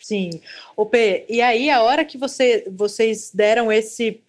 Sim. 0.02 0.42
O 0.76 0.86
P, 0.86 1.26
e 1.30 1.42
aí 1.42 1.70
a 1.70 1.82
hora 1.82 2.04
que 2.04 2.18
você, 2.18 2.66
vocês 2.70 3.32
deram 3.34 3.72
esse 3.72 4.22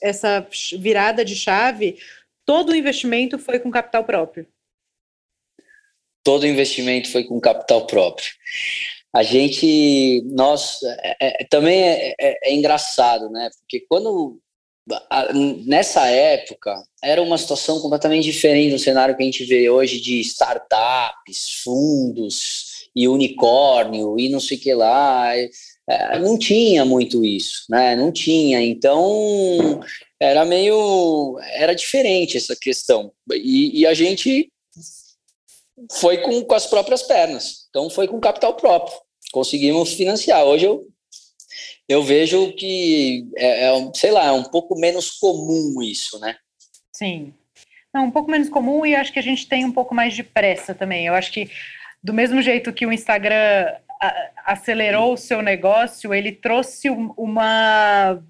essa 0.00 0.46
virada 0.78 1.24
de 1.24 1.34
chave, 1.34 1.98
todo 2.46 2.70
o 2.70 2.76
investimento 2.76 3.36
foi 3.40 3.58
com 3.58 3.72
capital 3.72 4.04
próprio. 4.04 4.46
Todo 6.22 6.42
o 6.42 6.46
investimento 6.46 7.10
foi 7.10 7.24
com 7.24 7.40
capital 7.40 7.86
próprio. 7.86 8.30
A 9.14 9.22
gente, 9.22 10.22
nós, 10.26 10.78
é, 10.82 11.42
é, 11.42 11.44
também 11.50 11.82
é, 11.82 12.14
é, 12.20 12.50
é 12.50 12.54
engraçado, 12.54 13.28
né? 13.30 13.50
Porque 13.60 13.84
quando 13.88 14.40
nessa 15.66 16.06
época 16.08 16.74
era 17.02 17.22
uma 17.22 17.38
situação 17.38 17.80
completamente 17.80 18.24
diferente 18.24 18.72
do 18.72 18.78
cenário 18.78 19.16
que 19.16 19.22
a 19.22 19.26
gente 19.26 19.44
vê 19.44 19.68
hoje 19.68 20.00
de 20.00 20.20
startups, 20.20 21.60
fundos 21.62 22.88
e 22.94 23.06
unicórnio 23.06 24.18
e 24.18 24.28
não 24.28 24.40
sei 24.40 24.56
o 24.56 24.60
que 24.60 24.74
lá. 24.74 25.36
É, 25.36 26.18
não 26.18 26.38
tinha 26.38 26.84
muito 26.84 27.24
isso, 27.24 27.64
né? 27.68 27.96
Não 27.96 28.12
tinha. 28.12 28.62
Então 28.62 29.80
era 30.18 30.44
meio 30.44 31.38
era 31.54 31.74
diferente 31.74 32.36
essa 32.36 32.54
questão 32.54 33.12
e, 33.32 33.80
e 33.80 33.86
a 33.86 33.94
gente 33.94 34.50
foi 35.92 36.18
com, 36.18 36.44
com 36.44 36.54
as 36.54 36.66
próprias 36.66 37.02
pernas. 37.02 37.66
Então 37.70 37.88
foi 37.90 38.08
com 38.08 38.20
capital 38.20 38.54
próprio. 38.54 38.96
Conseguimos 39.32 39.92
financiar. 39.94 40.44
Hoje 40.44 40.66
eu 40.66 40.86
eu 41.88 42.04
vejo 42.04 42.52
que 42.52 43.26
é, 43.36 43.66
é, 43.66 43.90
sei 43.94 44.12
lá, 44.12 44.26
é 44.26 44.32
um 44.32 44.44
pouco 44.44 44.78
menos 44.78 45.10
comum 45.18 45.82
isso, 45.82 46.20
né? 46.20 46.36
Sim. 46.92 47.34
Não, 47.92 48.04
um 48.04 48.10
pouco 48.12 48.30
menos 48.30 48.48
comum 48.48 48.86
e 48.86 48.94
acho 48.94 49.12
que 49.12 49.18
a 49.18 49.22
gente 49.22 49.48
tem 49.48 49.64
um 49.64 49.72
pouco 49.72 49.92
mais 49.92 50.14
de 50.14 50.22
pressa 50.22 50.72
também. 50.72 51.06
Eu 51.06 51.14
acho 51.14 51.32
que 51.32 51.50
do 52.00 52.14
mesmo 52.14 52.40
jeito 52.40 52.72
que 52.72 52.86
o 52.86 52.92
Instagram 52.92 53.74
acelerou 54.46 55.12
o 55.14 55.18
seu 55.18 55.42
negócio, 55.42 56.14
ele 56.14 56.32
trouxe 56.32 56.88
uma 56.88 58.22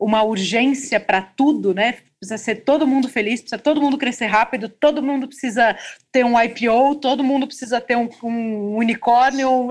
uma 0.00 0.22
urgência 0.22 0.98
para 0.98 1.20
tudo, 1.20 1.74
né? 1.74 1.98
Precisa 2.18 2.38
ser 2.38 2.56
todo 2.64 2.86
mundo 2.86 3.08
feliz, 3.08 3.40
precisa 3.40 3.60
todo 3.60 3.80
mundo 3.80 3.98
crescer 3.98 4.26
rápido, 4.26 4.68
todo 4.68 5.02
mundo 5.02 5.28
precisa 5.28 5.76
ter 6.10 6.24
um 6.24 6.40
IPO, 6.40 6.96
todo 6.96 7.22
mundo 7.22 7.46
precisa 7.46 7.80
ter 7.80 7.96
um, 7.96 8.08
um 8.22 8.76
unicórnio. 8.76 9.68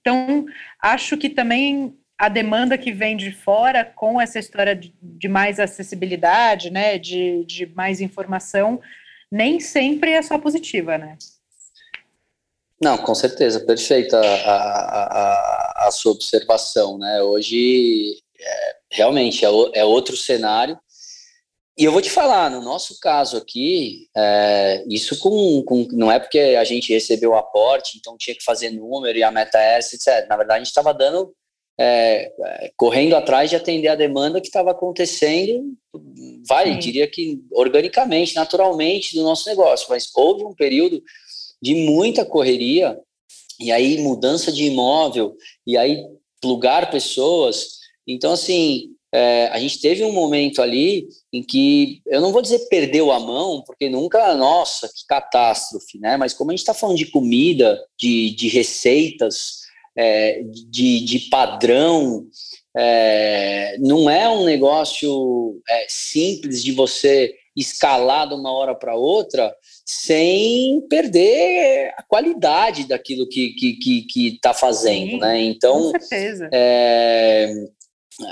Então, 0.00 0.46
acho 0.82 1.16
que 1.16 1.28
também 1.28 1.96
a 2.18 2.28
demanda 2.28 2.78
que 2.78 2.92
vem 2.92 3.16
de 3.16 3.32
fora 3.32 3.84
com 3.84 4.20
essa 4.20 4.38
história 4.38 4.74
de, 4.74 4.94
de 5.00 5.28
mais 5.28 5.58
acessibilidade, 5.58 6.70
né, 6.70 6.98
de, 6.98 7.44
de 7.44 7.66
mais 7.66 8.00
informação, 8.00 8.80
nem 9.30 9.58
sempre 9.58 10.12
é 10.12 10.22
só 10.22 10.38
positiva, 10.38 10.96
né? 10.96 11.16
Não, 12.80 12.98
com 12.98 13.14
certeza, 13.14 13.60
perfeita 13.60 14.18
a, 14.18 14.52
a, 14.52 15.88
a, 15.88 15.90
sua 15.90 16.12
observação, 16.12 16.98
né? 16.98 17.22
Hoje, 17.22 18.20
é, 18.44 18.76
realmente, 18.90 19.44
é, 19.44 19.48
é, 19.74 19.84
outro 19.84 20.16
cenário. 20.16 20.78
E 21.76 21.84
eu 21.84 21.90
vou 21.90 22.00
te 22.00 22.10
falar, 22.10 22.50
no 22.50 22.62
nosso 22.62 23.00
caso 23.00 23.36
aqui, 23.36 24.08
é, 24.16 24.84
isso 24.88 25.18
com, 25.18 25.62
com, 25.64 25.88
não 25.92 26.10
é 26.10 26.20
porque 26.20 26.38
a 26.38 26.62
gente 26.62 26.92
recebeu 26.92 27.30
o 27.30 27.36
aporte, 27.36 27.98
então 27.98 28.16
tinha 28.16 28.36
que 28.36 28.44
fazer 28.44 28.70
número 28.70 29.18
e 29.18 29.24
a 29.24 29.32
meta 29.32 29.58
é 29.58 29.78
essa, 29.78 29.96
etc. 29.96 30.28
Na 30.28 30.36
verdade, 30.36 30.58
a 30.58 30.58
gente 30.58 30.68
estava 30.68 30.94
dando 30.94 31.34
é, 31.78 32.30
correndo 32.76 33.16
atrás 33.16 33.50
de 33.50 33.56
atender 33.56 33.88
a 33.88 33.96
demanda 33.96 34.40
que 34.40 34.46
estava 34.46 34.70
acontecendo, 34.70 35.76
vai, 36.46 36.78
diria 36.78 37.08
que 37.08 37.40
organicamente, 37.52 38.34
naturalmente 38.34 39.16
do 39.16 39.24
nosso 39.24 39.48
negócio, 39.48 39.86
mas 39.90 40.08
houve 40.14 40.44
um 40.44 40.54
período 40.54 41.02
de 41.60 41.74
muita 41.74 42.24
correria, 42.24 42.98
e 43.58 43.72
aí 43.72 43.98
mudança 43.98 44.52
de 44.52 44.64
imóvel, 44.64 45.36
e 45.66 45.76
aí 45.76 46.04
plugar 46.40 46.90
pessoas, 46.90 47.78
então 48.06 48.32
assim, 48.32 48.90
é, 49.12 49.48
a 49.52 49.58
gente 49.60 49.80
teve 49.80 50.04
um 50.04 50.12
momento 50.12 50.60
ali 50.60 51.06
em 51.32 51.42
que, 51.42 52.02
eu 52.06 52.20
não 52.20 52.32
vou 52.32 52.42
dizer 52.42 52.66
perdeu 52.68 53.12
a 53.12 53.20
mão, 53.20 53.62
porque 53.64 53.88
nunca, 53.88 54.34
nossa, 54.34 54.88
que 54.88 55.06
catástrofe, 55.06 55.98
né, 56.00 56.16
mas 56.16 56.34
como 56.34 56.50
a 56.50 56.52
gente 56.52 56.60
está 56.60 56.74
falando 56.74 56.96
de 56.96 57.06
comida, 57.06 57.80
de, 57.98 58.34
de 58.34 58.48
receitas, 58.48 59.64
é, 59.96 60.42
de, 60.68 61.00
de 61.04 61.18
padrão, 61.30 62.26
é, 62.76 63.76
não 63.78 64.10
é 64.10 64.28
um 64.28 64.44
negócio 64.44 65.60
é, 65.68 65.86
simples 65.88 66.62
de 66.62 66.72
você 66.72 67.32
escalar 67.56 68.28
de 68.28 68.34
uma 68.34 68.52
hora 68.52 68.74
para 68.74 68.96
outra 68.96 69.54
sem 69.86 70.80
perder 70.88 71.92
a 71.96 72.02
qualidade 72.02 72.88
daquilo 72.88 73.28
que 73.28 73.46
está 73.46 73.60
que, 73.60 73.72
que, 73.74 74.02
que 74.02 74.38
tá 74.40 74.54
fazendo, 74.54 75.12
Sim, 75.12 75.18
né? 75.18 75.40
Então, 75.42 75.92
com 75.92 76.00
certeza. 76.00 76.48
É, 76.52 77.54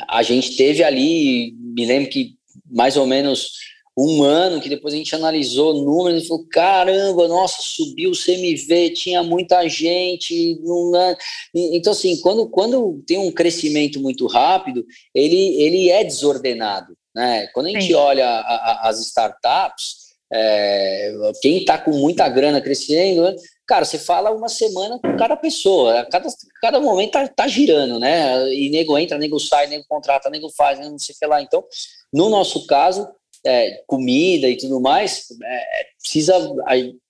a 0.09 0.23
gente 0.23 0.57
teve 0.57 0.83
ali, 0.83 1.55
me 1.59 1.85
lembro 1.85 2.11
que 2.11 2.35
mais 2.71 2.97
ou 2.97 3.07
menos 3.07 3.51
um 3.97 4.23
ano 4.23 4.61
que 4.61 4.69
depois 4.69 4.95
a 4.95 4.97
gente 4.97 5.15
analisou 5.15 5.75
números 5.75 6.25
e 6.25 6.29
falou: 6.29 6.47
caramba, 6.49 7.29
nossa, 7.29 7.61
subiu 7.61 8.11
o 8.11 8.17
CMV, 8.17 8.91
tinha 8.91 9.23
muita 9.23 9.69
gente. 9.69 10.59
Não... 10.63 10.97
É? 10.97 11.17
Então, 11.55 11.93
assim, 11.93 12.21
quando, 12.21 12.49
quando 12.49 13.03
tem 13.07 13.19
um 13.19 13.31
crescimento 13.31 14.01
muito 14.01 14.27
rápido, 14.27 14.85
ele, 15.15 15.63
ele 15.63 15.91
é 15.91 16.03
desordenado. 16.03 16.97
Né? 17.15 17.47
Quando 17.49 17.67
a 17.67 17.71
gente 17.71 17.89
Sim. 17.89 17.95
olha 17.95 18.27
a, 18.27 18.87
a, 18.87 18.89
as 18.89 19.01
startups, 19.01 20.03
é, 20.33 21.13
quem 21.43 21.59
está 21.59 21.77
com 21.77 21.93
muita 21.93 22.27
grana 22.29 22.61
crescendo, 22.61 23.23
né? 23.23 23.35
Cara, 23.67 23.85
você 23.85 23.99
fala 23.99 24.31
uma 24.31 24.49
semana 24.49 24.99
com 24.99 25.17
cada 25.17 25.37
pessoa, 25.37 26.07
cada, 26.11 26.29
cada 26.61 26.81
momento 26.81 27.13
tá, 27.13 27.29
tá 27.29 27.49
girando, 27.49 27.99
né? 27.99 28.53
E 28.53 28.71
nego 28.71 28.99
entra, 28.99 29.19
nego 29.19 29.39
sai, 29.39 29.67
nego 29.67 29.85
contrata, 29.89 30.31
nego 30.31 30.51
faz, 30.51 30.79
não 30.79 30.99
sei 30.99 31.15
o 31.15 31.19
que 31.19 31.27
lá. 31.27 31.41
Então, 31.41 31.65
no 32.13 32.29
nosso 32.29 32.67
caso, 32.67 33.09
é, 33.45 33.83
comida 33.87 34.49
e 34.49 34.57
tudo 34.57 34.81
mais, 34.81 35.27
é, 35.43 35.87
precisa 35.99 36.35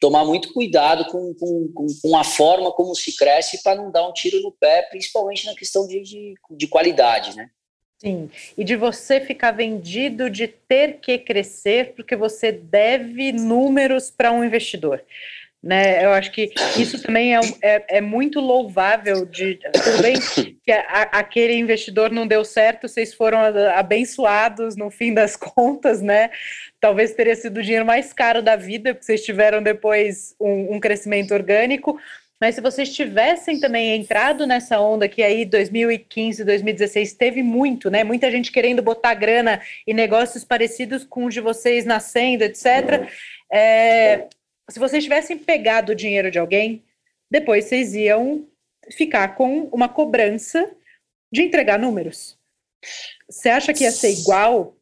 tomar 0.01 0.25
muito 0.25 0.53
cuidado 0.53 1.05
com, 1.07 1.35
com, 1.35 1.69
com, 2.03 2.17
a 2.17 2.25
forma 2.25 2.73
como 2.73 2.95
se 2.95 3.15
cresce 3.17 3.63
para 3.63 3.75
não 3.75 3.91
dar 3.91 4.09
um 4.09 4.13
tiro 4.13 4.41
no 4.41 4.53
pé, 4.53 4.83
principalmente 4.91 5.47
na 5.47 5.55
questão 5.55 5.87
de, 5.87 6.01
de, 6.01 6.35
de 6.51 6.67
qualidade, 6.67 7.37
né? 7.37 7.51
Sim, 7.99 8.29
e 8.59 8.65
de 8.65 8.75
você 8.75 9.21
ficar 9.21 9.53
vendido 9.53 10.29
de 10.29 10.49
ter 10.49 10.99
que 11.01 11.19
crescer 11.19 11.95
porque 11.95 12.17
você 12.17 12.51
deve 12.51 13.31
números 13.31 14.11
para 14.11 14.33
um 14.33 14.43
investidor 14.43 15.05
né? 15.63 16.05
Eu 16.05 16.13
acho 16.13 16.33
que 16.33 16.53
isso 16.77 17.01
também 17.01 17.37
é, 17.37 17.41
é, 17.63 17.99
é 17.99 18.01
muito 18.01 18.41
louvável. 18.41 19.25
De, 19.25 19.61
tudo 19.73 20.03
bem 20.03 20.15
que 20.65 20.73
a, 20.73 21.03
aquele 21.13 21.55
investidor 21.55 22.11
não 22.11 22.27
deu 22.27 22.45
certo, 22.45 22.89
vocês 22.89 23.15
foram 23.15 23.39
abençoados 23.75 24.75
no 24.75 24.91
fim 24.91 25.15
das 25.15 25.37
contas, 25.37 26.03
né? 26.03 26.31
Talvez 26.81 27.15
teria 27.15 27.37
sido 27.37 27.59
o 27.59 27.63
dinheiro 27.63 27.87
mais 27.87 28.13
caro 28.13 28.43
da 28.43 28.57
vida, 28.57 28.93
porque 28.93 29.07
vocês 29.07 29.25
tiveram 29.25 29.63
depois 29.63 30.35
um, 30.41 30.75
um 30.75 30.81
crescimento 30.81 31.33
orgânico. 31.33 31.97
Mas 32.41 32.57
se 32.57 32.61
vocês 32.61 32.93
tivessem 32.93 33.61
também 33.61 33.95
entrado 33.95 34.49
nessa 34.49 34.81
onda 34.81 35.09
que 35.09 35.23
aí 35.23 35.45
2015, 35.45 36.45
2016 36.45 37.13
teve 37.13 37.41
muito, 37.41 37.89
né? 37.89 38.03
Muita 38.03 38.29
gente 38.33 38.51
querendo 38.51 38.83
botar 38.83 39.15
grana 39.15 39.61
e 39.87 39.95
negócios 39.95 40.43
parecidos 40.43 41.05
com 41.05 41.27
os 41.27 41.35
de 41.35 41.41
vocês 41.41 41.85
nascendo, 41.85 42.43
etc. 42.43 43.09
É, 43.49 44.27
se 44.73 44.79
vocês 44.79 45.05
tivessem 45.05 45.37
pegado 45.37 45.93
o 45.93 45.95
dinheiro 45.95 46.31
de 46.31 46.39
alguém, 46.39 46.83
depois 47.31 47.67
vocês 47.67 47.95
iam 47.95 48.47
ficar 48.91 49.37
com 49.37 49.65
uma 49.73 49.87
cobrança 49.89 50.71
de 51.31 51.43
entregar 51.43 51.79
números. 51.79 52.39
Você 53.29 53.51
acha 53.51 53.75
que 53.75 53.85
ia 53.85 53.93
ser 53.93 54.13
igual? 54.13 54.75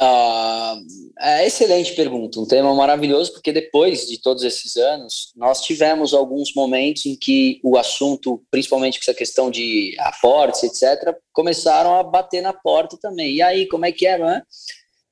Uh, 0.00 0.86
é 1.20 1.46
excelente 1.46 1.94
pergunta, 1.94 2.38
um 2.40 2.46
tema 2.46 2.72
maravilhoso, 2.74 3.32
porque 3.32 3.52
depois 3.52 4.06
de 4.06 4.20
todos 4.20 4.42
esses 4.42 4.76
anos, 4.76 5.32
nós 5.36 5.60
tivemos 5.60 6.12
alguns 6.12 6.52
momentos 6.54 7.06
em 7.06 7.16
que 7.16 7.60
o 7.62 7.76
assunto, 7.76 8.42
principalmente 8.50 8.98
com 8.98 9.02
essa 9.04 9.14
questão 9.14 9.50
de 9.50 9.96
aportes, 10.00 10.64
etc., 10.64 11.16
começaram 11.32 11.94
a 11.94 12.02
bater 12.02 12.40
na 12.42 12.52
porta 12.52 12.96
também. 13.00 13.36
E 13.36 13.42
aí, 13.42 13.66
como 13.66 13.86
é 13.86 13.92
que 13.92 14.06
é, 14.06 14.18
né? 14.18 14.42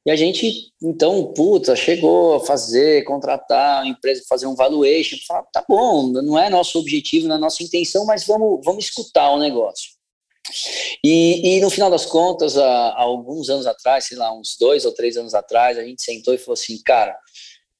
E 0.07 0.11
a 0.11 0.15
gente, 0.15 0.73
então, 0.81 1.33
puta, 1.35 1.75
chegou 1.75 2.37
a 2.37 2.41
fazer, 2.47 3.03
contratar 3.03 3.83
a 3.83 3.87
empresa, 3.89 4.23
fazer 4.29 4.47
um 4.47 4.55
valuation, 4.55 5.17
falar, 5.27 5.43
tá 5.53 5.65
bom, 5.69 6.07
não 6.07 6.39
é 6.39 6.49
nosso 6.49 6.79
objetivo, 6.79 7.27
não 7.27 7.35
é 7.35 7.39
nossa 7.39 7.61
intenção, 7.65 8.07
mas 8.07 8.25
vamos, 8.25 8.61
vamos 8.65 8.85
escutar 8.85 9.33
o 9.33 9.41
negócio. 9.41 9.91
E, 11.03 11.57
e 11.57 11.61
no 11.61 11.69
final 11.71 11.91
das 11.91 12.07
contas, 12.07 12.57
há, 12.57 12.91
há, 12.91 13.03
alguns 13.03 13.51
anos 13.51 13.67
atrás, 13.67 14.05
sei 14.05 14.17
lá, 14.17 14.33
uns 14.33 14.57
dois 14.61 14.85
ou 14.85 14.93
três 14.93 15.17
anos 15.17 15.35
atrás, 15.35 15.77
a 15.77 15.83
gente 15.83 16.01
sentou 16.01 16.33
e 16.33 16.39
falou 16.39 16.55
assim, 16.55 16.81
cara, 16.85 17.19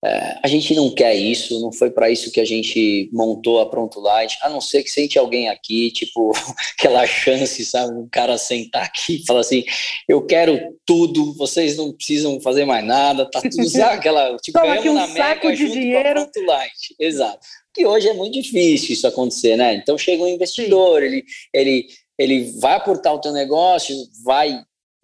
é, 0.05 0.39
a 0.43 0.49
gente 0.49 0.75
não 0.75 0.91
quer 0.91 1.15
isso, 1.15 1.61
não 1.61 1.73
foi 1.73 1.91
para 1.91 2.11
isso 2.11 2.31
que 2.31 2.41
a 2.41 2.45
gente 2.45 3.09
montou 3.13 3.61
a 3.61 3.69
Pronto 3.69 3.99
Light, 4.01 4.37
a 4.43 4.49
não 4.49 4.61
ser 4.61 4.83
que 4.83 4.91
sente 4.91 5.19
alguém 5.19 5.49
aqui, 5.49 5.91
tipo, 5.91 6.33
aquela 6.79 7.07
chance, 7.07 7.65
sabe, 7.65 7.95
um 7.95 8.09
cara 8.09 8.37
sentar 8.37 8.85
aqui 8.85 9.17
e 9.17 9.27
falar 9.27 9.41
assim, 9.41 9.65
eu 10.09 10.25
quero 10.25 10.59
tudo, 10.85 11.35
vocês 11.35 11.77
não 11.77 11.93
precisam 11.93 12.41
fazer 12.41 12.65
mais 12.65 12.85
nada, 12.85 13.31
tá 13.31 13.41
tudo, 13.41 13.69
sabe, 13.71 13.95
aquela, 13.95 14.37
tipo, 14.37 14.59
Toma 14.59 14.81
um 14.81 14.95
na 14.95 15.09
saco 15.09 15.51
de 15.53 15.71
dinheiro. 15.71 16.21
Pronto 16.21 16.47
Light, 16.47 16.95
exato. 17.01 17.47
Que 17.75 17.87
hoje 17.87 18.09
é 18.09 18.15
muito 18.15 18.41
difícil 18.41 18.93
isso 18.93 19.07
acontecer, 19.07 19.57
né? 19.57 19.75
Então 19.75 19.99
chega 19.99 20.23
um 20.23 20.29
investidor, 20.29 21.03
ele, 21.03 21.25
ele 21.53 21.87
ele 22.19 22.59
vai 22.61 22.75
aportar 22.75 23.15
o 23.15 23.21
teu 23.21 23.33
negócio, 23.33 23.95
vai 24.25 24.59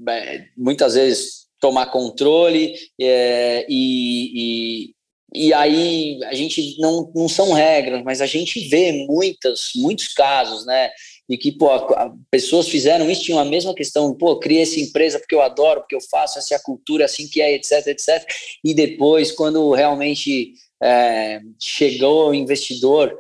é, 0.09 0.47
muitas 0.57 0.95
vezes 0.95 1.42
tomar 1.63 1.87
controle 1.87 2.75
é, 3.01 3.65
e, 3.69 4.91
e, 5.33 5.47
e, 5.47 5.55
aí 5.55 6.19
a 6.25 6.35
gente 6.35 6.77
não, 6.81 7.11
não 7.15 7.29
são 7.29 7.53
regras, 7.53 8.03
mas 8.03 8.21
a 8.21 8.27
gente 8.27 8.69
vê 8.69 9.07
muitas, 9.07 9.71
muitos 9.77 10.09
casos, 10.09 10.67
né? 10.67 10.91
E 11.29 11.39
que, 11.39 11.53
pô, 11.53 11.71
a, 11.71 11.77
a, 11.77 12.13
pessoas 12.33 12.69
fizeram 12.69 13.09
isso, 13.09 13.23
tinham 13.23 13.39
a 13.39 13.45
mesma 13.45 13.73
questão, 13.75 14.13
pô, 14.13 14.41
criei 14.41 14.63
essa 14.63 14.81
empresa 14.81 15.21
porque 15.21 15.37
eu 15.37 15.41
adoro, 15.41 15.81
porque 15.81 15.95
eu 15.95 16.01
faço, 16.11 16.37
essa 16.37 16.53
é 16.53 16.57
a 16.57 16.63
cultura, 16.63 17.05
assim 17.05 17.29
que 17.29 17.41
é, 17.41 17.55
etc, 17.55 17.87
etc. 17.87 18.29
E 18.65 18.75
depois, 18.75 19.31
quando 19.31 19.71
realmente 19.71 20.55
é, 20.83 21.41
chegou 21.61 22.31
o 22.31 22.35
investidor, 22.35 23.17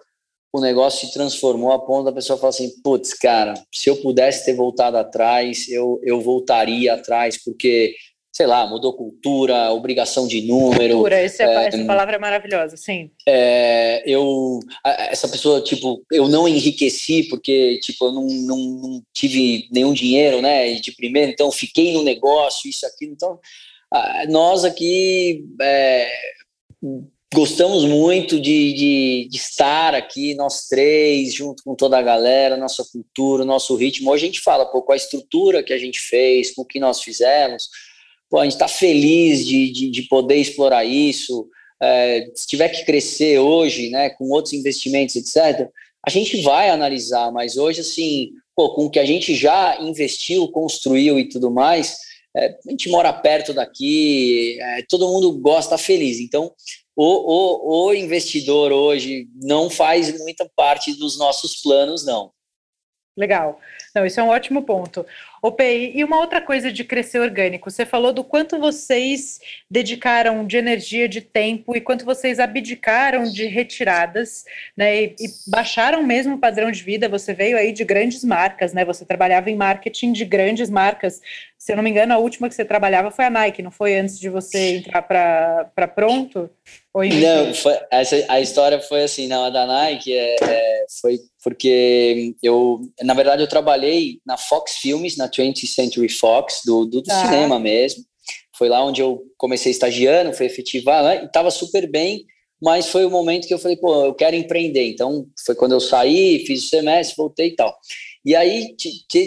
o 0.52 0.60
negócio 0.60 1.06
se 1.06 1.14
transformou 1.14 1.72
a 1.72 1.78
ponto 1.78 2.04
da 2.04 2.12
pessoa 2.12 2.38
falar 2.38 2.50
assim, 2.50 2.70
putz, 2.82 3.14
cara, 3.14 3.54
se 3.72 3.88
eu 3.88 3.96
pudesse 4.02 4.44
ter 4.44 4.54
voltado 4.54 4.98
atrás, 4.98 5.66
eu, 5.68 5.98
eu 6.02 6.20
voltaria 6.20 6.92
atrás, 6.92 7.42
porque, 7.42 7.94
sei 8.32 8.46
lá, 8.46 8.66
mudou 8.66 8.94
cultura, 8.94 9.70
obrigação 9.72 10.26
de 10.26 10.40
número. 10.40 10.94
Cultura, 10.94 11.16
essa, 11.16 11.42
é, 11.42 11.66
essa 11.66 11.84
palavra 11.84 12.16
é 12.16 12.18
maravilhosa, 12.18 12.78
sim. 12.78 13.10
É, 13.28 14.02
eu, 14.06 14.58
essa 14.84 15.28
pessoa, 15.28 15.60
tipo, 15.60 16.02
eu 16.10 16.26
não 16.28 16.48
enriqueci, 16.48 17.24
porque, 17.24 17.78
tipo, 17.82 18.06
eu 18.06 18.12
não, 18.12 18.26
não, 18.26 18.56
não 18.56 19.02
tive 19.12 19.68
nenhum 19.70 19.92
dinheiro, 19.92 20.40
né, 20.40 20.72
de 20.74 20.92
primeiro, 20.92 21.30
então 21.30 21.52
fiquei 21.52 21.92
no 21.92 22.02
negócio, 22.02 22.70
isso, 22.70 22.86
aquilo, 22.86 23.12
então, 23.12 23.38
nós 24.30 24.64
aqui... 24.64 25.44
É, 25.60 26.08
gostamos 27.34 27.84
muito 27.84 28.38
de, 28.38 28.74
de, 28.74 29.28
de, 29.30 29.36
estar 29.36 29.94
aqui, 29.94 30.34
nós 30.34 30.66
três, 30.68 31.32
junto 31.32 31.62
com 31.64 31.74
toda 31.74 31.98
a 31.98 32.02
galera, 32.02 32.58
nossa 32.58 32.84
cultura, 32.84 33.42
nosso 33.42 33.74
ritmo. 33.74 34.10
Hoje 34.10 34.24
a 34.24 34.26
gente 34.26 34.40
fala, 34.40 34.66
pô, 34.66 34.82
com 34.82 34.92
a 34.92 34.96
estrutura 34.96 35.62
que 35.62 35.72
a 35.72 35.78
gente 35.78 35.98
fez, 35.98 36.52
com 36.52 36.60
o 36.60 36.66
que 36.66 36.78
nós 36.78 37.00
fizemos, 37.00 37.70
pô, 38.32 38.38
a 38.38 38.44
gente 38.44 38.54
está 38.54 38.66
feliz 38.66 39.46
de, 39.46 39.70
de, 39.70 39.90
de, 39.90 40.02
poder 40.04 40.36
explorar 40.36 40.86
isso. 40.86 41.50
É, 41.82 42.30
se 42.34 42.46
tiver 42.46 42.70
que 42.70 42.86
crescer 42.86 43.38
hoje, 43.38 43.90
né, 43.90 44.08
com 44.08 44.30
outros 44.30 44.54
investimentos, 44.54 45.16
etc., 45.16 45.68
a 46.04 46.08
gente 46.08 46.40
vai 46.40 46.70
analisar, 46.70 47.30
mas 47.30 47.58
hoje, 47.58 47.82
assim, 47.82 48.30
pô, 48.56 48.74
com 48.74 48.86
o 48.86 48.90
que 48.90 48.98
a 48.98 49.04
gente 49.04 49.34
já 49.34 49.78
investiu, 49.82 50.48
construiu 50.48 51.18
e 51.18 51.28
tudo 51.28 51.50
mais, 51.50 51.98
é, 52.34 52.56
a 52.66 52.70
gente 52.70 52.88
mora 52.88 53.12
perto 53.12 53.52
daqui, 53.52 54.58
é, 54.58 54.82
todo 54.88 55.08
mundo 55.08 55.30
gosta, 55.32 55.76
feliz. 55.76 56.18
Então, 56.18 56.54
o, 56.96 57.04
o, 57.04 57.88
o 57.88 57.94
investidor 57.94 58.72
hoje 58.72 59.28
não 59.42 59.68
faz 59.68 60.18
muita 60.20 60.50
parte 60.56 60.94
dos 60.94 61.18
nossos 61.18 61.60
planos, 61.60 62.06
não. 62.06 62.32
Legal. 63.14 63.60
Não, 63.94 64.06
isso 64.06 64.18
é 64.18 64.22
um 64.22 64.30
ótimo 64.30 64.62
ponto. 64.62 65.04
OPI, 65.42 65.92
e 65.96 66.04
uma 66.04 66.20
outra 66.20 66.40
coisa 66.40 66.70
de 66.70 66.84
crescer 66.84 67.18
orgânico, 67.18 67.68
você 67.68 67.84
falou 67.84 68.12
do 68.12 68.22
quanto 68.22 68.60
vocês 68.60 69.40
dedicaram 69.68 70.46
de 70.46 70.56
energia, 70.56 71.08
de 71.08 71.20
tempo 71.20 71.76
e 71.76 71.80
quanto 71.80 72.04
vocês 72.04 72.38
abdicaram 72.38 73.24
de 73.24 73.46
retiradas, 73.46 74.44
né, 74.76 75.02
e, 75.02 75.16
e, 75.18 75.28
baixaram 75.48 76.00
mesmo 76.04 76.36
o 76.36 76.38
padrão 76.38 76.70
de 76.70 76.80
vida, 76.84 77.08
você 77.08 77.34
veio 77.34 77.56
aí 77.56 77.72
de 77.72 77.84
grandes 77.84 78.22
marcas, 78.22 78.72
né, 78.72 78.84
você 78.84 79.04
trabalhava 79.04 79.50
em 79.50 79.56
marketing 79.56 80.12
de 80.12 80.24
grandes 80.24 80.70
marcas, 80.70 81.20
se 81.58 81.72
eu 81.72 81.76
não 81.76 81.82
me 81.82 81.90
engano, 81.90 82.14
a 82.14 82.18
última 82.18 82.48
que 82.48 82.54
você 82.54 82.64
trabalhava 82.64 83.10
foi 83.10 83.24
a 83.24 83.30
Nike, 83.30 83.62
não 83.62 83.70
foi 83.72 83.98
antes 83.98 84.20
de 84.20 84.28
você 84.28 84.76
entrar 84.76 85.02
para 85.02 85.88
Pronto? 85.88 86.48
não, 87.20 87.54
foi, 87.54 87.78
essa, 87.90 88.16
a 88.28 88.40
história 88.40 88.80
foi 88.80 89.02
assim, 89.02 89.26
não, 89.26 89.44
a 89.44 89.50
da 89.50 89.66
Nike 89.66 90.12
é, 90.12 90.36
é, 90.40 90.84
foi 91.00 91.18
porque 91.42 92.34
eu, 92.42 92.80
na 93.02 93.14
verdade, 93.14 93.42
eu 93.42 93.48
trabalhei 93.48 94.20
na 94.24 94.36
Fox 94.36 94.76
Filmes, 94.76 95.16
na 95.16 95.28
20th 95.28 95.66
Century 95.66 96.08
Fox, 96.08 96.60
do, 96.64 96.84
do, 96.84 97.02
do 97.02 97.10
ah. 97.10 97.24
cinema 97.24 97.58
mesmo. 97.58 98.04
Foi 98.56 98.68
lá 98.68 98.84
onde 98.84 99.00
eu 99.00 99.22
comecei 99.36 99.72
estagiando, 99.72 100.32
fui 100.32 100.46
efetivar, 100.46 101.02
né, 101.02 101.22
e 101.22 101.26
estava 101.26 101.50
super 101.50 101.90
bem, 101.90 102.24
mas 102.62 102.86
foi 102.88 103.04
o 103.04 103.10
momento 103.10 103.48
que 103.48 103.54
eu 103.54 103.58
falei, 103.58 103.76
pô, 103.76 104.04
eu 104.04 104.14
quero 104.14 104.36
empreender. 104.36 104.88
Então, 104.88 105.26
foi 105.44 105.56
quando 105.56 105.72
eu 105.72 105.80
saí, 105.80 106.44
fiz 106.46 106.64
o 106.64 106.68
semestre, 106.68 107.16
voltei 107.16 107.48
e 107.48 107.56
tal. 107.56 107.76
E 108.24 108.36
aí 108.36 108.76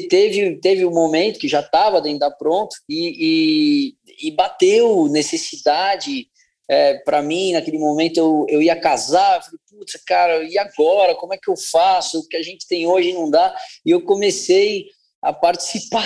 teve, 0.10 0.56
teve 0.62 0.86
um 0.86 0.92
momento 0.92 1.38
que 1.38 1.50
já 1.50 1.60
estava 1.60 2.00
dentro 2.00 2.20
da 2.20 2.32
Pronto 2.32 2.74
e, 2.88 3.94
e, 4.22 4.30
e 4.30 4.32
bateu 4.32 5.10
necessidade 5.10 6.30
é, 6.68 6.96
para 7.00 7.22
mim, 7.22 7.54
naquele 7.54 7.78
momento, 7.78 8.18
eu, 8.18 8.46
eu 8.50 8.62
ia 8.62 8.76
casar, 8.76 9.38
eu 9.38 9.42
falei, 9.44 9.60
putz, 9.70 10.04
cara, 10.06 10.44
e 10.44 10.58
agora? 10.58 11.16
Como 11.16 11.34
é 11.34 11.38
que 11.38 11.50
eu 11.50 11.56
faço? 11.56 12.20
O 12.20 12.28
que 12.28 12.38
a 12.38 12.44
gente 12.44 12.68
tem 12.68 12.88
hoje 12.88 13.14
não 13.14 13.30
dá. 13.30 13.56
E 13.86 13.92
eu 13.92 14.02
comecei 14.02 14.88
a 15.22 15.32
participar 15.32 16.06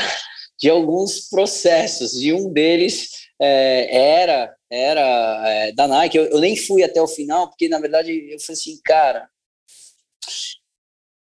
de 0.59 0.69
alguns 0.69 1.29
processos, 1.29 2.21
e 2.21 2.33
um 2.33 2.51
deles 2.51 3.09
é, 3.39 4.23
era 4.23 4.53
era 4.71 5.43
é, 5.47 5.71
da 5.71 5.87
Nike. 5.87 6.17
Eu, 6.17 6.25
eu, 6.25 6.39
nem 6.39 6.55
fui 6.55 6.83
até 6.83 7.01
o 7.01 7.07
final, 7.07 7.49
porque 7.49 7.67
na 7.67 7.79
verdade 7.79 8.11
eu 8.11 8.39
falei 8.39 8.53
assim, 8.53 8.79
cara, 8.83 9.27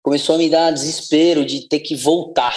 começou 0.03 0.37
a 0.37 0.39
me 0.39 0.49
dar 0.49 0.71
desespero 0.71 1.45
de 1.45 1.69
ter 1.69 1.81
que 1.81 1.97
voltar. 1.97 2.55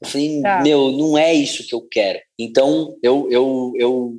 Eu 0.00 0.08
falei, 0.08 0.40
tá. 0.40 0.60
meu, 0.62 0.90
não 0.90 1.16
é 1.18 1.32
isso 1.34 1.66
que 1.66 1.74
eu 1.74 1.82
quero. 1.82 2.18
Então 2.38 2.96
eu, 3.02 3.30
eu, 3.30 3.72
eu 3.76 4.18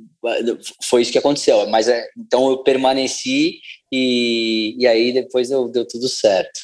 foi 0.82 1.02
isso 1.02 1.12
que 1.12 1.18
aconteceu. 1.18 1.68
Mas 1.68 1.88
é, 1.88 2.06
então 2.16 2.50
eu 2.50 2.58
permaneci 2.58 3.60
e, 3.92 4.76
e 4.78 4.86
aí 4.86 5.12
depois 5.12 5.48
deu, 5.48 5.68
deu 5.68 5.86
tudo 5.86 6.08
certo. 6.08 6.60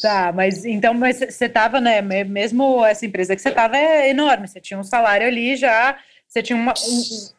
Tá, 0.00 0.32
mas 0.34 0.64
então 0.64 0.92
mas 0.94 1.18
você 1.18 1.44
estava, 1.44 1.80
né? 1.80 2.02
Mesmo 2.02 2.84
essa 2.84 3.06
empresa 3.06 3.36
que 3.36 3.42
você 3.42 3.50
estava 3.50 3.76
é 3.76 4.10
enorme, 4.10 4.48
você 4.48 4.60
tinha 4.60 4.78
um 4.78 4.82
salário 4.82 5.26
ali 5.26 5.54
já, 5.54 5.96
você 6.26 6.42
tinha 6.42 6.56
uma, 6.56 6.74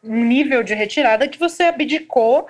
um, 0.04 0.10
um 0.12 0.24
nível 0.24 0.62
de 0.62 0.72
retirada 0.72 1.28
que 1.28 1.38
você 1.38 1.64
abdicou 1.64 2.46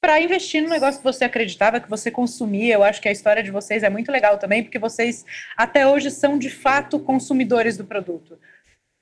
para 0.00 0.20
investir 0.20 0.60
no 0.60 0.68
negócio 0.68 0.98
que 0.98 1.04
você 1.04 1.24
acreditava, 1.24 1.78
que 1.78 1.88
você 1.88 2.10
consumia. 2.10 2.74
Eu 2.74 2.82
acho 2.82 3.00
que 3.00 3.08
a 3.08 3.12
história 3.12 3.40
de 3.40 3.52
vocês 3.52 3.84
é 3.84 3.88
muito 3.88 4.10
legal 4.10 4.36
também, 4.36 4.64
porque 4.64 4.78
vocês 4.78 5.24
até 5.56 5.86
hoje 5.86 6.10
são 6.10 6.36
de 6.36 6.50
fato 6.50 6.98
consumidores 6.98 7.76
do 7.76 7.84
produto. 7.84 8.36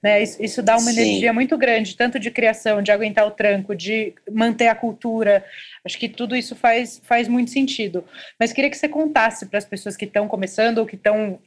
Né? 0.03 0.23
Isso, 0.23 0.43
isso 0.43 0.63
dá 0.63 0.75
uma 0.75 0.91
Sim. 0.91 1.01
energia 1.01 1.33
muito 1.33 1.59
grande, 1.59 1.97
tanto 1.97 2.19
de 2.19 2.31
criação, 2.31 2.83
de 2.83 2.91
aguentar 2.91 3.27
o 3.27 3.31
tranco, 3.31 3.75
de 3.75 4.15
manter 4.31 4.69
a 4.69 4.75
cultura. 4.75 5.45
Acho 5.85 5.99
que 5.99 6.09
tudo 6.09 6.35
isso 6.35 6.57
faz, 6.57 7.01
faz 7.05 7.29
muito 7.29 7.51
sentido. 7.51 8.05
Mas 8.39 8.53
queria 8.53 8.71
que 8.71 8.77
você 8.77 8.89
contasse 8.89 9.47
para 9.47 9.59
as 9.59 9.65
pessoas 9.65 9.97
que 9.97 10.07
estão 10.07 10.27
começando 10.27 10.79
ou 10.79 10.87
que 10.87 10.97
estão 10.97 11.39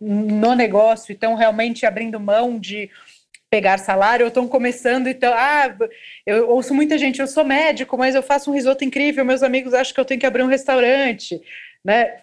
no 0.00 0.54
negócio 0.54 1.12
e 1.12 1.14
estão 1.14 1.34
realmente 1.34 1.84
abrindo 1.84 2.20
mão 2.20 2.58
de 2.58 2.88
pegar 3.50 3.78
salário 3.78 4.24
ou 4.24 4.28
estão 4.28 4.46
começando 4.46 5.08
então 5.08 5.32
ah 5.34 5.74
eu 6.26 6.50
ouço 6.50 6.74
muita 6.74 6.98
gente 6.98 7.18
eu 7.18 7.26
sou 7.26 7.44
médico 7.44 7.96
mas 7.96 8.14
eu 8.14 8.22
faço 8.22 8.50
um 8.50 8.54
risoto 8.54 8.84
incrível 8.84 9.24
meus 9.24 9.42
amigos 9.42 9.72
acham 9.72 9.94
que 9.94 9.98
eu 9.98 10.04
tenho 10.04 10.20
que 10.20 10.26
abrir 10.26 10.42
um 10.42 10.48
restaurante 10.48 11.40
né 11.82 12.18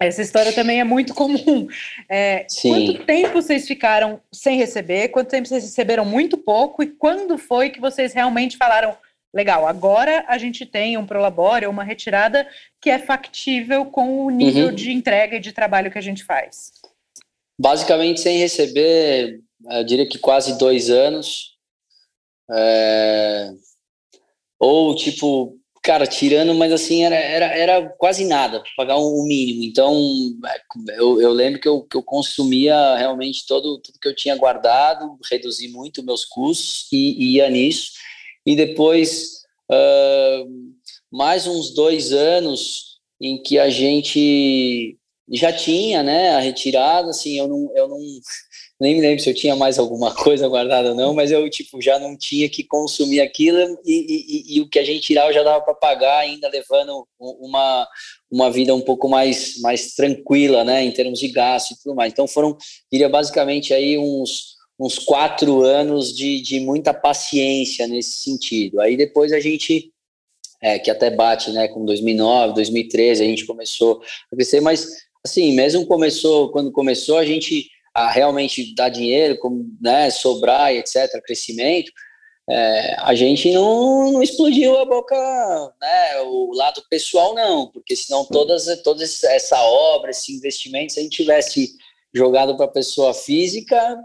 essa 0.00 0.22
história 0.22 0.52
também 0.52 0.80
é 0.80 0.84
muito 0.84 1.14
comum. 1.14 1.66
É, 2.08 2.46
quanto 2.62 3.04
tempo 3.04 3.40
vocês 3.40 3.66
ficaram 3.66 4.20
sem 4.32 4.56
receber? 4.56 5.08
Quanto 5.08 5.30
tempo 5.30 5.48
vocês 5.48 5.64
receberam 5.64 6.04
muito 6.04 6.36
pouco? 6.36 6.82
E 6.82 6.86
quando 6.86 7.38
foi 7.38 7.70
que 7.70 7.80
vocês 7.80 8.12
realmente 8.12 8.56
falaram, 8.56 8.96
legal, 9.34 9.66
agora 9.66 10.24
a 10.28 10.38
gente 10.38 10.64
tem 10.64 10.96
um 10.96 11.06
prolabore, 11.06 11.66
uma 11.66 11.82
retirada 11.82 12.46
que 12.80 12.90
é 12.90 12.98
factível 12.98 13.86
com 13.86 14.24
o 14.24 14.30
nível 14.30 14.68
uhum. 14.68 14.74
de 14.74 14.92
entrega 14.92 15.36
e 15.36 15.40
de 15.40 15.52
trabalho 15.52 15.90
que 15.90 15.98
a 15.98 16.02
gente 16.02 16.24
faz? 16.24 16.72
Basicamente, 17.58 18.20
sem 18.20 18.38
receber 18.38 19.40
eu 19.64 19.84
diria 19.84 20.08
que 20.08 20.18
quase 20.18 20.58
dois 20.58 20.90
anos. 20.90 21.56
É, 22.50 23.52
ou 24.58 24.94
tipo, 24.94 25.58
cara, 25.86 26.04
tirando, 26.04 26.52
mas 26.52 26.72
assim, 26.72 27.04
era, 27.04 27.14
era, 27.14 27.46
era 27.46 27.88
quase 27.90 28.24
nada, 28.24 28.60
pagar 28.76 28.96
o 28.96 29.22
mínimo. 29.24 29.62
Então, 29.62 29.96
eu, 30.98 31.20
eu 31.20 31.30
lembro 31.32 31.60
que 31.60 31.68
eu, 31.68 31.82
que 31.84 31.96
eu 31.96 32.02
consumia 32.02 32.96
realmente 32.96 33.46
todo, 33.46 33.78
tudo 33.78 34.00
que 34.02 34.08
eu 34.08 34.14
tinha 34.14 34.34
guardado, 34.34 35.16
reduzi 35.30 35.68
muito 35.68 36.02
meus 36.02 36.24
custos 36.24 36.88
e, 36.90 37.12
e 37.12 37.36
ia 37.36 37.48
nisso. 37.48 37.92
E 38.44 38.56
depois, 38.56 39.42
uh, 39.70 40.74
mais 41.08 41.46
uns 41.46 41.72
dois 41.72 42.12
anos 42.12 42.98
em 43.20 43.40
que 43.40 43.56
a 43.56 43.70
gente 43.70 44.98
já 45.30 45.52
tinha, 45.52 46.02
né, 46.02 46.30
a 46.30 46.40
retirada, 46.40 47.10
assim, 47.10 47.38
eu 47.38 47.46
não, 47.46 47.70
eu 47.76 47.86
não, 47.86 48.00
nem 48.80 48.94
me 48.94 49.00
lembro 49.00 49.22
se 49.22 49.30
eu 49.30 49.34
tinha 49.34 49.56
mais 49.56 49.78
alguma 49.78 50.12
coisa 50.14 50.48
guardada 50.48 50.90
ou 50.90 50.94
não, 50.94 51.14
mas 51.14 51.30
eu, 51.30 51.48
tipo, 51.48 51.80
já 51.80 51.98
não 51.98 52.16
tinha 52.16 52.48
que 52.48 52.62
consumir 52.62 53.20
aquilo 53.20 53.58
e, 53.84 54.54
e, 54.54 54.56
e 54.56 54.60
o 54.60 54.68
que 54.68 54.78
a 54.78 54.84
gente 54.84 55.00
tirava 55.00 55.32
já 55.32 55.42
dava 55.42 55.64
para 55.64 55.74
pagar, 55.74 56.18
ainda 56.18 56.48
levando 56.48 57.06
uma, 57.18 57.88
uma 58.30 58.50
vida 58.50 58.74
um 58.74 58.80
pouco 58.80 59.08
mais, 59.08 59.58
mais 59.60 59.94
tranquila, 59.94 60.62
né, 60.64 60.84
em 60.84 60.92
termos 60.92 61.18
de 61.18 61.28
gasto 61.28 61.72
e 61.72 61.76
tudo 61.82 61.94
mais. 61.94 62.12
Então 62.12 62.28
foram, 62.28 62.56
diria, 62.92 63.08
basicamente 63.08 63.72
aí 63.72 63.96
uns, 63.96 64.56
uns 64.78 64.98
quatro 64.98 65.62
anos 65.62 66.14
de, 66.14 66.40
de 66.42 66.60
muita 66.60 66.92
paciência 66.92 67.86
nesse 67.86 68.22
sentido. 68.22 68.80
Aí 68.80 68.96
depois 68.96 69.32
a 69.32 69.40
gente 69.40 69.90
é, 70.60 70.78
que 70.78 70.90
até 70.90 71.10
bate 71.10 71.50
né, 71.50 71.68
com 71.68 71.84
2009, 71.84 72.54
2013, 72.54 73.22
a 73.22 73.26
gente 73.26 73.46
começou 73.46 74.02
a 74.30 74.36
crescer, 74.36 74.60
mas 74.60 75.06
assim, 75.24 75.54
mesmo 75.54 75.86
começou, 75.86 76.50
quando 76.50 76.70
começou, 76.70 77.18
a 77.18 77.24
gente 77.24 77.68
a 77.96 78.10
realmente 78.10 78.74
dar 78.74 78.90
dinheiro, 78.90 79.38
como, 79.38 79.64
né, 79.80 80.10
sobrar 80.10 80.70
e 80.70 80.78
etc., 80.78 81.10
crescimento, 81.24 81.90
é, 82.48 82.94
a 83.00 83.14
gente 83.14 83.50
não, 83.52 84.12
não 84.12 84.22
explodiu 84.22 84.78
a 84.78 84.84
boca, 84.84 85.16
né, 85.80 86.20
o 86.20 86.52
lado 86.54 86.82
pessoal 86.90 87.34
não, 87.34 87.70
porque 87.72 87.96
senão 87.96 88.26
todas, 88.26 88.66
toda 88.82 89.02
essa 89.02 89.62
obra, 89.62 90.10
esse 90.10 90.30
investimento, 90.30 90.92
se 90.92 91.00
a 91.00 91.02
gente 91.02 91.16
tivesse 91.16 91.70
jogado 92.14 92.54
para 92.54 92.68
pessoa 92.68 93.14
física, 93.14 93.98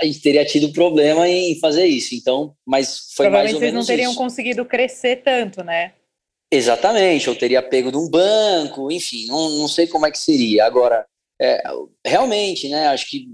a 0.00 0.04
gente 0.04 0.20
teria 0.20 0.44
tido 0.44 0.70
problema 0.70 1.26
em 1.26 1.58
fazer 1.58 1.86
isso. 1.86 2.14
Então, 2.14 2.54
mas 2.66 3.12
foi 3.14 3.28
mais 3.28 3.52
ou 3.52 3.60
menos 3.60 3.86
vocês 3.86 3.88
não 3.88 3.96
teriam 3.96 4.12
isso. 4.12 4.20
conseguido 4.20 4.64
crescer 4.64 5.22
tanto, 5.22 5.64
né? 5.64 5.92
Exatamente, 6.50 7.28
eu 7.28 7.34
teria 7.34 7.62
pego 7.62 7.90
de 7.90 7.96
um 7.96 8.10
banco, 8.10 8.90
enfim, 8.90 9.26
não, 9.26 9.48
não 9.50 9.68
sei 9.68 9.86
como 9.86 10.06
é 10.06 10.10
que 10.10 10.18
seria. 10.18 10.66
Agora, 10.66 11.06
é, 11.42 11.60
realmente, 12.06 12.68
né, 12.68 12.86
acho 12.86 13.10
que 13.10 13.26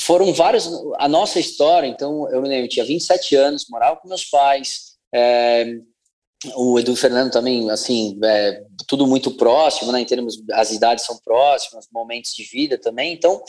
foram 0.00 0.32
vários, 0.32 0.70
a 0.98 1.08
nossa 1.08 1.40
história, 1.40 1.88
então, 1.88 2.30
eu 2.30 2.40
me 2.40 2.48
lembro, 2.48 2.66
eu 2.66 2.68
tinha 2.68 2.84
27 2.84 3.34
anos, 3.34 3.66
morava 3.68 3.96
com 3.96 4.06
meus 4.06 4.24
pais, 4.24 4.94
é, 5.12 5.78
o 6.54 6.78
Edu 6.78 6.94
Fernando 6.94 7.32
também, 7.32 7.68
assim, 7.70 8.16
é, 8.22 8.62
tudo 8.86 9.04
muito 9.04 9.32
próximo, 9.32 9.90
né, 9.90 10.00
em 10.00 10.04
termos, 10.04 10.40
as 10.52 10.70
idades 10.70 11.04
são 11.04 11.18
próximas, 11.24 11.88
momentos 11.92 12.32
de 12.36 12.44
vida 12.44 12.78
também, 12.78 13.12
então, 13.12 13.42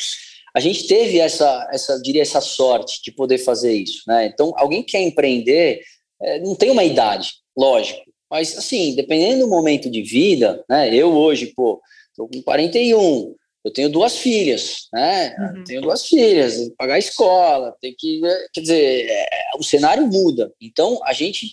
a 0.55 0.59
gente 0.59 0.87
teve 0.87 1.19
essa, 1.19 1.69
essa, 1.71 2.01
diria, 2.01 2.23
essa 2.23 2.41
sorte 2.41 3.03
de 3.03 3.11
poder 3.11 3.37
fazer 3.37 3.73
isso, 3.73 4.01
né, 4.07 4.25
então, 4.25 4.51
alguém 4.57 4.81
que 4.81 4.93
quer 4.93 5.01
empreender, 5.03 5.81
é, 6.23 6.39
não 6.39 6.55
tem 6.55 6.71
uma 6.71 6.83
idade, 6.83 7.33
lógico, 7.55 8.01
mas, 8.31 8.57
assim, 8.57 8.95
dependendo 8.95 9.41
do 9.41 9.47
momento 9.47 9.91
de 9.91 10.01
vida, 10.01 10.65
né, 10.67 10.91
eu 10.91 11.13
hoje, 11.13 11.53
pô, 11.55 11.79
tô 12.15 12.27
com 12.27 12.41
41, 12.41 13.35
eu 13.65 13.73
tenho 13.73 13.89
duas 13.89 14.17
filhas, 14.17 14.87
né, 14.93 15.35
uhum. 15.39 15.63
tenho 15.63 15.81
duas 15.81 16.05
filhas, 16.05 16.55
tenho 16.55 16.69
que 16.69 16.75
pagar 16.75 16.93
a 16.93 16.99
escola, 16.99 17.75
tem 17.81 17.95
que, 17.97 18.21
quer 18.53 18.61
dizer, 18.61 19.07
é, 19.09 19.27
o 19.57 19.63
cenário 19.63 20.05
muda, 20.05 20.53
então, 20.61 20.99
a 21.03 21.11
gente 21.11 21.47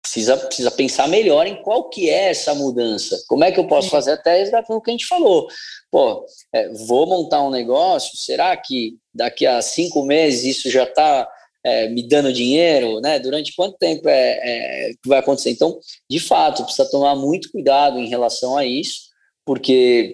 precisa, 0.00 0.36
precisa 0.36 0.70
pensar 0.70 1.08
melhor 1.08 1.46
em 1.46 1.60
qual 1.60 1.90
que 1.90 2.08
é 2.08 2.30
essa 2.30 2.54
mudança, 2.54 3.20
como 3.28 3.42
é 3.42 3.50
que 3.50 3.58
eu 3.58 3.66
posso 3.66 3.90
fazer 3.90 4.12
até 4.12 4.40
exatamente 4.40 4.78
o 4.78 4.80
que 4.80 4.90
a 4.90 4.92
gente 4.92 5.06
falou, 5.06 5.48
pô, 5.90 6.24
é, 6.54 6.68
vou 6.86 7.06
montar 7.06 7.42
um 7.42 7.50
negócio, 7.50 8.16
será 8.16 8.56
que 8.56 8.96
daqui 9.12 9.44
a 9.44 9.60
cinco 9.60 10.04
meses 10.04 10.44
isso 10.44 10.70
já 10.70 10.84
está 10.84 11.28
é, 11.64 11.88
me 11.88 12.06
dando 12.06 12.32
dinheiro, 12.32 13.00
né? 13.00 13.18
Durante 13.18 13.54
quanto 13.54 13.76
tempo 13.76 14.08
é, 14.08 14.38
é, 14.42 14.92
vai 15.04 15.18
acontecer? 15.18 15.50
Então, 15.50 15.78
de 16.08 16.20
fato, 16.20 16.62
precisa 16.62 16.88
tomar 16.88 17.14
muito 17.16 17.50
cuidado 17.50 17.98
em 17.98 18.08
relação 18.08 18.56
a 18.56 18.64
isso, 18.64 19.08
porque 19.44 20.12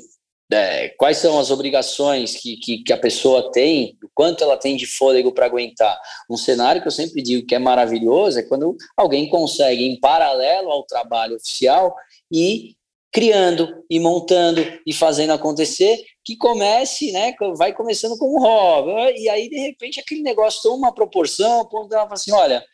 é, 0.53 0.89
quais 0.91 1.19
são 1.19 1.39
as 1.39 1.51
obrigações 1.51 2.37
que, 2.37 2.57
que, 2.57 2.79
que, 2.83 2.93
a 2.93 2.99
pessoa 2.99 3.51
tem, 3.51 3.99
o 4.03 4.09
quanto 4.15 4.45
ela 4.45 4.57
tem 4.57 4.77
de 4.77 4.87
fôlego 4.87 5.33
para 5.33 5.47
aguentar. 5.47 5.99
Um 6.29 6.37
cenário 6.37 6.83
que 6.83 6.89
eu 6.89 6.93
sempre 6.93 7.23
digo 7.23 7.47
que 7.47 7.55
é 7.55 7.59
maravilhoso 7.59 8.39
é 8.39 8.43
quando 8.43 8.77
alguém 8.97 9.29
consegue, 9.29 9.85
em 9.85 9.99
paralelo 9.99 10.71
ao 10.71 10.85
trabalho 10.85 11.37
oficial, 11.37 11.95
e 12.31 12.77
criando 13.13 13.85
e 13.89 14.01
montando 14.01 14.61
e 14.85 14.93
fazendo 14.93 15.33
acontecer, 15.33 16.05
que 16.25 16.37
comece, 16.37 17.13
né, 17.13 17.33
vai 17.57 17.73
começando 17.73 18.19
como 18.19 18.41
hobby, 18.41 19.21
e 19.21 19.29
aí 19.29 19.49
de 19.49 19.59
repente 19.59 20.01
aquele 20.01 20.21
negócio 20.21 20.63
toma 20.63 20.89
uma 20.89 20.95
proporção, 20.95 21.65
ponto 21.67 21.95
ela 21.95 22.05
fala 22.05 22.15
assim, 22.15 22.33
olha, 22.33 22.65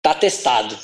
tá 0.00 0.14
testado. 0.14 0.78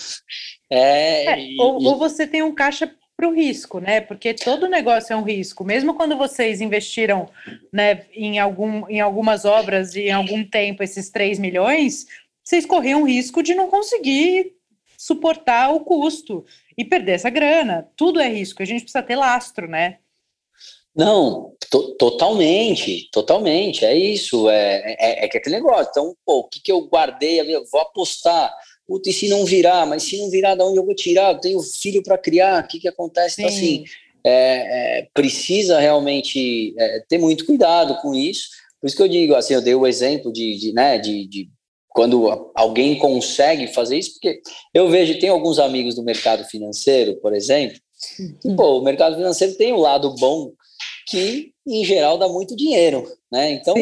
É, 0.69 1.27
é 1.27 1.41
e, 1.41 1.57
ou, 1.61 1.83
ou 1.85 1.97
você 1.97 2.27
tem 2.27 2.43
um 2.43 2.55
caixa 2.55 2.93
para 3.17 3.29
o 3.29 3.33
risco, 3.33 3.81
né? 3.81 4.01
Porque 4.01 4.35
todo 4.35 4.69
negócio 4.69 5.13
é 5.13 5.17
um 5.17 5.23
risco. 5.23 5.65
Mesmo 5.65 5.95
quando 5.95 6.17
vocês 6.17 6.61
investiram 6.61 7.29
né, 7.73 8.05
em, 8.13 8.39
algum, 8.39 8.87
em 8.89 9.01
algumas 9.01 9.45
obras 9.45 9.95
e 9.95 10.03
em 10.03 10.13
algum 10.13 10.45
tempo 10.45 10.83
esses 10.83 11.09
3 11.09 11.39
milhões, 11.39 12.07
vocês 12.45 12.67
corriam 12.67 13.03
o 13.03 13.07
risco 13.07 13.43
de 13.43 13.55
não 13.55 13.69
conseguir 13.69 14.55
suportar 14.99 15.71
o 15.71 15.81
custo 15.81 16.45
e 16.77 16.85
perder 16.85 17.13
essa 17.13 17.31
grana. 17.31 17.89
Tudo 17.97 18.21
é 18.21 18.29
risco, 18.29 18.63
a 18.63 18.67
gente 18.67 18.83
precisa 18.83 19.03
ter 19.03 19.17
lastro, 19.17 19.67
né? 19.67 19.99
Não, 20.95 21.55
to 21.71 21.95
totalmente, 21.97 23.11
totalmente, 23.13 23.85
é 23.85 23.95
isso, 23.95 24.49
é, 24.49 24.97
é, 24.99 25.25
é, 25.25 25.29
que 25.29 25.37
aquele 25.37 25.57
negócio, 25.57 25.91
então, 25.91 26.17
pô, 26.25 26.39
o 26.39 26.45
que, 26.45 26.59
que 26.59 26.73
eu 26.73 26.81
guardei, 26.87 27.39
eu 27.39 27.67
vou 27.71 27.83
apostar, 27.83 28.51
Puta, 28.87 29.11
e 29.11 29.13
se 29.13 29.29
não 29.29 29.45
virar, 29.45 29.85
mas 29.85 30.05
se 30.05 30.17
não 30.19 30.31
virar, 30.31 30.55
de 30.55 30.63
onde 30.63 30.79
eu 30.79 30.87
vou 30.87 30.95
tirar? 30.95 31.33
Eu 31.33 31.41
tenho 31.41 31.61
filho 31.61 32.03
para 32.03 32.17
criar, 32.17 32.63
o 32.63 32.69
que, 32.69 32.79
que 32.79 32.89
acontece? 32.89 33.43
Então, 33.43 33.53
assim, 33.53 33.85
é, 34.25 35.01
é, 35.01 35.09
precisa 35.13 35.81
realmente 35.81 36.75
é, 36.79 37.03
ter 37.09 37.19
muito 37.19 37.45
cuidado 37.45 37.97
com 38.01 38.15
isso, 38.15 38.49
por 38.81 38.87
isso 38.87 38.97
que 38.97 39.03
eu 39.03 39.09
digo, 39.09 39.35
assim, 39.35 39.55
eu 39.55 39.63
dei 39.63 39.75
o 39.75 39.87
exemplo 39.87 40.33
de, 40.33 40.57
de 40.57 40.73
né, 40.73 40.99
de, 40.99 41.27
de 41.27 41.49
quando 41.89 42.53
alguém 42.55 42.99
consegue 42.99 43.69
fazer 43.69 43.99
isso, 43.99 44.13
porque 44.13 44.41
eu 44.75 44.89
vejo, 44.89 45.19
tem 45.19 45.31
alguns 45.31 45.59
amigos 45.59 45.95
do 45.95 46.03
mercado 46.03 46.45
financeiro, 46.45 47.17
por 47.21 47.35
exemplo, 47.35 47.79
que, 48.41 48.55
pô, 48.55 48.79
o 48.79 48.85
mercado 48.85 49.17
financeiro 49.17 49.55
tem 49.55 49.73
um 49.73 49.81
lado 49.81 50.15
bom 50.17 50.53
que, 51.07 51.53
em 51.65 51.85
geral, 51.85 52.19
dá 52.19 52.29
muito 52.29 52.57
dinheiro, 52.57 53.07
né? 53.31 53.53
Então, 53.53 53.77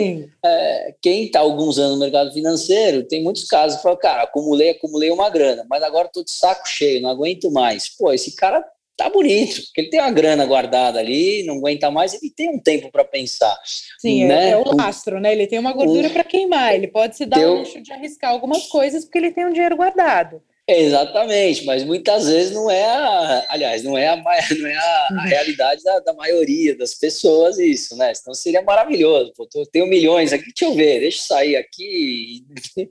é, 0.44 0.94
quem 1.00 1.24
está 1.24 1.40
alguns 1.40 1.78
anos 1.78 1.94
no 1.94 2.00
mercado 2.00 2.30
financeiro, 2.32 3.02
tem 3.02 3.22
muitos 3.22 3.44
casos 3.44 3.78
que 3.78 3.82
fala, 3.82 3.96
cara, 3.96 4.22
acumulei, 4.24 4.70
acumulei 4.70 5.10
uma 5.10 5.30
grana, 5.30 5.66
mas 5.68 5.82
agora 5.82 6.06
estou 6.06 6.22
de 6.22 6.30
saco 6.30 6.68
cheio, 6.68 7.00
não 7.00 7.08
aguento 7.08 7.50
mais. 7.50 7.88
Pô, 7.88 8.12
esse 8.12 8.36
cara 8.36 8.62
tá 8.94 9.08
bonito, 9.08 9.62
porque 9.64 9.80
ele 9.80 9.90
tem 9.90 10.00
uma 10.00 10.10
grana 10.10 10.44
guardada 10.44 10.98
ali, 11.00 11.44
não 11.44 11.56
aguenta 11.56 11.90
mais, 11.90 12.12
ele 12.14 12.30
tem 12.30 12.50
um 12.50 12.58
tempo 12.58 12.92
para 12.92 13.04
pensar. 13.04 13.58
Sim, 13.98 14.24
é, 14.24 14.28
né? 14.28 14.50
é, 14.50 14.56
o 14.56 14.76
lastro, 14.76 15.18
né? 15.18 15.32
Ele 15.32 15.46
tem 15.46 15.58
uma 15.58 15.72
gordura 15.72 16.08
um, 16.08 16.12
para 16.12 16.24
queimar, 16.24 16.74
ele 16.74 16.88
pode 16.88 17.16
se 17.16 17.24
dar 17.24 17.40
o 17.40 17.58
luxo 17.58 17.80
de 17.80 17.90
arriscar 17.90 18.30
algumas 18.30 18.66
coisas 18.66 19.04
porque 19.04 19.18
ele 19.18 19.32
tem 19.32 19.46
um 19.46 19.52
dinheiro 19.52 19.76
guardado. 19.76 20.42
Exatamente, 20.66 21.62
mas 21.66 21.84
muitas 21.84 22.26
vezes 22.26 22.50
não 22.50 22.70
é 22.70 22.86
a, 22.86 23.46
aliás, 23.50 23.82
não 23.82 23.98
é 23.98 24.08
a, 24.08 24.16
não 24.16 24.66
é 24.66 24.74
a, 24.74 24.80
a 24.80 25.12
uhum. 25.12 25.28
realidade 25.28 25.84
da, 25.84 26.00
da, 26.00 26.14
maioria 26.14 26.74
das 26.74 26.94
pessoas 26.94 27.58
isso, 27.58 27.94
né? 27.98 28.14
Senão 28.14 28.32
seria 28.32 28.62
maravilhoso. 28.62 29.34
Pô, 29.36 29.46
eu 29.54 29.66
tenho 29.66 29.86
milhões 29.86 30.32
aqui, 30.32 30.46
deixa 30.46 30.64
eu 30.64 30.74
ver, 30.74 31.00
deixa 31.00 31.18
eu 31.18 31.22
sair 31.22 31.56
aqui, 31.56 32.46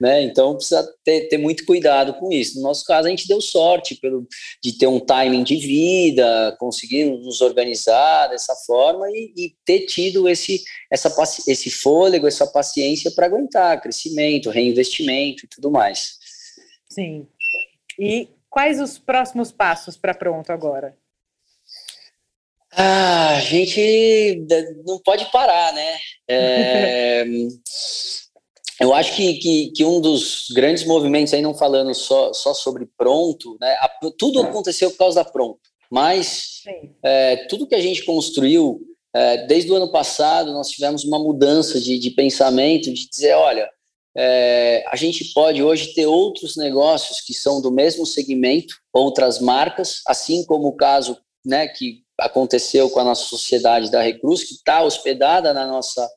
né? 0.00 0.20
Então 0.22 0.56
precisa 0.56 0.84
ter, 1.04 1.28
ter, 1.28 1.38
muito 1.38 1.64
cuidado 1.64 2.14
com 2.14 2.32
isso. 2.32 2.56
No 2.56 2.62
nosso 2.62 2.84
caso, 2.84 3.06
a 3.06 3.10
gente 3.10 3.28
deu 3.28 3.40
sorte 3.40 3.94
pelo, 3.94 4.26
de 4.60 4.76
ter 4.76 4.88
um 4.88 4.98
timing 4.98 5.44
de 5.44 5.58
vida, 5.58 6.56
conseguir 6.58 7.04
nos 7.04 7.40
organizar 7.40 8.26
dessa 8.30 8.56
forma 8.66 9.08
e, 9.08 9.32
e 9.36 9.54
ter 9.64 9.86
tido 9.86 10.28
esse, 10.28 10.60
essa, 10.90 11.14
esse 11.46 11.70
fôlego, 11.70 12.26
essa 12.26 12.48
paciência 12.48 13.12
para 13.12 13.26
aguentar 13.26 13.80
crescimento, 13.80 14.50
reinvestimento 14.50 15.44
e 15.44 15.48
tudo 15.48 15.70
mais. 15.70 16.20
Sim. 16.92 17.26
E 17.98 18.28
quais 18.50 18.78
os 18.78 18.98
próximos 18.98 19.50
passos 19.50 19.96
para 19.96 20.12
pronto 20.12 20.50
agora? 20.50 20.94
Ah, 22.70 23.36
a 23.36 23.40
gente 23.40 24.46
não 24.84 24.98
pode 24.98 25.30
parar, 25.30 25.72
né? 25.72 25.98
É, 26.28 27.24
eu 28.80 28.92
acho 28.92 29.16
que, 29.16 29.34
que, 29.34 29.72
que, 29.72 29.84
um 29.84 30.00
dos 30.00 30.50
grandes 30.50 30.84
movimentos, 30.84 31.32
aí 31.32 31.40
não 31.40 31.54
falando 31.54 31.94
só, 31.94 32.32
só 32.34 32.52
sobre 32.52 32.86
pronto, 32.96 33.56
né? 33.58 33.72
A, 33.80 33.90
tudo 34.18 34.42
aconteceu 34.42 34.90
por 34.90 34.98
causa 34.98 35.24
da 35.24 35.30
pronto, 35.30 35.60
mas 35.90 36.62
é, 37.02 37.36
tudo 37.48 37.66
que 37.66 37.74
a 37.74 37.80
gente 37.80 38.04
construiu 38.04 38.80
é, 39.14 39.46
desde 39.46 39.70
o 39.70 39.76
ano 39.76 39.90
passado, 39.90 40.52
nós 40.52 40.68
tivemos 40.68 41.04
uma 41.04 41.18
mudança 41.18 41.80
de, 41.80 41.98
de 41.98 42.10
pensamento, 42.10 42.92
de 42.92 43.08
dizer, 43.08 43.34
olha, 43.34 43.70
é, 44.16 44.84
a 44.88 44.96
gente 44.96 45.32
pode 45.32 45.62
hoje 45.62 45.94
ter 45.94 46.06
outros 46.06 46.56
negócios 46.56 47.20
que 47.20 47.32
são 47.32 47.60
do 47.62 47.70
mesmo 47.70 48.04
segmento, 48.04 48.74
outras 48.92 49.40
marcas, 49.40 50.02
assim 50.06 50.44
como 50.44 50.68
o 50.68 50.76
caso 50.76 51.16
né, 51.44 51.66
que 51.66 52.02
aconteceu 52.18 52.90
com 52.90 53.00
a 53.00 53.04
nossa 53.04 53.24
sociedade 53.24 53.90
da 53.90 54.02
Recruz, 54.02 54.44
que 54.44 54.54
está 54.54 54.82
hospedada 54.82 55.54
na 55.54 55.66
nossa, 55.66 56.08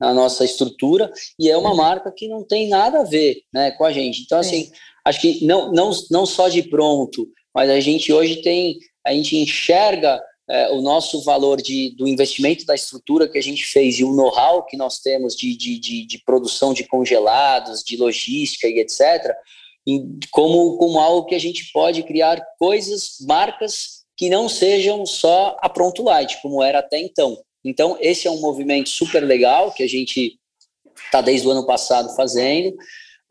na 0.00 0.14
nossa 0.14 0.44
estrutura, 0.44 1.12
e 1.38 1.50
é 1.50 1.56
uma 1.56 1.70
uhum. 1.70 1.76
marca 1.76 2.10
que 2.10 2.26
não 2.26 2.42
tem 2.42 2.68
nada 2.68 3.00
a 3.00 3.04
ver 3.04 3.42
né, 3.52 3.70
com 3.72 3.84
a 3.84 3.92
gente. 3.92 4.22
Então, 4.22 4.38
assim, 4.38 4.70
acho 5.04 5.20
que 5.20 5.44
não, 5.44 5.70
não, 5.72 5.90
não 6.10 6.26
só 6.26 6.48
de 6.48 6.62
pronto, 6.62 7.28
mas 7.54 7.68
a 7.68 7.80
gente 7.80 8.12
hoje 8.12 8.36
tem, 8.36 8.78
a 9.06 9.12
gente 9.12 9.36
enxerga 9.36 10.20
é, 10.52 10.70
o 10.70 10.82
nosso 10.82 11.22
valor 11.22 11.62
de, 11.62 11.96
do 11.96 12.06
investimento 12.06 12.66
da 12.66 12.74
estrutura 12.74 13.26
que 13.26 13.38
a 13.38 13.42
gente 13.42 13.64
fez 13.64 13.98
e 13.98 14.04
o 14.04 14.12
know-how 14.12 14.62
que 14.66 14.76
nós 14.76 14.98
temos 14.98 15.34
de, 15.34 15.56
de, 15.56 15.78
de, 15.78 16.06
de, 16.06 16.18
produção 16.22 16.74
de 16.74 16.84
congelados, 16.84 17.82
de 17.82 17.96
logística 17.96 18.68
e 18.68 18.78
etc., 18.78 19.34
em, 19.86 20.20
como, 20.30 20.76
como 20.76 21.00
algo 21.00 21.26
que 21.26 21.34
a 21.34 21.40
gente 21.40 21.72
pode 21.72 22.02
criar 22.02 22.44
coisas, 22.58 23.16
marcas 23.22 24.02
que 24.14 24.28
não 24.28 24.46
sejam 24.46 25.06
só 25.06 25.56
a 25.58 25.70
Pronto 25.70 26.02
Light, 26.02 26.38
como 26.42 26.62
era 26.62 26.80
até 26.80 26.98
então. 26.98 27.42
Então, 27.64 27.96
esse 27.98 28.28
é 28.28 28.30
um 28.30 28.40
movimento 28.40 28.90
super 28.90 29.24
legal 29.24 29.72
que 29.72 29.82
a 29.82 29.88
gente 29.88 30.38
está 31.06 31.22
desde 31.22 31.48
o 31.48 31.50
ano 31.50 31.64
passado 31.64 32.14
fazendo. 32.14 32.76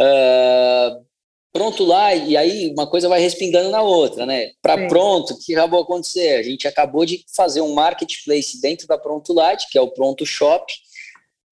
Uh, 0.01 1.05
pronto 1.52 1.84
lá, 1.84 2.14
e 2.16 2.38
aí 2.38 2.72
uma 2.72 2.88
coisa 2.88 3.10
vai 3.10 3.20
respingando 3.20 3.70
na 3.70 3.82
outra, 3.82 4.26
né? 4.26 4.52
Para 4.62 4.88
pronto, 4.88 5.34
o 5.34 5.38
que 5.38 5.54
acabou 5.54 5.82
acontecer? 5.82 6.38
A 6.38 6.43
gente 6.43 6.68
acabou 6.68 7.06
de 7.06 7.26
fazer 7.36 7.62
um 7.62 7.74
marketplace 7.74 8.62
dentro 8.62 8.88
da 8.88 8.97
Pronto 8.97 9.34
Light, 9.34 9.68
que 9.70 9.78
é 9.78 9.82
o 9.82 9.91
Pronto 9.91 10.26
Shop, 10.26 10.72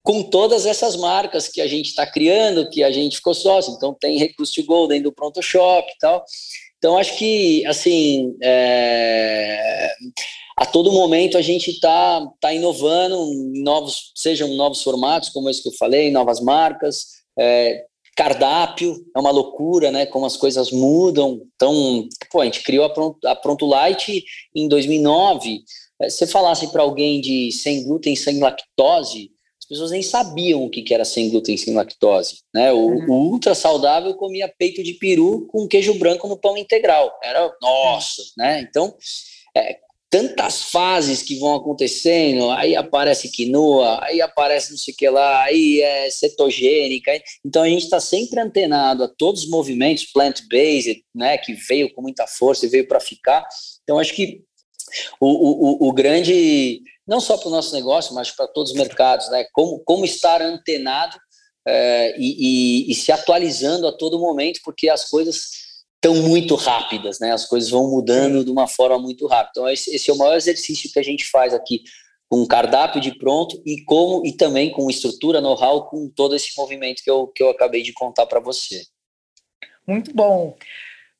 com 0.02 0.22
todas 0.22 0.64
essas 0.64 0.96
marcas 0.96 1.48
que 1.48 1.60
a 1.60 1.66
gente 1.66 1.88
está 1.88 2.06
criando, 2.06 2.68
que 2.70 2.82
a 2.82 2.90
gente 2.90 3.16
ficou 3.16 3.34
sócio. 3.34 3.74
Então 3.74 3.94
tem 3.98 4.18
Recurso 4.18 4.54
to 4.54 4.64
Go 4.64 4.86
dentro 4.86 5.04
do 5.04 5.12
Pronto 5.12 5.42
Shop 5.42 5.90
e 5.90 5.98
tal. 5.98 6.24
Então 6.78 6.96
acho 6.96 7.18
que, 7.18 7.64
assim, 7.66 8.34
é... 8.42 9.92
a 10.56 10.64
todo 10.64 10.92
momento 10.92 11.36
a 11.36 11.42
gente 11.42 11.70
está 11.72 12.26
tá 12.40 12.54
inovando, 12.54 13.30
novos, 13.62 14.12
sejam 14.14 14.48
novos 14.54 14.82
formatos, 14.82 15.28
como 15.28 15.50
esse 15.50 15.62
que 15.62 15.68
eu 15.68 15.74
falei, 15.74 16.10
novas 16.10 16.40
marcas, 16.40 17.20
é, 17.38 17.84
cardápio, 18.20 19.02
é 19.16 19.18
uma 19.18 19.30
loucura, 19.30 19.90
né? 19.90 20.04
Como 20.04 20.26
as 20.26 20.36
coisas 20.36 20.70
mudam. 20.70 21.40
Então, 21.56 22.06
pô, 22.30 22.42
a 22.42 22.44
gente 22.44 22.62
criou 22.62 22.84
a 22.84 22.90
Pronto, 22.90 23.26
a 23.26 23.34
Pronto 23.34 23.64
Light 23.64 24.22
em 24.54 24.68
2009. 24.68 25.62
É, 26.02 26.10
se 26.10 26.26
falasse 26.26 26.70
para 26.70 26.82
alguém 26.82 27.18
de 27.22 27.50
sem 27.50 27.82
glúten, 27.82 28.14
sem 28.14 28.38
lactose, 28.38 29.30
as 29.58 29.66
pessoas 29.66 29.90
nem 29.90 30.02
sabiam 30.02 30.62
o 30.62 30.68
que 30.68 30.92
era 30.92 31.04
sem 31.06 31.30
glúten, 31.30 31.56
sem 31.56 31.72
lactose. 31.72 32.42
Né? 32.52 32.70
O, 32.70 32.88
uhum. 32.88 33.06
o 33.08 33.30
ultra 33.30 33.54
saudável 33.54 34.12
comia 34.14 34.52
peito 34.58 34.82
de 34.82 34.92
peru 34.92 35.46
com 35.46 35.66
queijo 35.66 35.94
branco 35.94 36.28
no 36.28 36.36
pão 36.36 36.58
integral. 36.58 37.18
Era, 37.22 37.50
nossa, 37.62 38.22
né? 38.36 38.60
Então, 38.60 38.94
é, 39.56 39.78
tantas 40.10 40.64
fases 40.64 41.22
que 41.22 41.38
vão 41.38 41.54
acontecendo, 41.54 42.50
aí 42.50 42.74
aparece 42.74 43.30
quinoa, 43.30 44.00
aí 44.02 44.20
aparece 44.20 44.72
não 44.72 44.76
sei 44.76 44.92
o 44.92 44.96
que 44.96 45.08
lá, 45.08 45.44
aí 45.44 45.80
é 45.80 46.10
cetogênica, 46.10 47.12
então 47.46 47.62
a 47.62 47.68
gente 47.68 47.84
está 47.84 48.00
sempre 48.00 48.40
antenado 48.40 49.04
a 49.04 49.08
todos 49.08 49.44
os 49.44 49.48
movimentos 49.48 50.06
plant-based, 50.12 51.04
né, 51.14 51.38
que 51.38 51.54
veio 51.54 51.94
com 51.94 52.02
muita 52.02 52.26
força 52.26 52.66
e 52.66 52.68
veio 52.68 52.88
para 52.88 52.98
ficar, 52.98 53.46
então 53.84 54.00
acho 54.00 54.12
que 54.12 54.42
o, 55.20 55.86
o, 55.86 55.88
o 55.88 55.92
grande, 55.92 56.82
não 57.06 57.20
só 57.20 57.38
para 57.38 57.48
o 57.48 57.52
nosso 57.52 57.72
negócio, 57.72 58.12
mas 58.12 58.32
para 58.32 58.48
todos 58.48 58.72
os 58.72 58.76
mercados, 58.76 59.30
né, 59.30 59.46
como, 59.52 59.78
como 59.84 60.04
estar 60.04 60.42
antenado 60.42 61.16
é, 61.64 62.16
e, 62.18 62.88
e, 62.88 62.90
e 62.90 62.94
se 62.96 63.12
atualizando 63.12 63.86
a 63.86 63.92
todo 63.96 64.18
momento, 64.18 64.58
porque 64.64 64.88
as 64.88 65.08
coisas 65.08 65.69
tão 66.00 66.14
muito 66.16 66.54
rápidas, 66.54 67.20
né? 67.20 67.32
As 67.32 67.46
coisas 67.46 67.70
vão 67.70 67.90
mudando 67.90 68.44
de 68.44 68.50
uma 68.50 68.66
forma 68.66 68.98
muito 68.98 69.26
rápida. 69.26 69.50
Então 69.50 69.68
esse, 69.68 70.10
é 70.10 70.14
o 70.14 70.18
maior 70.18 70.36
exercício 70.36 70.90
que 70.90 70.98
a 70.98 71.02
gente 71.02 71.28
faz 71.28 71.52
aqui 71.52 71.82
com 72.28 72.46
cardápio 72.46 73.00
de 73.00 73.16
pronto 73.18 73.60
e 73.66 73.82
como 73.84 74.24
e 74.24 74.32
também 74.32 74.70
com 74.70 74.88
estrutura, 74.88 75.40
know-how, 75.40 75.88
com 75.88 76.08
todo 76.08 76.34
esse 76.34 76.52
movimento 76.56 77.02
que 77.02 77.10
eu, 77.10 77.26
que 77.26 77.42
eu 77.42 77.50
acabei 77.50 77.82
de 77.82 77.92
contar 77.92 78.26
para 78.26 78.40
você. 78.40 78.82
Muito 79.86 80.14
bom. 80.14 80.56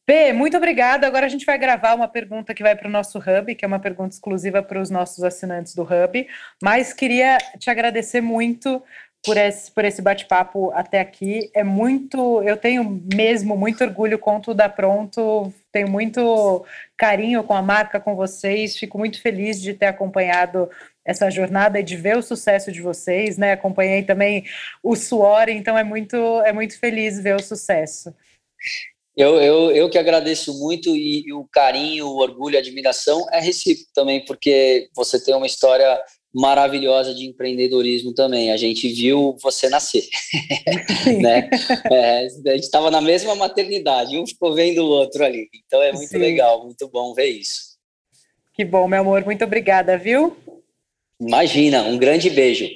P, 0.06 0.32
muito 0.32 0.56
obrigada. 0.56 1.06
Agora 1.06 1.26
a 1.26 1.28
gente 1.28 1.44
vai 1.44 1.58
gravar 1.58 1.94
uma 1.94 2.08
pergunta 2.08 2.54
que 2.54 2.62
vai 2.62 2.74
para 2.74 2.88
o 2.88 2.90
nosso 2.90 3.18
Hub, 3.18 3.54
que 3.54 3.64
é 3.64 3.68
uma 3.68 3.78
pergunta 3.78 4.14
exclusiva 4.14 4.62
para 4.62 4.80
os 4.80 4.90
nossos 4.90 5.22
assinantes 5.22 5.74
do 5.74 5.82
Hub. 5.82 6.26
Mas 6.62 6.92
queria 6.92 7.38
te 7.58 7.70
agradecer 7.70 8.20
muito 8.20 8.82
por 9.24 9.36
esse, 9.36 9.70
por 9.70 9.84
esse 9.84 10.00
bate-papo 10.00 10.70
até 10.72 11.00
aqui. 11.00 11.50
É 11.54 11.62
muito, 11.62 12.42
eu 12.42 12.56
tenho 12.56 13.02
mesmo 13.14 13.56
muito 13.56 13.82
orgulho 13.84 14.18
com 14.18 14.40
tudo 14.40 14.60
Pronto, 14.70 15.52
tenho 15.72 15.88
muito 15.88 16.64
carinho 16.96 17.42
com 17.44 17.54
a 17.54 17.62
marca, 17.62 18.00
com 18.00 18.14
vocês, 18.14 18.76
fico 18.76 18.98
muito 18.98 19.20
feliz 19.20 19.60
de 19.60 19.74
ter 19.74 19.86
acompanhado 19.86 20.68
essa 21.04 21.30
jornada 21.30 21.80
e 21.80 21.82
de 21.82 21.96
ver 21.96 22.16
o 22.16 22.22
sucesso 22.22 22.70
de 22.70 22.80
vocês, 22.80 23.36
né? 23.36 23.52
Acompanhei 23.52 24.02
também 24.02 24.44
o 24.82 24.94
suor, 24.94 25.48
então 25.48 25.76
é 25.76 25.84
muito, 25.84 26.16
é 26.42 26.52
muito 26.52 26.78
feliz 26.78 27.20
ver 27.20 27.36
o 27.36 27.42
sucesso. 27.42 28.14
Eu, 29.16 29.40
eu, 29.40 29.70
eu 29.72 29.90
que 29.90 29.98
agradeço 29.98 30.58
muito 30.58 30.96
e, 30.96 31.24
e 31.26 31.32
o 31.32 31.46
carinho, 31.50 32.06
o 32.06 32.18
orgulho, 32.18 32.56
a 32.56 32.60
admiração 32.60 33.26
é 33.32 33.40
recíproco 33.40 33.90
também, 33.92 34.24
porque 34.24 34.88
você 34.94 35.22
tem 35.22 35.34
uma 35.34 35.46
história 35.46 36.00
maravilhosa 36.34 37.14
de 37.14 37.26
empreendedorismo 37.26 38.14
também. 38.14 38.52
A 38.52 38.56
gente 38.56 38.88
viu 38.88 39.36
você 39.42 39.68
nascer, 39.68 40.04
né? 41.20 41.50
É, 41.90 42.26
a 42.26 42.52
gente 42.52 42.64
estava 42.64 42.90
na 42.90 43.00
mesma 43.00 43.34
maternidade, 43.34 44.18
um 44.18 44.26
ficou 44.26 44.54
vendo 44.54 44.82
o 44.82 44.88
outro 44.88 45.24
ali. 45.24 45.48
Então 45.66 45.82
é 45.82 45.92
muito 45.92 46.10
Sim. 46.10 46.18
legal, 46.18 46.64
muito 46.64 46.88
bom 46.88 47.12
ver 47.14 47.26
isso. 47.26 47.70
Que 48.54 48.64
bom, 48.64 48.86
meu 48.86 49.00
amor. 49.00 49.24
Muito 49.24 49.44
obrigada, 49.44 49.96
viu? 49.96 50.36
Imagina, 51.20 51.82
um 51.82 51.98
grande 51.98 52.30
beijo. 52.30 52.68